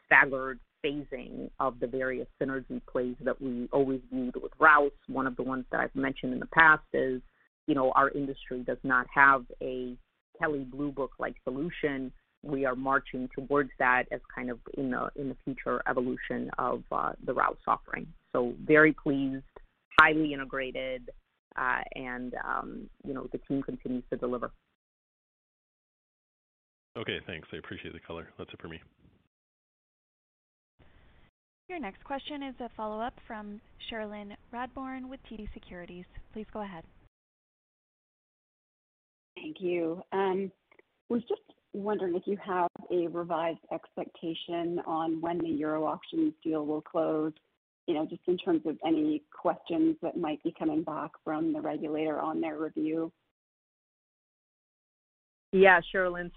staggered 0.06 0.60
phasing 0.84 1.50
of 1.60 1.80
the 1.80 1.88
various 1.88 2.28
synergy 2.42 2.82
plays 2.92 3.16
that 3.22 3.40
we 3.42 3.70
always 3.72 4.02
viewed 4.12 4.36
with 4.42 4.52
Rouse. 4.60 4.92
One 5.08 5.28
of 5.28 5.36
the 5.36 5.44
ones 5.44 5.66
that 5.72 5.80
I've 5.80 5.96
mentioned 5.96 6.34
in 6.34 6.40
the 6.40 6.48
past 6.48 6.84
is, 6.94 7.22
you 7.68 7.76
know, 7.76 7.92
our 7.92 8.10
industry 8.10 8.64
does 8.66 8.80
not 8.84 9.06
have 9.14 9.46
a 9.62 9.96
Kelley 10.40 10.64
Blue 10.64 10.92
Book-like 10.92 11.36
solution. 11.44 12.12
We 12.44 12.66
are 12.66 12.76
marching 12.76 13.30
towards 13.36 13.70
that 13.80 14.06
as 14.12 14.20
kind 14.34 14.50
of 14.50 14.60
in 14.76 14.92
the 14.92 15.10
in 15.16 15.30
the 15.30 15.38
future 15.46 15.82
evolution 15.88 16.50
of 16.58 16.84
uh, 16.92 17.12
the 17.26 17.34
Rouse 17.34 17.58
offering. 17.68 18.08
So 18.34 18.54
very 18.66 18.94
pleased, 18.94 19.44
highly 20.00 20.34
integrated, 20.34 21.10
uh, 21.56 21.82
and 21.96 22.34
um, 22.44 22.90
you 23.06 23.14
know, 23.14 23.28
the 23.32 23.38
team 23.40 23.62
continues 23.62 24.04
to 24.10 24.18
deliver. 24.18 24.52
Okay, 26.98 27.20
thanks. 27.26 27.48
I 27.54 27.58
appreciate 27.58 27.94
the 27.94 28.00
color. 28.00 28.28
That's 28.38 28.52
it 28.52 28.60
for 28.62 28.68
me. 28.68 28.80
Your 31.70 31.80
next 31.80 32.04
question 32.04 32.44
is 32.44 32.56
a 32.60 32.70
follow-up 32.76 33.14
from 33.26 33.62
Cherilyn 33.90 34.36
Radbourne 34.54 35.08
with 35.08 35.22
TD 35.32 35.48
Securities. 35.54 36.04
Please 36.34 36.46
go 36.52 36.62
ahead. 36.62 36.84
Thank 39.36 39.62
you. 39.62 40.02
Um, 40.12 40.52
was 41.08 41.22
just 41.30 41.42
wondering 41.74 42.16
if 42.16 42.24
you 42.26 42.38
have 42.46 42.70
a 42.92 43.08
revised 43.08 43.60
expectation 43.72 44.80
on 44.86 45.22
when 45.22 45.38
the 45.40 45.50
Euro 45.50 45.86
Auctions 45.86 46.34
deal 46.44 46.66
will 46.66 46.82
close, 46.82 47.34
you 47.88 47.94
know, 47.94 48.06
just 48.06 48.22
in 48.28 48.38
terms 48.38 48.62
of 48.66 48.78
any 48.86 49.24
questions 49.32 49.96
that 50.02 50.18
might 50.18 50.42
be 50.44 50.54
coming 50.58 50.84
back 50.84 51.12
from 51.24 51.54
the 51.54 51.62
regulator 51.62 52.20
on 52.20 52.42
their 52.42 52.58
review. 52.58 53.12
Yeah, 55.52 55.80
Cherilyn. 55.94 56.32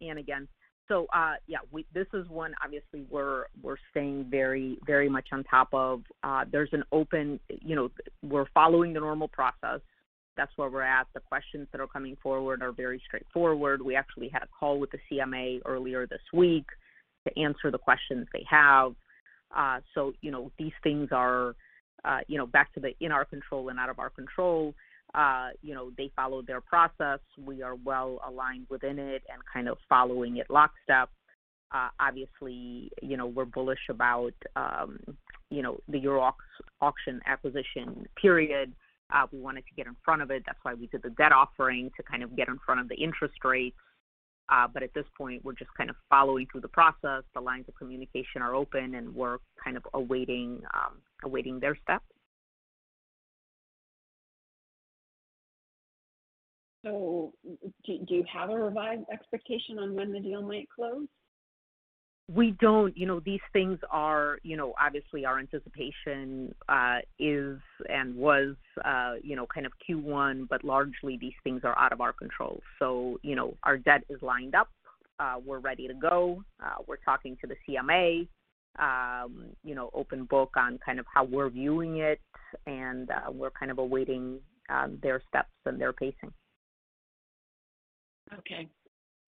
Ann 0.00 0.18
again. 0.18 0.48
So, 0.88 1.06
uh, 1.12 1.34
yeah, 1.48 1.58
this 1.92 2.06
is 2.14 2.28
one 2.28 2.54
obviously 2.64 3.04
we're 3.10 3.46
we're 3.60 3.76
staying 3.90 4.26
very, 4.30 4.78
very 4.86 5.08
much 5.08 5.28
on 5.32 5.42
top 5.44 5.68
of. 5.72 6.02
There's 6.52 6.70
an 6.72 6.84
open, 6.92 7.40
you 7.48 7.74
know, 7.74 7.90
we're 8.22 8.46
following 8.54 8.92
the 8.92 9.00
normal 9.00 9.28
process. 9.28 9.80
That's 10.36 10.52
where 10.56 10.68
we're 10.68 10.82
at. 10.82 11.06
The 11.14 11.20
questions 11.20 11.68
that 11.72 11.80
are 11.80 11.86
coming 11.86 12.16
forward 12.22 12.62
are 12.62 12.72
very 12.72 13.00
straightforward. 13.06 13.82
We 13.82 13.96
actually 13.96 14.28
had 14.28 14.42
a 14.42 14.48
call 14.58 14.78
with 14.78 14.90
the 14.90 14.98
CMA 15.10 15.60
earlier 15.64 16.06
this 16.06 16.20
week 16.32 16.66
to 17.26 17.38
answer 17.40 17.70
the 17.70 17.78
questions 17.78 18.26
they 18.32 18.44
have. 18.48 18.94
Uh, 19.54 19.80
so, 19.94 20.12
you 20.20 20.30
know, 20.30 20.50
these 20.58 20.72
things 20.82 21.08
are, 21.12 21.54
uh, 22.04 22.18
you 22.28 22.38
know, 22.38 22.46
back 22.46 22.72
to 22.74 22.80
the 22.80 22.92
in 23.00 23.12
our 23.12 23.24
control 23.24 23.68
and 23.68 23.78
out 23.78 23.88
of 23.88 23.98
our 23.98 24.10
control. 24.10 24.74
Uh, 25.14 25.48
you 25.62 25.74
know, 25.74 25.90
they 25.96 26.10
follow 26.14 26.42
their 26.42 26.60
process. 26.60 27.20
We 27.42 27.62
are 27.62 27.76
well 27.76 28.20
aligned 28.26 28.66
within 28.68 28.98
it 28.98 29.22
and 29.32 29.40
kind 29.52 29.68
of 29.68 29.78
following 29.88 30.36
it 30.36 30.48
lockstep. 30.50 31.08
Uh, 31.72 31.88
obviously, 32.00 32.90
you 33.02 33.16
know, 33.16 33.26
we're 33.26 33.44
bullish 33.44 33.88
about, 33.88 34.34
um, 34.56 34.98
you 35.50 35.62
know, 35.62 35.78
the 35.88 35.98
Euro 36.00 36.32
auction 36.80 37.20
acquisition 37.26 38.06
period. 38.20 38.72
We 39.32 39.40
wanted 39.40 39.64
to 39.66 39.74
get 39.76 39.86
in 39.86 39.96
front 40.04 40.22
of 40.22 40.30
it. 40.30 40.42
That's 40.46 40.58
why 40.62 40.74
we 40.74 40.86
did 40.88 41.02
the 41.02 41.10
debt 41.10 41.32
offering 41.32 41.90
to 41.96 42.02
kind 42.02 42.22
of 42.22 42.36
get 42.36 42.48
in 42.48 42.58
front 42.64 42.80
of 42.80 42.88
the 42.88 42.96
interest 42.96 43.44
rates. 43.44 43.76
Uh, 44.48 44.68
but 44.72 44.82
at 44.82 44.94
this 44.94 45.06
point, 45.18 45.44
we're 45.44 45.54
just 45.54 45.70
kind 45.76 45.90
of 45.90 45.96
following 46.08 46.46
through 46.50 46.60
the 46.60 46.68
process. 46.68 47.24
The 47.34 47.40
lines 47.40 47.64
of 47.68 47.74
communication 47.74 48.42
are 48.42 48.54
open, 48.54 48.94
and 48.94 49.12
we're 49.14 49.38
kind 49.62 49.76
of 49.76 49.84
awaiting 49.94 50.62
um, 50.72 50.98
awaiting 51.24 51.58
their 51.58 51.76
steps. 51.82 52.04
So, 56.84 57.32
do, 57.84 57.98
do 58.06 58.14
you 58.14 58.24
have 58.32 58.50
a 58.50 58.56
revised 58.56 59.02
expectation 59.12 59.80
on 59.80 59.96
when 59.96 60.12
the 60.12 60.20
deal 60.20 60.42
might 60.42 60.68
close? 60.70 61.08
We 62.32 62.56
don't. 62.60 62.96
You 62.96 63.06
know, 63.06 63.20
these 63.20 63.40
things 63.52 63.78
are, 63.90 64.38
you 64.42 64.56
know, 64.56 64.74
obviously 64.80 65.24
our 65.24 65.38
anticipation 65.38 66.54
uh, 66.68 66.98
is 67.20 67.58
and 67.88 68.16
was, 68.16 68.56
uh, 68.84 69.14
you 69.22 69.36
know, 69.36 69.46
kind 69.46 69.64
of 69.64 69.72
Q1, 69.88 70.48
but 70.48 70.64
largely 70.64 71.16
these 71.20 71.34
things 71.44 71.60
are 71.62 71.78
out 71.78 71.92
of 71.92 72.00
our 72.00 72.12
control. 72.12 72.60
So, 72.80 73.20
you 73.22 73.36
know, 73.36 73.54
our 73.62 73.78
debt 73.78 74.02
is 74.08 74.20
lined 74.22 74.56
up. 74.56 74.68
Uh, 75.20 75.36
we're 75.44 75.60
ready 75.60 75.86
to 75.86 75.94
go. 75.94 76.42
We're 76.86 76.96
talking 76.96 77.36
to 77.40 77.46
the 77.46 77.54
CMA, 77.66 78.26
um, 78.78 79.46
you 79.64 79.74
know, 79.74 79.90
open 79.94 80.24
book 80.24 80.50
on 80.56 80.78
kind 80.84 80.98
of 80.98 81.06
how 81.12 81.24
we're 81.24 81.48
viewing 81.48 81.98
it, 81.98 82.20
and 82.66 83.08
we're 83.30 83.52
kind 83.52 83.70
of 83.70 83.78
awaiting 83.78 84.40
um, 84.68 84.98
their 85.02 85.22
steps 85.28 85.52
and 85.64 85.80
their 85.80 85.92
pacing. 85.92 86.32
Okay. 88.38 88.68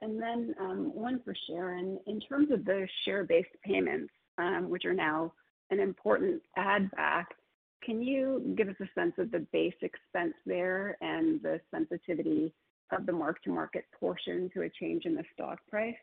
And 0.00 0.20
then 0.20 0.54
um, 0.60 0.94
one 0.94 1.20
for 1.24 1.34
Sharon. 1.48 1.98
In 2.06 2.20
terms 2.20 2.50
of 2.52 2.64
the 2.64 2.86
share-based 3.04 3.48
payments, 3.64 4.12
um, 4.38 4.68
which 4.68 4.84
are 4.84 4.94
now 4.94 5.32
an 5.70 5.80
important 5.80 6.40
add 6.56 6.90
back, 6.92 7.28
can 7.82 8.02
you 8.02 8.54
give 8.56 8.68
us 8.68 8.76
a 8.80 8.88
sense 8.94 9.14
of 9.18 9.30
the 9.30 9.46
base 9.52 9.74
expense 9.82 10.34
there 10.46 10.96
and 11.00 11.40
the 11.42 11.60
sensitivity 11.72 12.52
of 12.92 13.06
the 13.06 13.12
mark-to-market 13.12 13.84
portion 13.98 14.50
to 14.54 14.62
a 14.62 14.70
change 14.70 15.04
in 15.04 15.14
the 15.14 15.24
stock 15.34 15.58
price? 15.68 15.94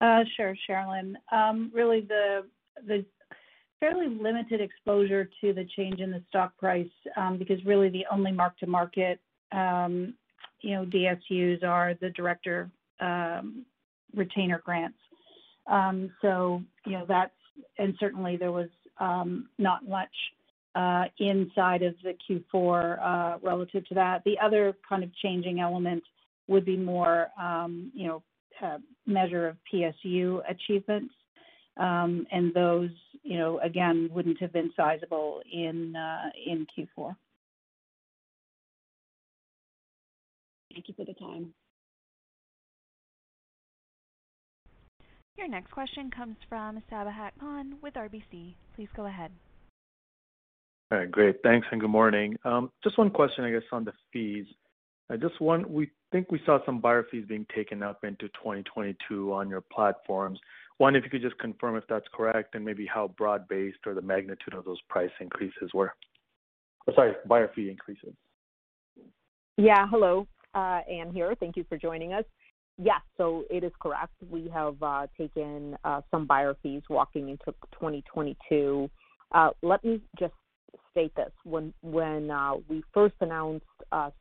Uh, 0.00 0.24
sure, 0.36 0.54
Cherilyn. 0.68 1.14
Um, 1.32 1.70
really 1.72 2.00
the 2.00 2.44
the 2.86 3.04
fairly 3.80 4.08
limited 4.08 4.60
exposure 4.60 5.28
to 5.40 5.52
the 5.52 5.66
change 5.76 6.00
in 6.00 6.10
the 6.10 6.22
stock 6.28 6.56
price, 6.56 6.86
um, 7.16 7.38
because 7.38 7.64
really 7.64 7.88
the 7.88 8.04
only 8.10 8.32
mark-to-market, 8.32 9.20
um, 9.52 10.14
you 10.60 10.74
know, 10.74 10.84
DSUs 10.86 11.62
are 11.62 11.94
the 12.00 12.10
director 12.10 12.70
um, 13.00 13.64
retainer 14.14 14.60
grants. 14.64 14.98
Um 15.66 16.10
so 16.20 16.62
you 16.86 16.92
know, 16.92 17.04
that's. 17.08 17.32
And 17.78 17.94
certainly 18.00 18.36
there 18.36 18.52
was 18.52 18.68
not 19.00 19.88
much 19.88 20.10
uh, 20.74 21.04
inside 21.18 21.82
of 21.82 21.94
the 22.02 22.14
Q4 22.28 22.98
uh, 23.00 23.38
relative 23.42 23.86
to 23.88 23.94
that. 23.94 24.22
The 24.24 24.36
other 24.42 24.76
kind 24.88 25.04
of 25.04 25.10
changing 25.22 25.60
element 25.60 26.02
would 26.48 26.64
be 26.64 26.76
more, 26.76 27.28
you 27.94 28.06
know, 28.06 28.22
uh, 28.62 28.78
measure 29.06 29.48
of 29.48 29.56
PSU 29.72 30.40
achievements. 30.48 31.14
Those, 31.76 32.90
you 33.22 33.38
know, 33.38 33.58
again, 33.60 34.10
wouldn't 34.12 34.40
have 34.40 34.52
been 34.52 34.72
sizable 34.76 35.42
in 35.50 35.94
in 36.46 36.66
Q4. 36.76 37.16
Thank 40.72 40.88
you 40.88 40.94
for 40.94 41.04
the 41.04 41.14
time. 41.14 41.54
Your 45.36 45.48
next 45.48 45.72
question 45.72 46.10
comes 46.10 46.36
from 46.48 46.82
Sabahat 46.90 47.30
Khan 47.40 47.76
with 47.82 47.94
RBC. 47.94 48.54
Please 48.74 48.88
go 48.96 49.06
ahead. 49.06 49.30
All 50.90 50.98
right, 50.98 51.10
great. 51.10 51.36
Thanks, 51.42 51.66
and 51.72 51.80
good 51.80 51.90
morning. 51.90 52.36
Just 52.82 52.98
one 52.98 53.10
question, 53.10 53.44
I 53.44 53.50
guess, 53.50 53.62
on 53.72 53.84
the 53.84 53.92
fees. 54.12 54.46
Uh, 55.10 55.16
just 55.16 55.40
one, 55.40 55.70
we 55.70 55.90
think 56.12 56.30
we 56.30 56.40
saw 56.46 56.64
some 56.64 56.80
buyer 56.80 57.04
fees 57.10 57.24
being 57.28 57.46
taken 57.54 57.82
up 57.82 58.04
into 58.04 58.28
2022 58.28 59.32
on 59.32 59.48
your 59.48 59.60
platforms. 59.60 60.38
One, 60.78 60.96
if 60.96 61.04
you 61.04 61.10
could 61.10 61.22
just 61.22 61.38
confirm 61.38 61.76
if 61.76 61.84
that's 61.88 62.06
correct 62.12 62.54
and 62.54 62.64
maybe 62.64 62.84
how 62.86 63.08
broad-based 63.16 63.78
or 63.86 63.94
the 63.94 64.02
magnitude 64.02 64.54
of 64.54 64.64
those 64.64 64.80
price 64.88 65.10
increases 65.20 65.70
were. 65.72 65.94
Oh, 66.88 66.92
sorry, 66.94 67.12
buyer 67.26 67.50
fee 67.54 67.70
increases. 67.70 68.14
Yeah. 69.56 69.86
Hello, 69.88 70.26
uh, 70.54 70.80
Ann 70.90 71.12
here. 71.12 71.34
Thank 71.38 71.56
you 71.56 71.64
for 71.68 71.78
joining 71.78 72.12
us. 72.12 72.24
Yes. 72.76 73.00
So 73.16 73.44
it 73.50 73.62
is 73.62 73.70
correct. 73.80 74.14
We 74.28 74.48
have 74.52 74.82
uh, 74.82 75.06
taken 75.16 75.76
uh, 75.84 76.00
some 76.10 76.26
buyer 76.26 76.56
fees 76.60 76.82
walking 76.90 77.28
into 77.28 77.46
2022. 77.72 78.90
Let 79.62 79.84
me 79.84 80.00
just 80.18 80.34
state 80.90 81.14
this. 81.14 81.30
When 81.44 81.72
we 82.68 82.82
first 82.92 83.14
announced 83.20 83.64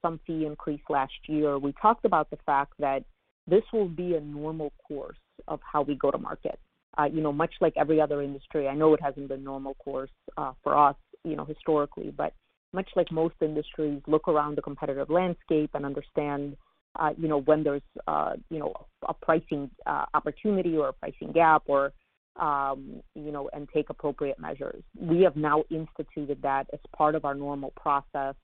some 0.03 0.19
fee 0.27 0.45
increase 0.45 0.81
last 0.87 1.13
year, 1.27 1.57
we 1.57 1.73
talked 1.81 2.05
about 2.05 2.29
the 2.29 2.37
fact 2.45 2.73
that 2.77 3.03
this 3.47 3.63
will 3.73 3.89
be 3.89 4.15
a 4.15 4.21
normal 4.21 4.71
course 4.87 5.17
of 5.47 5.59
how 5.63 5.81
we 5.81 5.95
go 5.95 6.11
to 6.11 6.17
market. 6.17 6.59
Uh, 6.97 7.05
you 7.05 7.21
know, 7.21 7.33
much 7.33 7.53
like 7.59 7.73
every 7.75 7.99
other 7.99 8.21
industry, 8.21 8.67
I 8.67 8.75
know 8.75 8.93
it 8.93 9.01
hasn't 9.01 9.27
been 9.27 9.43
normal 9.43 9.73
course 9.75 10.11
uh, 10.37 10.53
for 10.61 10.77
us, 10.77 10.95
you 11.23 11.35
know, 11.35 11.45
historically, 11.45 12.11
but 12.15 12.33
much 12.71 12.89
like 12.95 13.11
most 13.11 13.35
industries, 13.41 14.01
look 14.07 14.27
around 14.27 14.57
the 14.57 14.61
competitive 14.61 15.09
landscape 15.09 15.71
and 15.73 15.85
understand, 15.85 16.55
uh, 16.99 17.11
you 17.17 17.27
know, 17.27 17.41
when 17.41 17.63
there's, 17.63 17.81
you 18.49 18.59
know, 18.59 18.73
a 19.07 19.13
pricing 19.13 19.69
opportunity 20.13 20.77
or 20.77 20.89
a 20.89 20.93
pricing 20.93 21.31
gap 21.31 21.63
or, 21.67 21.93
um, 22.39 23.01
you 23.15 23.31
know, 23.31 23.49
and 23.53 23.69
take 23.73 23.89
appropriate 23.89 24.39
measures. 24.39 24.83
We 24.99 25.21
have 25.21 25.35
now 25.35 25.63
instituted 25.69 26.41
that 26.43 26.67
as 26.73 26.79
part 26.95 27.15
of 27.15 27.25
our 27.25 27.35
normal 27.35 27.73
process 27.79 28.35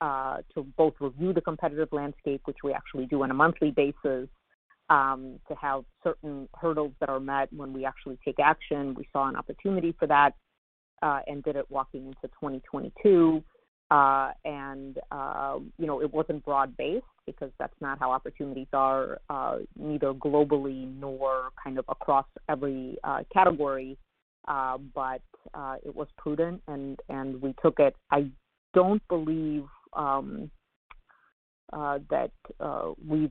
to 0.00 0.62
both 0.76 0.94
review 1.00 1.32
the 1.32 1.40
competitive 1.40 1.88
landscape, 1.92 2.42
which 2.44 2.58
we 2.64 2.72
actually 2.72 3.06
do 3.06 3.22
on 3.22 3.30
a 3.30 3.34
monthly 3.34 3.70
basis, 3.70 4.28
Um, 4.90 5.38
to 5.48 5.54
have 5.54 5.84
certain 6.02 6.48
hurdles 6.58 6.92
that 7.00 7.10
are 7.10 7.20
met 7.20 7.52
when 7.52 7.74
we 7.74 7.84
actually 7.84 8.18
take 8.24 8.40
action. 8.40 8.94
We 8.94 9.06
saw 9.12 9.28
an 9.28 9.36
opportunity 9.36 9.94
for 9.98 10.06
that 10.06 10.32
uh, 11.02 11.20
and 11.26 11.42
did 11.44 11.56
it 11.56 11.66
walking 11.70 12.06
into 12.06 12.22
2022. 12.22 13.44
Uh, 13.90 14.32
and 14.44 14.98
uh, 15.10 15.58
You 15.78 15.86
know, 15.86 16.00
it 16.02 16.12
wasn't 16.12 16.44
broad-based 16.44 17.04
because 17.26 17.50
that's 17.58 17.74
not 17.80 17.98
how 17.98 18.12
opportunities 18.12 18.66
are, 18.72 19.20
neither 19.76 20.14
globally 20.14 20.88
nor 20.98 21.50
kind 21.62 21.78
of 21.78 21.84
across 21.88 22.26
every 22.48 22.96
category. 23.32 23.98
But 24.46 25.20
it 25.84 25.94
was 25.94 26.08
prudent 26.16 26.62
and 26.66 27.42
we 27.42 27.54
took 27.62 27.78
it. 27.78 27.94
I 28.10 28.30
don't 28.74 29.02
believe 29.08 29.66
um, 29.92 30.50
that 31.72 32.30
we've 33.06 33.30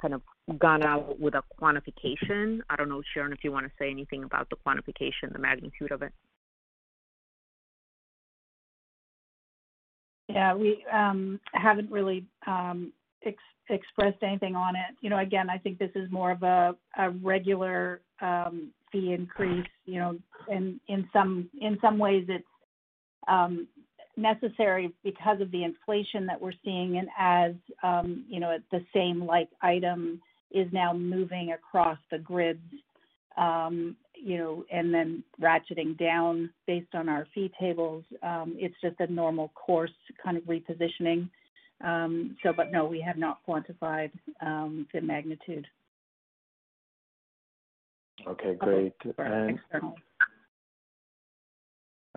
kind 0.00 0.14
of 0.14 0.22
gone 0.58 0.82
out 0.82 1.18
with 1.20 1.34
a 1.34 1.42
quantification. 1.60 2.60
I 2.70 2.76
don't 2.76 2.88
know, 2.88 3.02
Sharon, 3.12 3.32
if 3.32 3.44
you 3.44 3.52
wanna 3.52 3.70
say 3.78 3.90
anything 3.90 4.24
about 4.24 4.48
the 4.50 4.56
quantification, 4.56 5.32
the 5.32 5.38
magnitude 5.38 5.92
of 5.92 6.02
it. 6.02 6.12
Yeah. 10.28 10.54
We 10.54 10.84
um, 10.92 11.40
haven't 11.52 11.90
really 11.90 12.26
um, 12.46 12.92
expressed 13.70 14.22
anything 14.22 14.56
on 14.56 14.76
it. 14.76 14.96
You 15.00 15.10
know, 15.10 15.18
again, 15.18 15.50
I 15.50 15.58
think 15.58 15.78
this 15.78 15.90
is 15.94 16.10
more 16.10 16.30
of 16.30 16.42
a 16.42 16.74
regular 17.22 18.00
um, 18.20 18.70
fee 18.92 19.12
increase, 19.12 19.66
you 19.86 19.98
know. 19.98 20.18
And 20.48 20.80
in 20.88 21.08
some 21.12 21.98
ways 21.98 22.26
it's 22.28 22.44
necessary 24.18 24.92
because 25.04 25.40
of 25.40 25.50
the 25.52 25.64
inflation 25.64 26.26
that 26.26 26.40
we're 26.40 26.52
seeing 26.64 26.98
and 26.98 27.08
as 27.18 27.52
um, 27.82 28.24
you 28.28 28.40
know, 28.40 28.56
the 28.70 28.84
same 28.94 29.24
like 29.24 29.48
item 29.62 30.20
is 30.50 30.66
now 30.72 30.92
moving 30.92 31.52
across 31.52 31.98
the 32.10 32.18
grids, 32.18 32.58
um, 33.36 33.96
you 34.14 34.36
know, 34.38 34.64
and 34.72 34.92
then 34.92 35.22
ratcheting 35.40 35.96
down 35.98 36.50
based 36.66 36.94
on 36.94 37.08
our 37.08 37.26
fee 37.34 37.52
tables. 37.60 38.04
Um, 38.22 38.56
it's 38.58 38.74
just 38.82 38.98
a 39.00 39.06
normal 39.12 39.50
course 39.54 39.92
kind 40.22 40.36
of 40.36 40.42
repositioning. 40.44 41.28
Um 41.82 42.36
so 42.42 42.52
but 42.52 42.72
no, 42.72 42.84
we 42.84 43.00
have 43.00 43.16
not 43.16 43.38
quantified 43.48 44.10
the 44.40 45.00
magnitude. 45.00 45.66
Okay, 48.26 48.54
great. 48.56 48.94
Externally. 49.54 49.94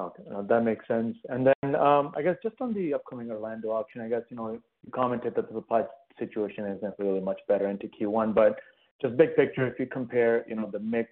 Okay. 0.02 0.24
Uh, 0.34 0.42
that 0.44 0.64
makes 0.64 0.88
sense. 0.88 1.16
And 1.30 1.48
then, 1.48 1.76
um, 1.76 2.12
I 2.16 2.22
guess 2.22 2.36
just 2.42 2.56
on 2.60 2.74
the 2.74 2.94
upcoming 2.94 3.30
Orlando 3.30 3.70
auction, 3.70 4.02
I 4.02 4.10
guess, 4.10 4.24
you 4.30 4.38
know, 4.38 4.52
you 4.52 4.92
commented 4.92 5.36
that 5.36 5.48
the 5.48 5.56
supply 5.56 5.84
situation 6.18 6.66
isn't 6.66 6.96
really 6.98 7.20
much 7.20 7.40
better 7.48 7.68
into 7.68 7.88
Q1. 7.88 8.34
But 8.34 8.60
just 9.02 9.18
big 9.18 9.36
picture, 9.36 9.68
if 9.68 9.80
you 9.80 9.86
compare, 9.86 10.46
you 10.48 10.56
know, 10.56 10.70
the 10.72 10.80
mix 10.80 11.10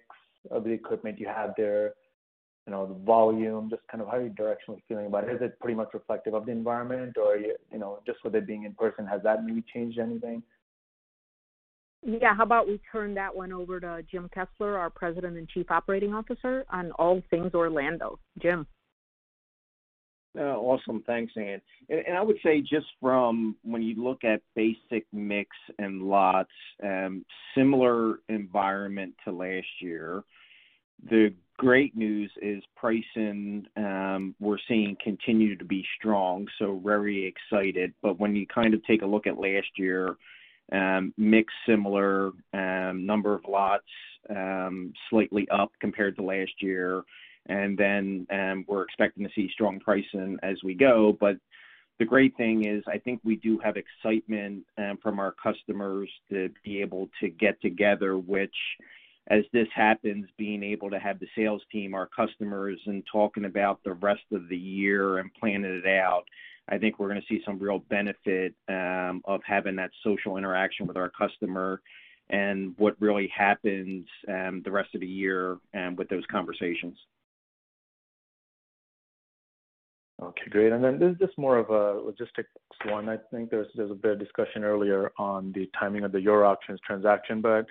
of 0.50 0.64
the 0.64 0.70
equipment 0.70 1.18
you 1.18 1.26
have 1.28 1.52
there, 1.56 1.94
you 2.66 2.72
know, 2.72 2.86
the 2.86 3.04
volume, 3.04 3.70
just 3.70 3.82
kind 3.90 4.02
of 4.02 4.08
how 4.08 4.16
are 4.16 4.22
you 4.22 4.30
directionally 4.30 4.80
feeling 4.88 5.06
about 5.06 5.24
it? 5.24 5.34
Is 5.34 5.42
it 5.42 5.58
pretty 5.60 5.74
much 5.74 5.88
reflective 5.94 6.34
of 6.34 6.46
the 6.46 6.52
environment 6.52 7.16
or, 7.16 7.36
you 7.36 7.78
know, 7.78 8.00
just 8.06 8.18
with 8.24 8.34
it 8.34 8.46
being 8.46 8.64
in 8.64 8.74
person, 8.74 9.06
has 9.06 9.22
that 9.22 9.44
maybe 9.44 9.64
changed 9.72 9.98
anything? 9.98 10.42
Yeah. 12.02 12.34
How 12.34 12.44
about 12.44 12.66
we 12.66 12.80
turn 12.90 13.14
that 13.14 13.34
one 13.34 13.52
over 13.52 13.78
to 13.80 14.02
Jim 14.10 14.30
Kessler, 14.32 14.78
our 14.78 14.90
President 14.90 15.36
and 15.36 15.48
Chief 15.48 15.70
Operating 15.70 16.14
Officer, 16.14 16.64
on 16.70 16.92
all 16.92 17.22
things 17.30 17.52
Orlando. 17.54 18.18
Jim. 18.40 18.66
Uh, 20.38 20.42
awesome. 20.42 21.02
Thanks, 21.06 21.32
Ann. 21.36 21.60
I 22.14 22.22
would 22.22 22.38
say 22.42 22.60
just 22.60 22.86
from 23.00 23.56
when 23.62 23.82
you 23.82 24.02
look 24.02 24.22
at 24.22 24.42
basic 24.54 25.04
mix 25.12 25.50
and 25.78 26.02
lots, 26.02 26.50
um, 26.84 27.24
similar 27.54 28.20
environment 28.28 29.14
to 29.24 29.32
last 29.32 29.66
year. 29.80 30.22
The 31.10 31.34
great 31.56 31.96
news 31.96 32.30
is 32.40 32.62
pricing, 32.76 33.66
um, 33.76 34.34
we're 34.38 34.58
seeing 34.68 34.96
continue 35.02 35.56
to 35.56 35.64
be 35.64 35.84
strong, 35.98 36.46
so 36.58 36.80
very 36.84 37.26
excited. 37.26 37.92
But 38.02 38.20
when 38.20 38.36
you 38.36 38.46
kind 38.46 38.74
of 38.74 38.84
take 38.84 39.02
a 39.02 39.06
look 39.06 39.26
at 39.26 39.38
last 39.38 39.78
year, 39.78 40.16
um, 40.72 41.12
mix 41.16 41.52
similar, 41.66 42.30
number 42.52 43.34
of 43.34 43.42
lots, 43.48 43.84
slightly 45.08 45.48
up 45.50 45.72
compared 45.80 46.16
to 46.16 46.22
last 46.22 46.52
year. 46.60 47.02
Um, 47.50 48.64
we're 48.68 48.82
expecting 48.82 49.24
to 49.24 49.30
see 49.34 49.50
strong 49.52 49.80
pricing 49.80 50.38
as 50.42 50.56
we 50.62 50.74
go. 50.74 51.16
But 51.18 51.36
the 51.98 52.04
great 52.04 52.36
thing 52.36 52.64
is, 52.64 52.82
I 52.86 52.98
think 52.98 53.20
we 53.24 53.36
do 53.36 53.58
have 53.58 53.76
excitement 53.76 54.64
um, 54.78 54.98
from 55.02 55.18
our 55.18 55.32
customers 55.32 56.08
to 56.30 56.48
be 56.64 56.80
able 56.80 57.08
to 57.20 57.28
get 57.28 57.60
together, 57.60 58.16
which 58.18 58.54
as 59.28 59.44
this 59.52 59.68
happens, 59.74 60.26
being 60.38 60.62
able 60.62 60.90
to 60.90 60.98
have 60.98 61.20
the 61.20 61.28
sales 61.36 61.62
team, 61.70 61.94
our 61.94 62.06
customers, 62.06 62.80
and 62.86 63.04
talking 63.10 63.44
about 63.44 63.80
the 63.84 63.92
rest 63.92 64.24
of 64.32 64.48
the 64.48 64.56
year 64.56 65.18
and 65.18 65.30
planning 65.38 65.64
it 65.64 65.86
out. 65.86 66.24
I 66.68 66.78
think 66.78 66.98
we're 66.98 67.08
gonna 67.08 67.20
see 67.28 67.42
some 67.44 67.58
real 67.58 67.80
benefit 67.90 68.54
um, 68.68 69.22
of 69.24 69.40
having 69.44 69.76
that 69.76 69.90
social 70.02 70.36
interaction 70.36 70.86
with 70.86 70.96
our 70.96 71.10
customer 71.10 71.80
and 72.30 72.74
what 72.78 73.00
really 73.00 73.28
happens 73.36 74.06
the 74.26 74.70
rest 74.70 74.94
of 74.94 75.00
the 75.00 75.06
year 75.06 75.58
and 75.74 75.98
with 75.98 76.08
those 76.08 76.24
conversations. 76.30 76.96
Okay, 80.22 80.50
great. 80.50 80.72
And 80.72 80.84
then 80.84 80.98
this 80.98 81.12
is 81.12 81.18
just 81.18 81.38
more 81.38 81.56
of 81.56 81.70
a 81.70 81.98
logistics 82.04 82.50
one. 82.86 83.08
I 83.08 83.16
think 83.30 83.50
there's 83.50 83.68
there's 83.74 83.90
a 83.90 83.94
bit 83.94 84.12
of 84.12 84.18
discussion 84.18 84.64
earlier 84.64 85.12
on 85.18 85.52
the 85.52 85.70
timing 85.78 86.04
of 86.04 86.12
the 86.12 86.20
Euro 86.20 86.48
Auctions 86.48 86.78
transaction. 86.86 87.40
But 87.40 87.66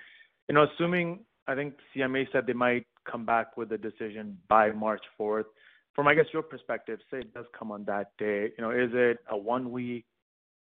you 0.48 0.54
know, 0.54 0.66
assuming, 0.74 1.20
I 1.46 1.54
think 1.54 1.74
CMA 1.94 2.26
said 2.32 2.46
they 2.46 2.52
might 2.52 2.86
come 3.10 3.24
back 3.24 3.56
with 3.56 3.70
a 3.72 3.78
decision 3.78 4.36
by 4.48 4.72
March 4.72 5.02
fourth. 5.16 5.46
From, 5.94 6.08
I 6.08 6.14
guess, 6.14 6.26
your 6.32 6.42
perspective, 6.42 7.00
say 7.10 7.18
it 7.18 7.34
does 7.34 7.46
come 7.56 7.72
on 7.72 7.84
that 7.84 8.12
day, 8.18 8.50
you 8.56 8.64
know, 8.64 8.70
is 8.70 8.90
it 8.92 9.18
a 9.28 9.36
one-week, 9.36 10.04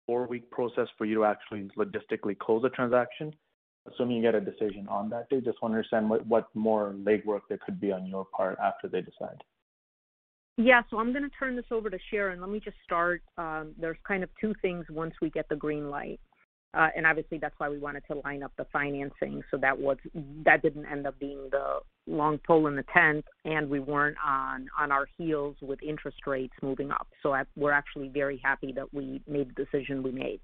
four-week 0.07 0.51
process 0.51 0.89
for 0.97 1.05
you 1.05 1.17
to 1.17 1.25
actually 1.27 1.71
logistically 1.77 2.37
close 2.39 2.63
the 2.63 2.71
transaction, 2.71 3.35
assuming 3.87 4.17
you 4.17 4.23
get 4.23 4.35
a 4.35 4.41
decision 4.41 4.87
on 4.89 5.11
that 5.11 5.29
day? 5.29 5.41
Just 5.41 5.61
wanna 5.61 5.75
understand 5.75 6.09
what, 6.09 6.27
what 6.27 6.49
more 6.55 6.95
legwork 6.99 7.41
there 7.49 7.59
could 7.65 7.79
be 7.79 7.93
on 7.93 8.07
your 8.07 8.27
part 8.35 8.59
after 8.59 8.89
they 8.89 9.03
decide. 9.03 9.43
Yeah. 10.59 10.83
So 10.91 10.99
I'm 10.99 11.13
gonna 11.13 11.31
turn 11.39 11.57
this 11.57 11.65
over 11.71 11.89
to 11.89 11.99
Sharon. 12.11 12.41
Let 12.41 12.51
me 12.51 12.61
just 12.61 12.77
start. 12.85 13.23
Um, 13.39 13.75
There's 13.79 13.97
kind 14.07 14.23
of 14.23 14.29
two 14.41 14.55
things 14.61 14.85
once 14.91 15.15
we 15.23 15.31
get 15.31 15.49
the 15.49 15.57
green 15.57 15.89
light. 15.89 16.21
Uh, 16.75 16.89
and 16.95 17.07
obviously 17.07 17.39
that's 17.39 17.55
why 17.57 17.69
we 17.69 17.79
wanted 17.79 18.03
to 18.07 18.21
line 18.25 18.43
up 18.43 18.53
the 18.59 18.67
financing, 18.71 19.43
so 19.51 19.57
that 19.57 19.79
was 19.79 19.97
that 20.45 20.61
didn't 20.61 20.85
end 20.85 21.07
up 21.07 21.19
being 21.19 21.49
the 21.51 21.79
long 22.07 22.39
pole 22.47 22.67
in 22.67 22.77
the 22.77 22.85
tent, 22.93 23.25
and 23.47 23.71
we 23.71 23.81
weren't 23.81 24.19
on 24.25 24.69
on 24.79 24.93
our 24.93 25.09
heels 25.17 25.57
with 25.63 25.83
interest 25.83 26.19
rates 26.27 26.53
moving 26.61 26.91
up. 26.91 27.09
So 27.23 27.33
I, 27.33 27.45
we're 27.57 27.73
actually 27.73 28.09
very 28.09 28.39
happy 28.45 28.73
that 28.73 28.93
we 28.93 29.23
made 29.27 29.49
the 29.57 29.65
decision 29.65 30.03
we 30.03 30.11
made. 30.13 30.41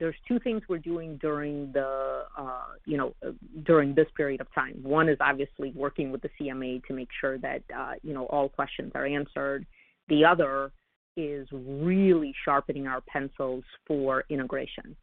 There's 0.00 0.16
two 0.26 0.40
things 0.40 0.62
we're 0.66 0.78
doing 0.78 1.18
during 1.18 1.72
the, 1.72 2.24
uh, 2.36 2.64
you 2.86 2.96
know, 2.96 3.14
uh, 3.24 3.32
during 3.64 3.94
this 3.94 4.06
period 4.16 4.40
of 4.40 4.52
time. 4.54 4.80
One 4.82 5.10
is 5.10 5.18
obviously 5.20 5.72
working 5.76 6.10
with 6.10 6.22
the 6.22 6.30
CMA 6.40 6.82
to 6.86 6.94
make 6.94 7.10
sure 7.20 7.36
that, 7.38 7.62
uh, 7.76 7.92
you 8.02 8.14
know, 8.14 8.24
all 8.26 8.48
questions 8.48 8.92
are 8.94 9.04
answered. 9.04 9.66
The 10.08 10.24
other 10.24 10.72
is 11.18 11.46
really 11.52 12.34
sharpening 12.46 12.86
our 12.86 13.02
pencils 13.02 13.62
for 13.86 14.24
integration. 14.30 14.96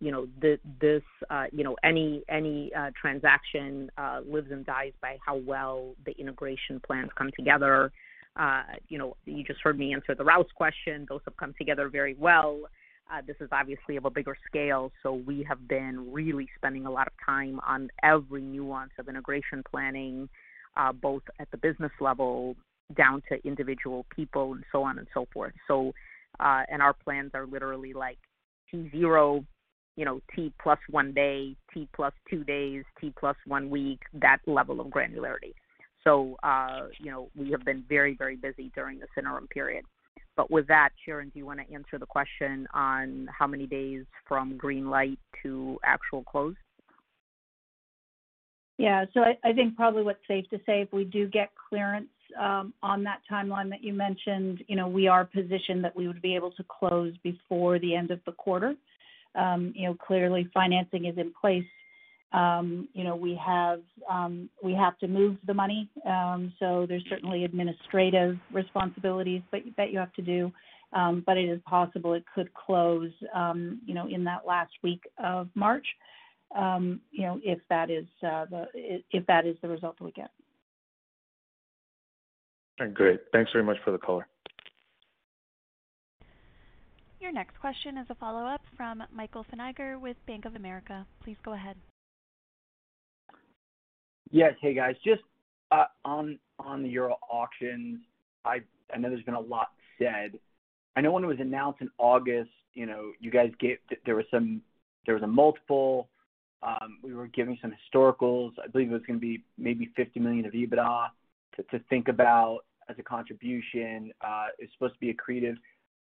You 0.00 0.10
know, 0.10 0.26
this, 0.40 1.02
you 1.52 1.64
know, 1.64 1.76
any 1.84 2.22
any 2.28 2.72
transaction 3.00 3.90
lives 4.26 4.50
and 4.50 4.64
dies 4.64 4.92
by 5.02 5.18
how 5.24 5.36
well 5.36 5.94
the 6.06 6.12
integration 6.12 6.80
plans 6.80 7.10
come 7.16 7.30
together. 7.36 7.92
You 8.88 8.98
know, 8.98 9.16
you 9.26 9.44
just 9.44 9.60
heard 9.62 9.78
me 9.78 9.92
answer 9.92 10.14
the 10.14 10.24
Rouse 10.24 10.50
question. 10.54 11.04
Those 11.08 11.20
have 11.26 11.36
come 11.36 11.54
together 11.58 11.90
very 11.90 12.14
well. 12.18 12.62
Uh, 13.12 13.20
this 13.26 13.36
is 13.40 13.48
obviously 13.52 13.96
of 13.96 14.04
a 14.04 14.10
bigger 14.10 14.36
scale, 14.46 14.90
so 15.02 15.14
we 15.14 15.42
have 15.42 15.68
been 15.68 16.12
really 16.12 16.48
spending 16.56 16.86
a 16.86 16.90
lot 16.90 17.06
of 17.06 17.12
time 17.24 17.60
on 17.66 17.88
every 18.02 18.42
nuance 18.42 18.92
of 18.98 19.08
integration 19.08 19.62
planning, 19.70 20.28
uh, 20.76 20.92
both 20.92 21.22
at 21.38 21.50
the 21.50 21.58
business 21.58 21.92
level 22.00 22.56
down 22.96 23.22
to 23.28 23.36
individual 23.46 24.06
people 24.14 24.52
and 24.54 24.64
so 24.72 24.82
on 24.82 24.98
and 24.98 25.06
so 25.12 25.26
forth. 25.32 25.52
So, 25.68 25.92
uh, 26.40 26.62
And 26.68 26.80
our 26.82 26.94
plans 26.94 27.32
are 27.34 27.46
literally 27.46 27.92
like 27.92 28.18
T 28.70 28.88
zero 28.90 29.44
you 29.96 30.04
know, 30.04 30.20
T 30.34 30.52
plus 30.60 30.78
one 30.90 31.12
day, 31.12 31.56
T 31.72 31.88
plus 31.94 32.12
two 32.28 32.44
days, 32.44 32.84
T 33.00 33.12
plus 33.18 33.36
one 33.46 33.70
week, 33.70 34.00
that 34.14 34.38
level 34.46 34.80
of 34.80 34.88
granularity. 34.88 35.54
So, 36.02 36.36
uh, 36.42 36.88
you 36.98 37.10
know, 37.10 37.30
we 37.36 37.50
have 37.52 37.64
been 37.64 37.84
very, 37.88 38.14
very 38.16 38.36
busy 38.36 38.70
during 38.74 38.98
this 38.98 39.08
interim 39.16 39.46
period. 39.48 39.84
But 40.36 40.50
with 40.50 40.66
that, 40.66 40.90
Sharon, 41.04 41.28
do 41.28 41.38
you 41.38 41.46
want 41.46 41.60
to 41.60 41.74
answer 41.74 41.98
the 41.98 42.06
question 42.06 42.66
on 42.74 43.28
how 43.36 43.46
many 43.46 43.66
days 43.66 44.04
from 44.26 44.56
green 44.56 44.90
light 44.90 45.18
to 45.42 45.78
actual 45.84 46.24
close? 46.24 46.56
Yeah. 48.78 49.04
So 49.14 49.20
I 49.20 49.52
think 49.52 49.76
probably 49.76 50.02
what's 50.02 50.26
safe 50.26 50.48
to 50.50 50.58
say, 50.66 50.82
if 50.82 50.92
we 50.92 51.04
do 51.04 51.28
get 51.28 51.50
clearance 51.68 52.08
um, 52.38 52.74
on 52.82 53.04
that 53.04 53.20
timeline 53.30 53.70
that 53.70 53.84
you 53.84 53.92
mentioned, 53.92 54.64
you 54.66 54.74
know, 54.74 54.88
we 54.88 55.06
are 55.06 55.24
positioned 55.24 55.84
that 55.84 55.94
we 55.94 56.08
would 56.08 56.20
be 56.20 56.34
able 56.34 56.50
to 56.52 56.64
close 56.64 57.14
before 57.22 57.78
the 57.78 57.94
end 57.94 58.10
of 58.10 58.18
the 58.26 58.32
quarter. 58.32 58.74
Um, 59.36 59.72
you 59.76 59.86
know, 59.86 59.94
clearly 59.94 60.48
financing 60.52 61.04
is 61.06 61.16
in 61.18 61.32
place. 61.40 61.64
Um, 62.34 62.88
you 62.94 63.04
know, 63.04 63.14
we 63.14 63.38
have 63.44 63.80
we 64.62 64.74
have 64.74 64.98
to 64.98 65.08
move 65.08 65.36
the 65.46 65.54
money, 65.54 65.88
so 66.58 66.86
there's 66.88 67.04
certainly 67.08 67.44
administrative 67.44 68.36
responsibilities 68.52 69.42
that 69.52 69.92
you 69.92 69.98
have 69.98 70.12
to 70.14 70.22
do. 70.22 70.52
But 70.92 71.36
it 71.36 71.48
is 71.48 71.60
possible 71.66 72.14
it 72.14 72.24
could 72.34 72.52
close, 72.54 73.10
you 73.20 73.94
know, 73.94 74.08
in 74.08 74.24
that 74.24 74.46
last 74.46 74.72
week 74.82 75.02
of 75.18 75.48
March 75.54 75.86
um, 76.54 77.00
you 77.10 77.22
know, 77.22 77.40
if 77.42 77.58
that 77.68 77.90
is 77.90 78.06
uh, 78.22 78.46
the 78.46 78.66
if 79.10 79.26
that 79.26 79.46
is 79.46 79.56
the 79.62 79.68
result 79.68 79.98
that 79.98 80.04
we 80.04 80.12
get. 80.12 80.30
Great. 82.94 83.20
Thanks 83.32 83.50
very 83.52 83.64
much 83.64 83.76
for 83.84 83.90
the 83.90 83.98
color. 83.98 84.26
Your 87.20 87.32
next 87.32 87.58
question 87.60 87.96
is 87.96 88.06
a 88.10 88.14
follow-up 88.16 88.60
from 88.76 89.02
Michael 89.12 89.46
Feniger 89.52 89.98
with 89.98 90.16
Bank 90.26 90.44
of 90.44 90.56
America. 90.56 91.06
Please 91.22 91.36
go 91.44 91.54
ahead. 91.54 91.76
Yes. 94.34 94.54
Hey, 94.60 94.74
guys. 94.74 94.96
Just 95.04 95.22
uh, 95.70 95.84
on 96.04 96.40
the 96.82 96.88
Euro 96.88 97.14
auctions, 97.30 98.00
I 98.44 98.58
know 98.98 99.08
there's 99.08 99.22
been 99.22 99.34
a 99.34 99.40
lot 99.40 99.68
said. 99.96 100.40
I 100.96 101.02
know 101.02 101.12
when 101.12 101.22
it 101.22 101.28
was 101.28 101.38
announced 101.38 101.82
in 101.82 101.88
August, 101.98 102.50
you 102.72 102.84
know, 102.84 103.12
you 103.20 103.30
guys 103.30 103.52
gave 103.60 103.76
there 104.04 104.16
was 104.16 105.22
a 105.22 105.26
multiple 105.28 106.08
um, 106.64 106.98
we 107.04 107.14
were 107.14 107.28
giving 107.28 107.56
some 107.62 107.72
historicals. 107.72 108.50
I 108.62 108.66
believe 108.66 108.90
it 108.90 108.92
was 108.92 109.02
gonna 109.06 109.20
be 109.20 109.44
maybe 109.56 109.92
50 109.94 110.18
million 110.18 110.46
of 110.46 110.52
EBITDA 110.52 111.10
to 111.70 111.78
think 111.88 112.08
about 112.08 112.62
as 112.88 112.96
a 112.98 113.04
contribution. 113.04 114.10
Uh, 114.20 114.46
it's 114.58 114.72
supposed 114.72 114.94
to 114.94 115.00
be 115.00 115.14
accretive. 115.14 115.54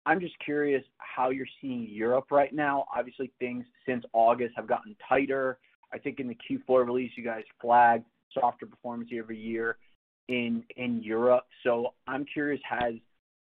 I'm 0.05 0.19
just 0.19 0.37
curious 0.39 0.83
how 0.97 1.29
you're 1.29 1.47
seeing 1.61 1.87
Europe 1.89 2.25
right 2.31 2.53
now. 2.53 2.87
Obviously, 2.93 3.31
things 3.39 3.65
since 3.85 4.03
August 4.11 4.53
have 4.57 4.67
gotten 4.67 4.97
tighter. 5.07 5.59
I 5.93 5.97
think 5.97 6.19
in 6.19 6.27
the 6.27 6.35
Q4 6.35 6.85
release, 6.85 7.11
you 7.15 7.23
guys 7.23 7.43
flagged 7.61 8.03
softer 8.33 8.65
performance 8.65 9.11
year-over-year 9.11 9.77
in 10.27 10.63
Europe. 11.01 11.45
So 11.63 11.93
I'm 12.07 12.25
curious, 12.25 12.61
has 12.69 12.95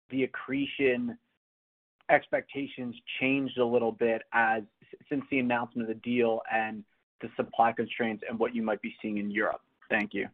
the 0.09 0.23
accretion 0.23 1.17
expectations 2.09 2.95
changed 3.19 3.57
a 3.57 3.65
little 3.65 3.91
bit 3.91 4.21
since 5.09 5.23
the 5.31 5.39
announcement 5.39 5.89
of 5.89 5.95
the 5.95 6.01
deal 6.01 6.41
and 6.51 6.83
the 7.21 7.29
supply 7.37 7.71
constraints 7.71 8.23
and 8.29 8.37
what 8.37 8.53
you 8.53 8.61
might 8.61 8.81
be 8.81 8.93
seeing 9.01 9.17
in 9.17 9.31
Europe? 9.31 9.61
Thank 9.89 10.13
you. 10.13 10.27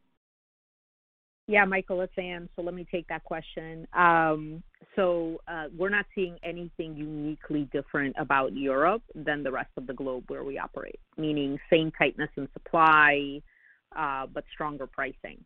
Yeah, 1.47 1.65
Michael, 1.65 2.01
it's. 2.01 2.49
So 2.55 2.61
let 2.61 2.75
me 2.75 2.85
take 2.91 3.07
that 3.07 3.23
question. 3.23 3.87
Um, 3.93 4.61
so 4.95 5.41
uh, 5.47 5.65
we're 5.75 5.89
not 5.89 6.05
seeing 6.13 6.37
anything 6.43 6.95
uniquely 6.95 7.67
different 7.73 8.15
about 8.19 8.55
Europe 8.55 9.01
than 9.15 9.41
the 9.41 9.51
rest 9.51 9.71
of 9.75 9.87
the 9.87 9.93
globe 9.93 10.25
where 10.27 10.43
we 10.43 10.59
operate, 10.59 10.99
meaning 11.17 11.59
same 11.71 11.91
tightness 11.97 12.29
in 12.37 12.47
supply, 12.53 13.41
uh, 13.95 14.25
but 14.33 14.43
stronger 14.53 14.87
pricing. 14.87 15.43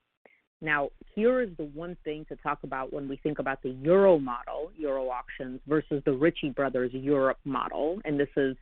Now, 0.62 0.90
here 1.14 1.42
is 1.42 1.50
the 1.58 1.66
one 1.66 1.98
thing 2.06 2.26
to 2.30 2.38
talk 2.38 2.60
about 2.64 2.94
when 2.94 3.10
we 3.10 3.18
think 3.18 3.40
about 3.40 3.62
the 3.64 3.72
Euro 3.84 4.18
model, 4.18 4.72
Euro 4.78 5.10
auctions, 5.10 5.60
versus 5.68 6.02
the 6.06 6.14
Ritchie 6.14 6.52
Brothers 6.52 6.92
Europe 6.94 7.40
model. 7.44 8.00
And 8.06 8.18
this 8.18 8.30
is 8.38 8.56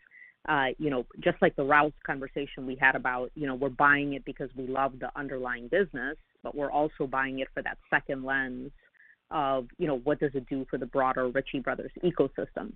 uh, 0.50 0.68
you 0.80 0.90
know, 0.90 1.06
just 1.20 1.38
like 1.42 1.56
the 1.56 1.64
Rouse 1.64 1.94
conversation 2.06 2.66
we 2.66 2.76
had 2.80 2.96
about, 2.96 3.32
you 3.36 3.46
know, 3.46 3.56
we're 3.56 3.70
buying 3.70 4.14
it 4.14 4.26
because 4.26 4.50
we 4.58 4.66
love 4.66 4.94
the 5.00 5.10
underlying 5.16 5.68
business, 5.68 6.18
but 6.42 6.56
we're 6.56 6.72
also 6.72 7.06
buying 7.06 7.40
it 7.40 7.48
for 7.54 7.62
that 7.62 7.78
second 7.90 8.24
lens 8.24 8.72
of, 9.30 9.68
you 9.78 9.88
know, 9.88 10.00
what 10.00 10.20
does 10.20 10.32
it 10.34 10.48
do 10.50 10.66
for 10.70 10.78
the 10.78 10.86
broader 10.86 11.30
Ritchie 11.30 11.60
Brothers 11.60 11.92
ecosystem. 12.04 12.74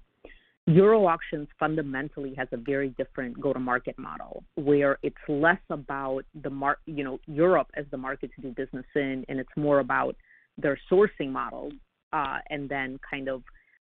Euro 0.76 1.06
Auctions 1.06 1.48
fundamentally 1.58 2.34
has 2.38 2.50
a 2.52 2.58
very 2.58 2.90
different 2.98 3.40
go-to-market 3.40 3.98
model 3.98 4.44
where 4.56 4.98
it's 5.04 5.16
less 5.30 5.62
about 5.70 6.26
the 6.44 6.50
mar- 6.50 6.80
you 6.86 7.02
know, 7.02 7.18
Europe 7.28 7.70
as 7.76 7.86
the 7.92 7.98
market 7.98 8.30
to 8.36 8.42
do 8.42 8.50
business 8.52 8.86
in, 8.94 9.24
and 9.30 9.40
it's 9.40 9.56
more 9.56 9.80
about 9.80 10.18
their 10.58 10.78
sourcing 10.92 11.32
model, 11.32 11.72
uh, 12.12 12.40
and 12.50 12.68
then 12.68 13.00
kind 13.10 13.30
of 13.30 13.42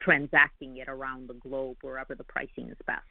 transacting 0.03 0.77
it 0.77 0.87
around 0.87 1.31
the 1.31 1.35
globe 1.35 1.79
wherever 1.81 2.15
the 2.15 2.25
pricing 2.25 2.69
is 2.69 2.77
best. 2.87 3.05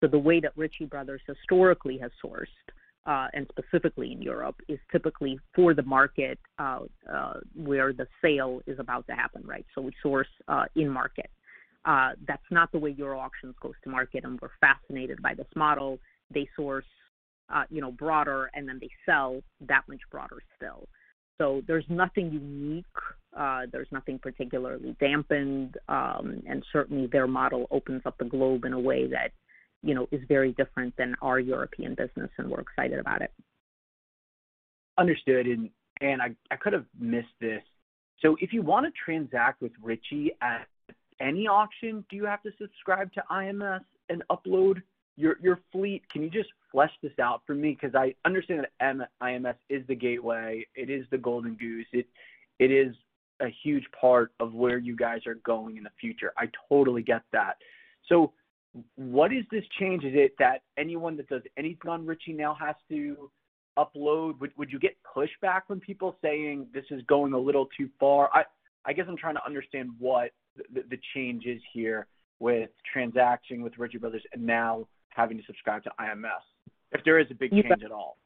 So 0.00 0.08
the 0.08 0.18
way 0.18 0.40
that 0.40 0.52
Ritchie 0.56 0.86
Brothers 0.86 1.20
historically 1.24 1.98
has 1.98 2.10
sourced, 2.24 2.46
uh, 3.06 3.28
and 3.32 3.46
specifically 3.56 4.10
in 4.10 4.22
Europe, 4.22 4.56
is 4.68 4.80
typically 4.90 5.38
for 5.54 5.72
the 5.72 5.84
market 5.84 6.40
uh, 6.58 6.80
uh, 7.08 7.34
where 7.54 7.92
the 7.92 8.08
sale 8.20 8.60
is 8.66 8.80
about 8.80 9.06
to 9.06 9.12
happen, 9.14 9.42
right? 9.44 9.66
So 9.72 9.82
we 9.82 9.92
source 10.02 10.26
uh, 10.48 10.64
in 10.74 10.88
market. 10.88 11.30
Uh, 11.84 12.10
that's 12.26 12.42
not 12.50 12.72
the 12.72 12.78
way 12.78 12.94
Euro 12.98 13.18
Auctions 13.18 13.54
goes 13.60 13.74
to 13.84 13.90
market, 13.90 14.24
and 14.24 14.40
we're 14.40 14.48
fascinated 14.60 15.20
by 15.22 15.34
this 15.34 15.46
model. 15.54 15.98
They 16.32 16.48
source, 16.56 16.84
uh, 17.54 17.64
you 17.70 17.80
know, 17.80 17.92
broader, 17.92 18.50
and 18.54 18.68
then 18.68 18.78
they 18.80 18.90
sell 19.04 19.42
that 19.60 19.82
much 19.88 20.00
broader 20.10 20.38
still. 20.56 20.88
So 21.38 21.62
there's 21.66 21.84
nothing 21.88 22.30
unique. 22.32 22.84
Uh, 23.36 23.62
there's 23.70 23.88
nothing 23.90 24.18
particularly 24.18 24.96
dampened, 25.00 25.76
um, 25.88 26.42
and 26.48 26.64
certainly 26.72 27.08
their 27.08 27.26
model 27.26 27.66
opens 27.70 28.02
up 28.06 28.16
the 28.18 28.24
globe 28.24 28.64
in 28.64 28.72
a 28.72 28.80
way 28.80 29.06
that 29.08 29.32
you 29.84 29.94
know, 29.94 30.08
is 30.10 30.22
very 30.26 30.52
different 30.52 30.96
than 30.96 31.14
our 31.20 31.38
European 31.38 31.94
business, 31.94 32.30
and 32.38 32.50
we're 32.50 32.60
excited 32.60 32.98
about 32.98 33.20
it. 33.20 33.30
Understood. 34.98 35.46
And 35.46 35.70
and 36.00 36.22
I, 36.22 36.34
I 36.50 36.56
could 36.56 36.72
have 36.72 36.86
missed 36.98 37.28
this. 37.40 37.62
So 38.20 38.36
if 38.40 38.52
you 38.52 38.62
want 38.62 38.86
to 38.86 38.92
transact 39.04 39.60
with 39.60 39.72
Ritchie 39.82 40.32
at 40.40 40.66
any 41.20 41.46
auction, 41.46 42.04
do 42.10 42.16
you 42.16 42.24
have 42.24 42.42
to 42.42 42.50
subscribe 42.60 43.12
to 43.14 43.22
IMS 43.30 43.84
and 44.08 44.22
upload 44.30 44.82
your 45.16 45.36
your 45.40 45.60
fleet? 45.72 46.02
Can 46.10 46.22
you 46.22 46.30
just 46.30 46.50
flesh 46.72 46.90
this 47.02 47.12
out 47.20 47.42
for 47.46 47.54
me? 47.54 47.76
Because 47.80 47.94
I 47.94 48.14
understand 48.24 48.66
that 48.80 49.10
IMS 49.22 49.56
is 49.68 49.86
the 49.86 49.94
gateway. 49.94 50.66
It 50.74 50.90
is 50.90 51.06
the 51.10 51.18
golden 51.18 51.54
goose. 51.54 51.86
It 51.92 52.06
it 52.58 52.70
is 52.70 52.94
a 53.40 53.48
huge 53.62 53.84
part 53.98 54.32
of 54.40 54.54
where 54.54 54.78
you 54.78 54.96
guys 54.96 55.26
are 55.26 55.34
going 55.36 55.76
in 55.76 55.84
the 55.84 55.90
future. 56.00 56.32
I 56.38 56.48
totally 56.68 57.02
get 57.02 57.22
that. 57.32 57.56
So 58.08 58.32
what 58.96 59.32
is 59.32 59.44
this 59.50 59.64
change? 59.78 60.04
Is 60.04 60.12
it 60.14 60.34
that 60.38 60.62
anyone 60.76 61.16
that 61.16 61.28
does 61.28 61.42
anything 61.56 61.90
on 61.90 62.06
Ritchie 62.06 62.32
now 62.32 62.54
has 62.54 62.74
to 62.90 63.30
upload? 63.78 64.40
Would 64.40 64.52
would 64.56 64.72
you 64.72 64.78
get 64.78 64.96
pushback 65.16 65.62
from 65.66 65.80
people 65.80 66.16
saying 66.22 66.66
this 66.72 66.84
is 66.90 67.02
going 67.02 67.32
a 67.32 67.38
little 67.38 67.68
too 67.76 67.88
far? 68.00 68.30
I 68.32 68.44
I 68.84 68.92
guess 68.92 69.06
I'm 69.08 69.16
trying 69.16 69.36
to 69.36 69.46
understand 69.46 69.90
what 69.98 70.30
the, 70.72 70.98
changes 71.14 71.60
here 71.72 72.06
with 72.40 72.70
transacting 72.92 73.62
with 73.62 73.72
Ritchie 73.78 73.98
Brothers 73.98 74.22
and 74.32 74.44
now 74.44 74.86
having 75.08 75.36
to 75.36 75.44
subscribe 75.46 75.82
to 75.84 75.90
IMS, 76.00 76.44
if 76.92 77.02
there 77.04 77.18
is 77.18 77.26
a 77.30 77.34
big 77.34 77.50
change 77.50 77.82
at 77.84 77.92
all. 77.92 78.18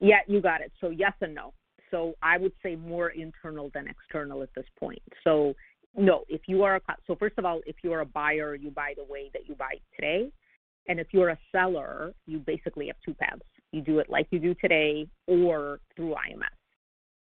Yeah, 0.00 0.20
you 0.26 0.40
got 0.40 0.60
it. 0.60 0.72
So 0.80 0.90
yes 0.90 1.12
and 1.20 1.34
no. 1.34 1.52
So 1.90 2.14
I 2.22 2.38
would 2.38 2.52
say 2.62 2.76
more 2.76 3.10
internal 3.10 3.70
than 3.72 3.86
external 3.88 4.42
at 4.42 4.50
this 4.54 4.66
point. 4.78 5.02
So 5.24 5.54
no, 5.96 6.24
if 6.28 6.42
you 6.46 6.62
are 6.62 6.76
a 6.76 6.80
so 7.06 7.16
first 7.16 7.38
of 7.38 7.44
all, 7.44 7.60
if 7.66 7.76
you 7.82 7.92
are 7.92 8.00
a 8.00 8.06
buyer, 8.06 8.54
you 8.54 8.70
buy 8.70 8.94
the 8.96 9.04
way 9.04 9.30
that 9.32 9.48
you 9.48 9.54
buy 9.54 9.76
today, 9.94 10.30
and 10.88 11.00
if 11.00 11.08
you're 11.12 11.30
a 11.30 11.38
seller, 11.52 12.12
you 12.26 12.38
basically 12.38 12.88
have 12.88 12.96
two 13.04 13.14
paths. 13.14 13.40
You 13.72 13.80
do 13.80 13.98
it 13.98 14.10
like 14.10 14.26
you 14.30 14.38
do 14.38 14.54
today, 14.54 15.08
or 15.26 15.80
through 15.94 16.10
IMS. 16.10 16.44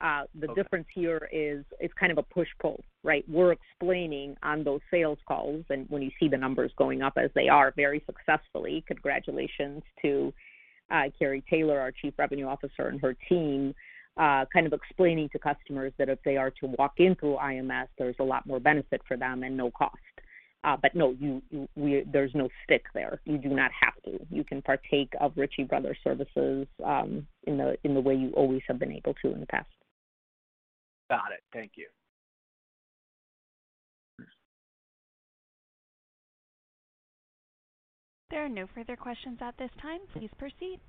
Uh, 0.04 0.24
the 0.38 0.50
okay. 0.50 0.62
difference 0.62 0.88
here 0.94 1.30
is 1.32 1.64
it's 1.80 1.94
kind 1.98 2.12
of 2.12 2.18
a 2.18 2.24
push 2.24 2.50
pull, 2.62 2.84
right? 3.06 3.24
We're 3.30 3.54
explaining 3.54 4.36
on 4.44 4.66
those 4.66 4.82
sales 4.92 5.18
calls, 5.26 5.64
and 5.70 5.90
when 5.90 6.02
you 6.02 6.12
see 6.20 6.28
the 6.28 6.38
numbers 6.38 6.74
going 6.78 7.02
up 7.02 7.14
as 7.16 7.30
they 7.36 7.48
are 7.48 7.72
very 7.78 8.04
successfully, 8.06 8.84
congratulations 8.86 9.82
to 10.02 10.34
uh, 10.92 11.04
Kari 11.18 11.42
Taylor, 11.50 11.80
our 11.80 11.94
Chief 11.94 12.14
Revenue 12.18 12.48
Officer, 12.48 12.90
and 12.90 13.00
her 13.00 13.16
team 13.30 13.74
uh, 14.18 14.44
kind 14.52 14.68
of 14.68 14.74
explaining 14.74 15.30
to 15.30 15.40
customers 15.40 15.94
that 15.98 16.10
if 16.10 16.20
they 16.26 16.36
are 16.36 16.52
to 16.52 16.68
walk 16.78 16.96
in 16.98 17.16
through 17.16 17.38
IMS, 17.38 17.88
there's 17.98 18.18
a 18.20 18.24
lot 18.24 18.46
more 18.46 18.60
benefit 18.60 19.02
for 19.08 19.16
them 19.16 19.44
and 19.44 19.56
no 19.56 19.72
cost. 19.72 19.96
Uh, 20.66 20.76
but 20.82 20.96
no, 20.96 21.16
you, 21.18 21.42
you 21.50 21.68
we, 21.76 22.04
there's 22.12 22.32
no 22.36 22.50
stick 22.66 22.84
there. 22.94 23.22
You 23.24 23.38
do 23.38 23.50
not 23.50 23.72
have 23.80 23.96
to. 24.04 24.20
You 24.30 24.44
can 24.44 24.62
partake 24.62 25.14
of 25.22 25.32
Ritchie 25.38 25.64
Brothers 25.64 25.98
services 26.04 26.68
um, 26.86 27.26
in 27.48 27.58
the 27.58 27.78
in 27.84 27.94
the 27.94 28.02
way 28.02 28.16
you 28.16 28.32
always 28.32 28.62
have 28.68 28.80
been 28.80 28.92
able 28.92 29.14
to 29.16 29.32
in 29.34 29.40
the 29.40 29.46
past. 29.46 29.68
Got 31.14 31.32
it. 31.32 31.44
Thank 31.54 31.74
you. 31.76 31.86
There 38.32 38.44
are 38.44 38.50
no 38.50 38.66
further 38.74 38.96
questions 38.96 39.38
at 39.42 39.56
this 39.60 39.70
time. 39.80 40.00
Please 40.18 40.32
proceed. 40.40 40.80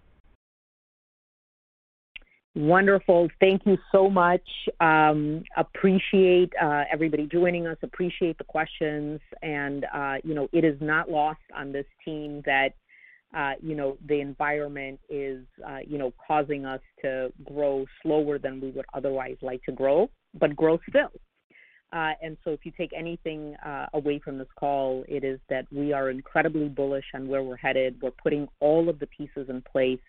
Wonderful. 2.54 3.28
Thank 3.38 3.66
you 3.66 3.76
so 3.92 4.08
much. 4.08 4.40
Um, 4.80 5.44
appreciate 5.58 6.50
uh, 6.62 6.84
everybody 6.90 7.28
joining 7.30 7.66
us. 7.66 7.76
Appreciate 7.82 8.38
the 8.38 8.44
questions. 8.44 9.20
And, 9.42 9.84
uh, 9.92 10.14
you 10.24 10.34
know, 10.34 10.48
it 10.54 10.64
is 10.64 10.78
not 10.80 11.10
lost 11.10 11.40
on 11.54 11.70
this 11.70 11.84
team 12.02 12.40
that, 12.46 12.70
uh, 13.34 13.52
you 13.60 13.74
know, 13.74 13.96
the 14.06 14.20
environment 14.20 15.00
is, 15.08 15.44
uh, 15.66 15.78
you 15.86 15.98
know, 15.98 16.12
causing 16.24 16.64
us 16.64 16.80
to 17.02 17.32
grow 17.44 17.84
slower 18.02 18.38
than 18.38 18.60
we 18.60 18.70
would 18.70 18.86
otherwise 18.94 19.36
like 19.42 19.62
to 19.64 19.72
grow, 19.72 20.08
but 20.38 20.54
grow 20.54 20.78
still. 20.88 21.10
Uh, 21.92 22.12
and 22.22 22.36
so, 22.44 22.50
if 22.50 22.60
you 22.64 22.72
take 22.76 22.90
anything 22.96 23.54
uh, 23.64 23.86
away 23.94 24.18
from 24.18 24.38
this 24.38 24.48
call, 24.58 25.04
it 25.08 25.22
is 25.24 25.38
that 25.48 25.64
we 25.72 25.92
are 25.92 26.10
incredibly 26.10 26.68
bullish 26.68 27.04
on 27.14 27.28
where 27.28 27.42
we're 27.42 27.56
headed. 27.56 27.96
We're 28.02 28.10
putting 28.10 28.48
all 28.60 28.88
of 28.88 28.98
the 28.98 29.06
pieces 29.06 29.48
in 29.48 29.62
place. 29.62 30.00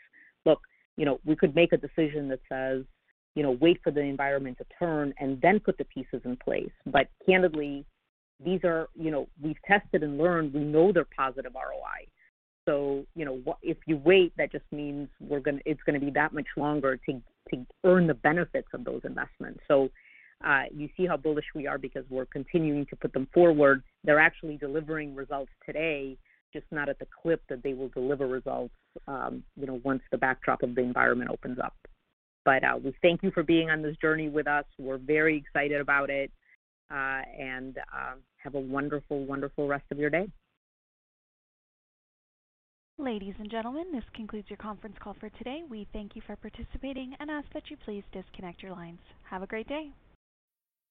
Look, 0.46 0.62
you 0.98 1.06
know, 1.06 1.20
we 1.26 1.36
could 1.36 1.56
make 1.56 1.74
a 1.74 1.78
decision 1.78 2.28
that 2.30 2.40
says, 2.50 2.84
you 3.36 3.44
know, 3.44 3.58
wait 3.60 3.80
for 3.84 3.92
the 3.92 4.02
environment 4.02 4.58
to 4.60 4.66
turn 4.80 5.14
and 5.20 5.40
then 5.42 5.60
put 5.60 5.78
the 5.78 5.84
pieces 5.86 6.22
in 6.26 6.38
place. 6.38 6.72
But 6.86 7.08
candidly, 7.26 7.86
these 8.44 8.62
are, 8.64 8.88
you 8.96 9.12
know, 9.12 9.28
we've 9.42 9.62
tested 9.68 10.04
and 10.04 10.18
learned, 10.18 10.54
we 10.54 10.62
know 10.62 10.92
they're 10.92 11.06
positive 11.16 11.54
ROI. 11.54 12.08
So, 12.66 13.06
you 13.16 13.26
know, 13.26 13.58
if 13.62 13.78
you 13.86 13.98
wait, 13.98 14.34
that 14.38 14.52
just 14.52 14.66
means 14.72 15.08
we're 15.20 15.40
to, 15.40 15.60
it's 15.66 15.82
going 15.86 16.00
to 16.00 16.06
be 16.06 16.12
that 16.12 16.34
much 16.34 16.48
longer 16.58 16.98
to, 16.98 17.22
to 17.54 17.66
earn 17.84 18.08
the 18.08 18.14
benefits 18.16 18.68
of 18.74 18.84
those 18.84 19.02
investments. 19.04 19.60
So, 19.68 19.90
uh, 20.44 20.64
you 20.76 20.90
see 20.98 21.06
how 21.06 21.16
bullish 21.16 21.46
we 21.56 21.66
are 21.66 21.78
because 21.78 22.04
we're 22.10 22.26
continuing 22.26 22.86
to 22.88 22.96
put 22.96 23.14
them 23.14 23.28
forward. 23.34 23.84
They're 24.04 24.20
actually 24.20 24.58
delivering 24.58 25.16
results 25.16 25.52
today 25.66 26.18
just 26.56 26.66
not 26.72 26.88
at 26.88 26.98
the 27.00 27.08
clip 27.22 27.42
that 27.50 27.62
they 27.64 27.74
will 27.74 27.90
deliver 27.90 28.28
results, 28.28 28.74
um, 29.08 29.44
you 29.60 29.68
know, 29.68 29.82
once 29.84 30.02
the 30.12 30.18
backdrop 30.18 30.64
of 30.64 30.74
the 30.74 30.82
environment 30.82 31.30
opens 31.30 31.60
up. 31.60 31.76
But 32.46 32.64
uh, 32.64 32.78
we 32.82 32.96
thank 33.02 33.24
you 33.24 33.32
for 33.32 33.44
being 33.44 33.70
on 33.70 33.82
this 33.82 33.98
journey 33.98 34.30
with 34.30 34.48
us. 34.48 34.64
We're 34.80 34.98
very 34.98 35.38
excited 35.38 35.82
about 35.82 36.10
it, 36.10 36.32
uh, 36.90 37.22
and 37.38 37.78
uh, 37.78 38.14
have 38.38 38.56
a 38.56 38.60
wonderful, 38.60 39.26
wonderful 39.26 39.68
rest 39.68 39.84
of 39.92 39.98
your 39.98 40.10
day. 40.10 40.28
Ladies 42.98 43.36
and 43.40 43.52
gentlemen, 43.52 43.92
this 43.92 44.06
concludes 44.14 44.50
your 44.50 44.56
conference 44.56 44.96
call 45.02 45.16
for 45.20 45.30
today. 45.32 45.64
We 45.70 45.86
thank 45.92 46.16
you 46.16 46.22
for 46.26 46.38
participating 46.38 47.14
and 47.20 47.30
ask 47.30 47.46
that 47.54 47.70
you 47.70 47.76
please 47.76 48.06
disconnect 48.14 48.64
your 48.64 48.72
lines. 48.72 49.02
Have 49.24 49.44
a 49.44 49.48
great 49.48 49.68
day. 49.68 49.92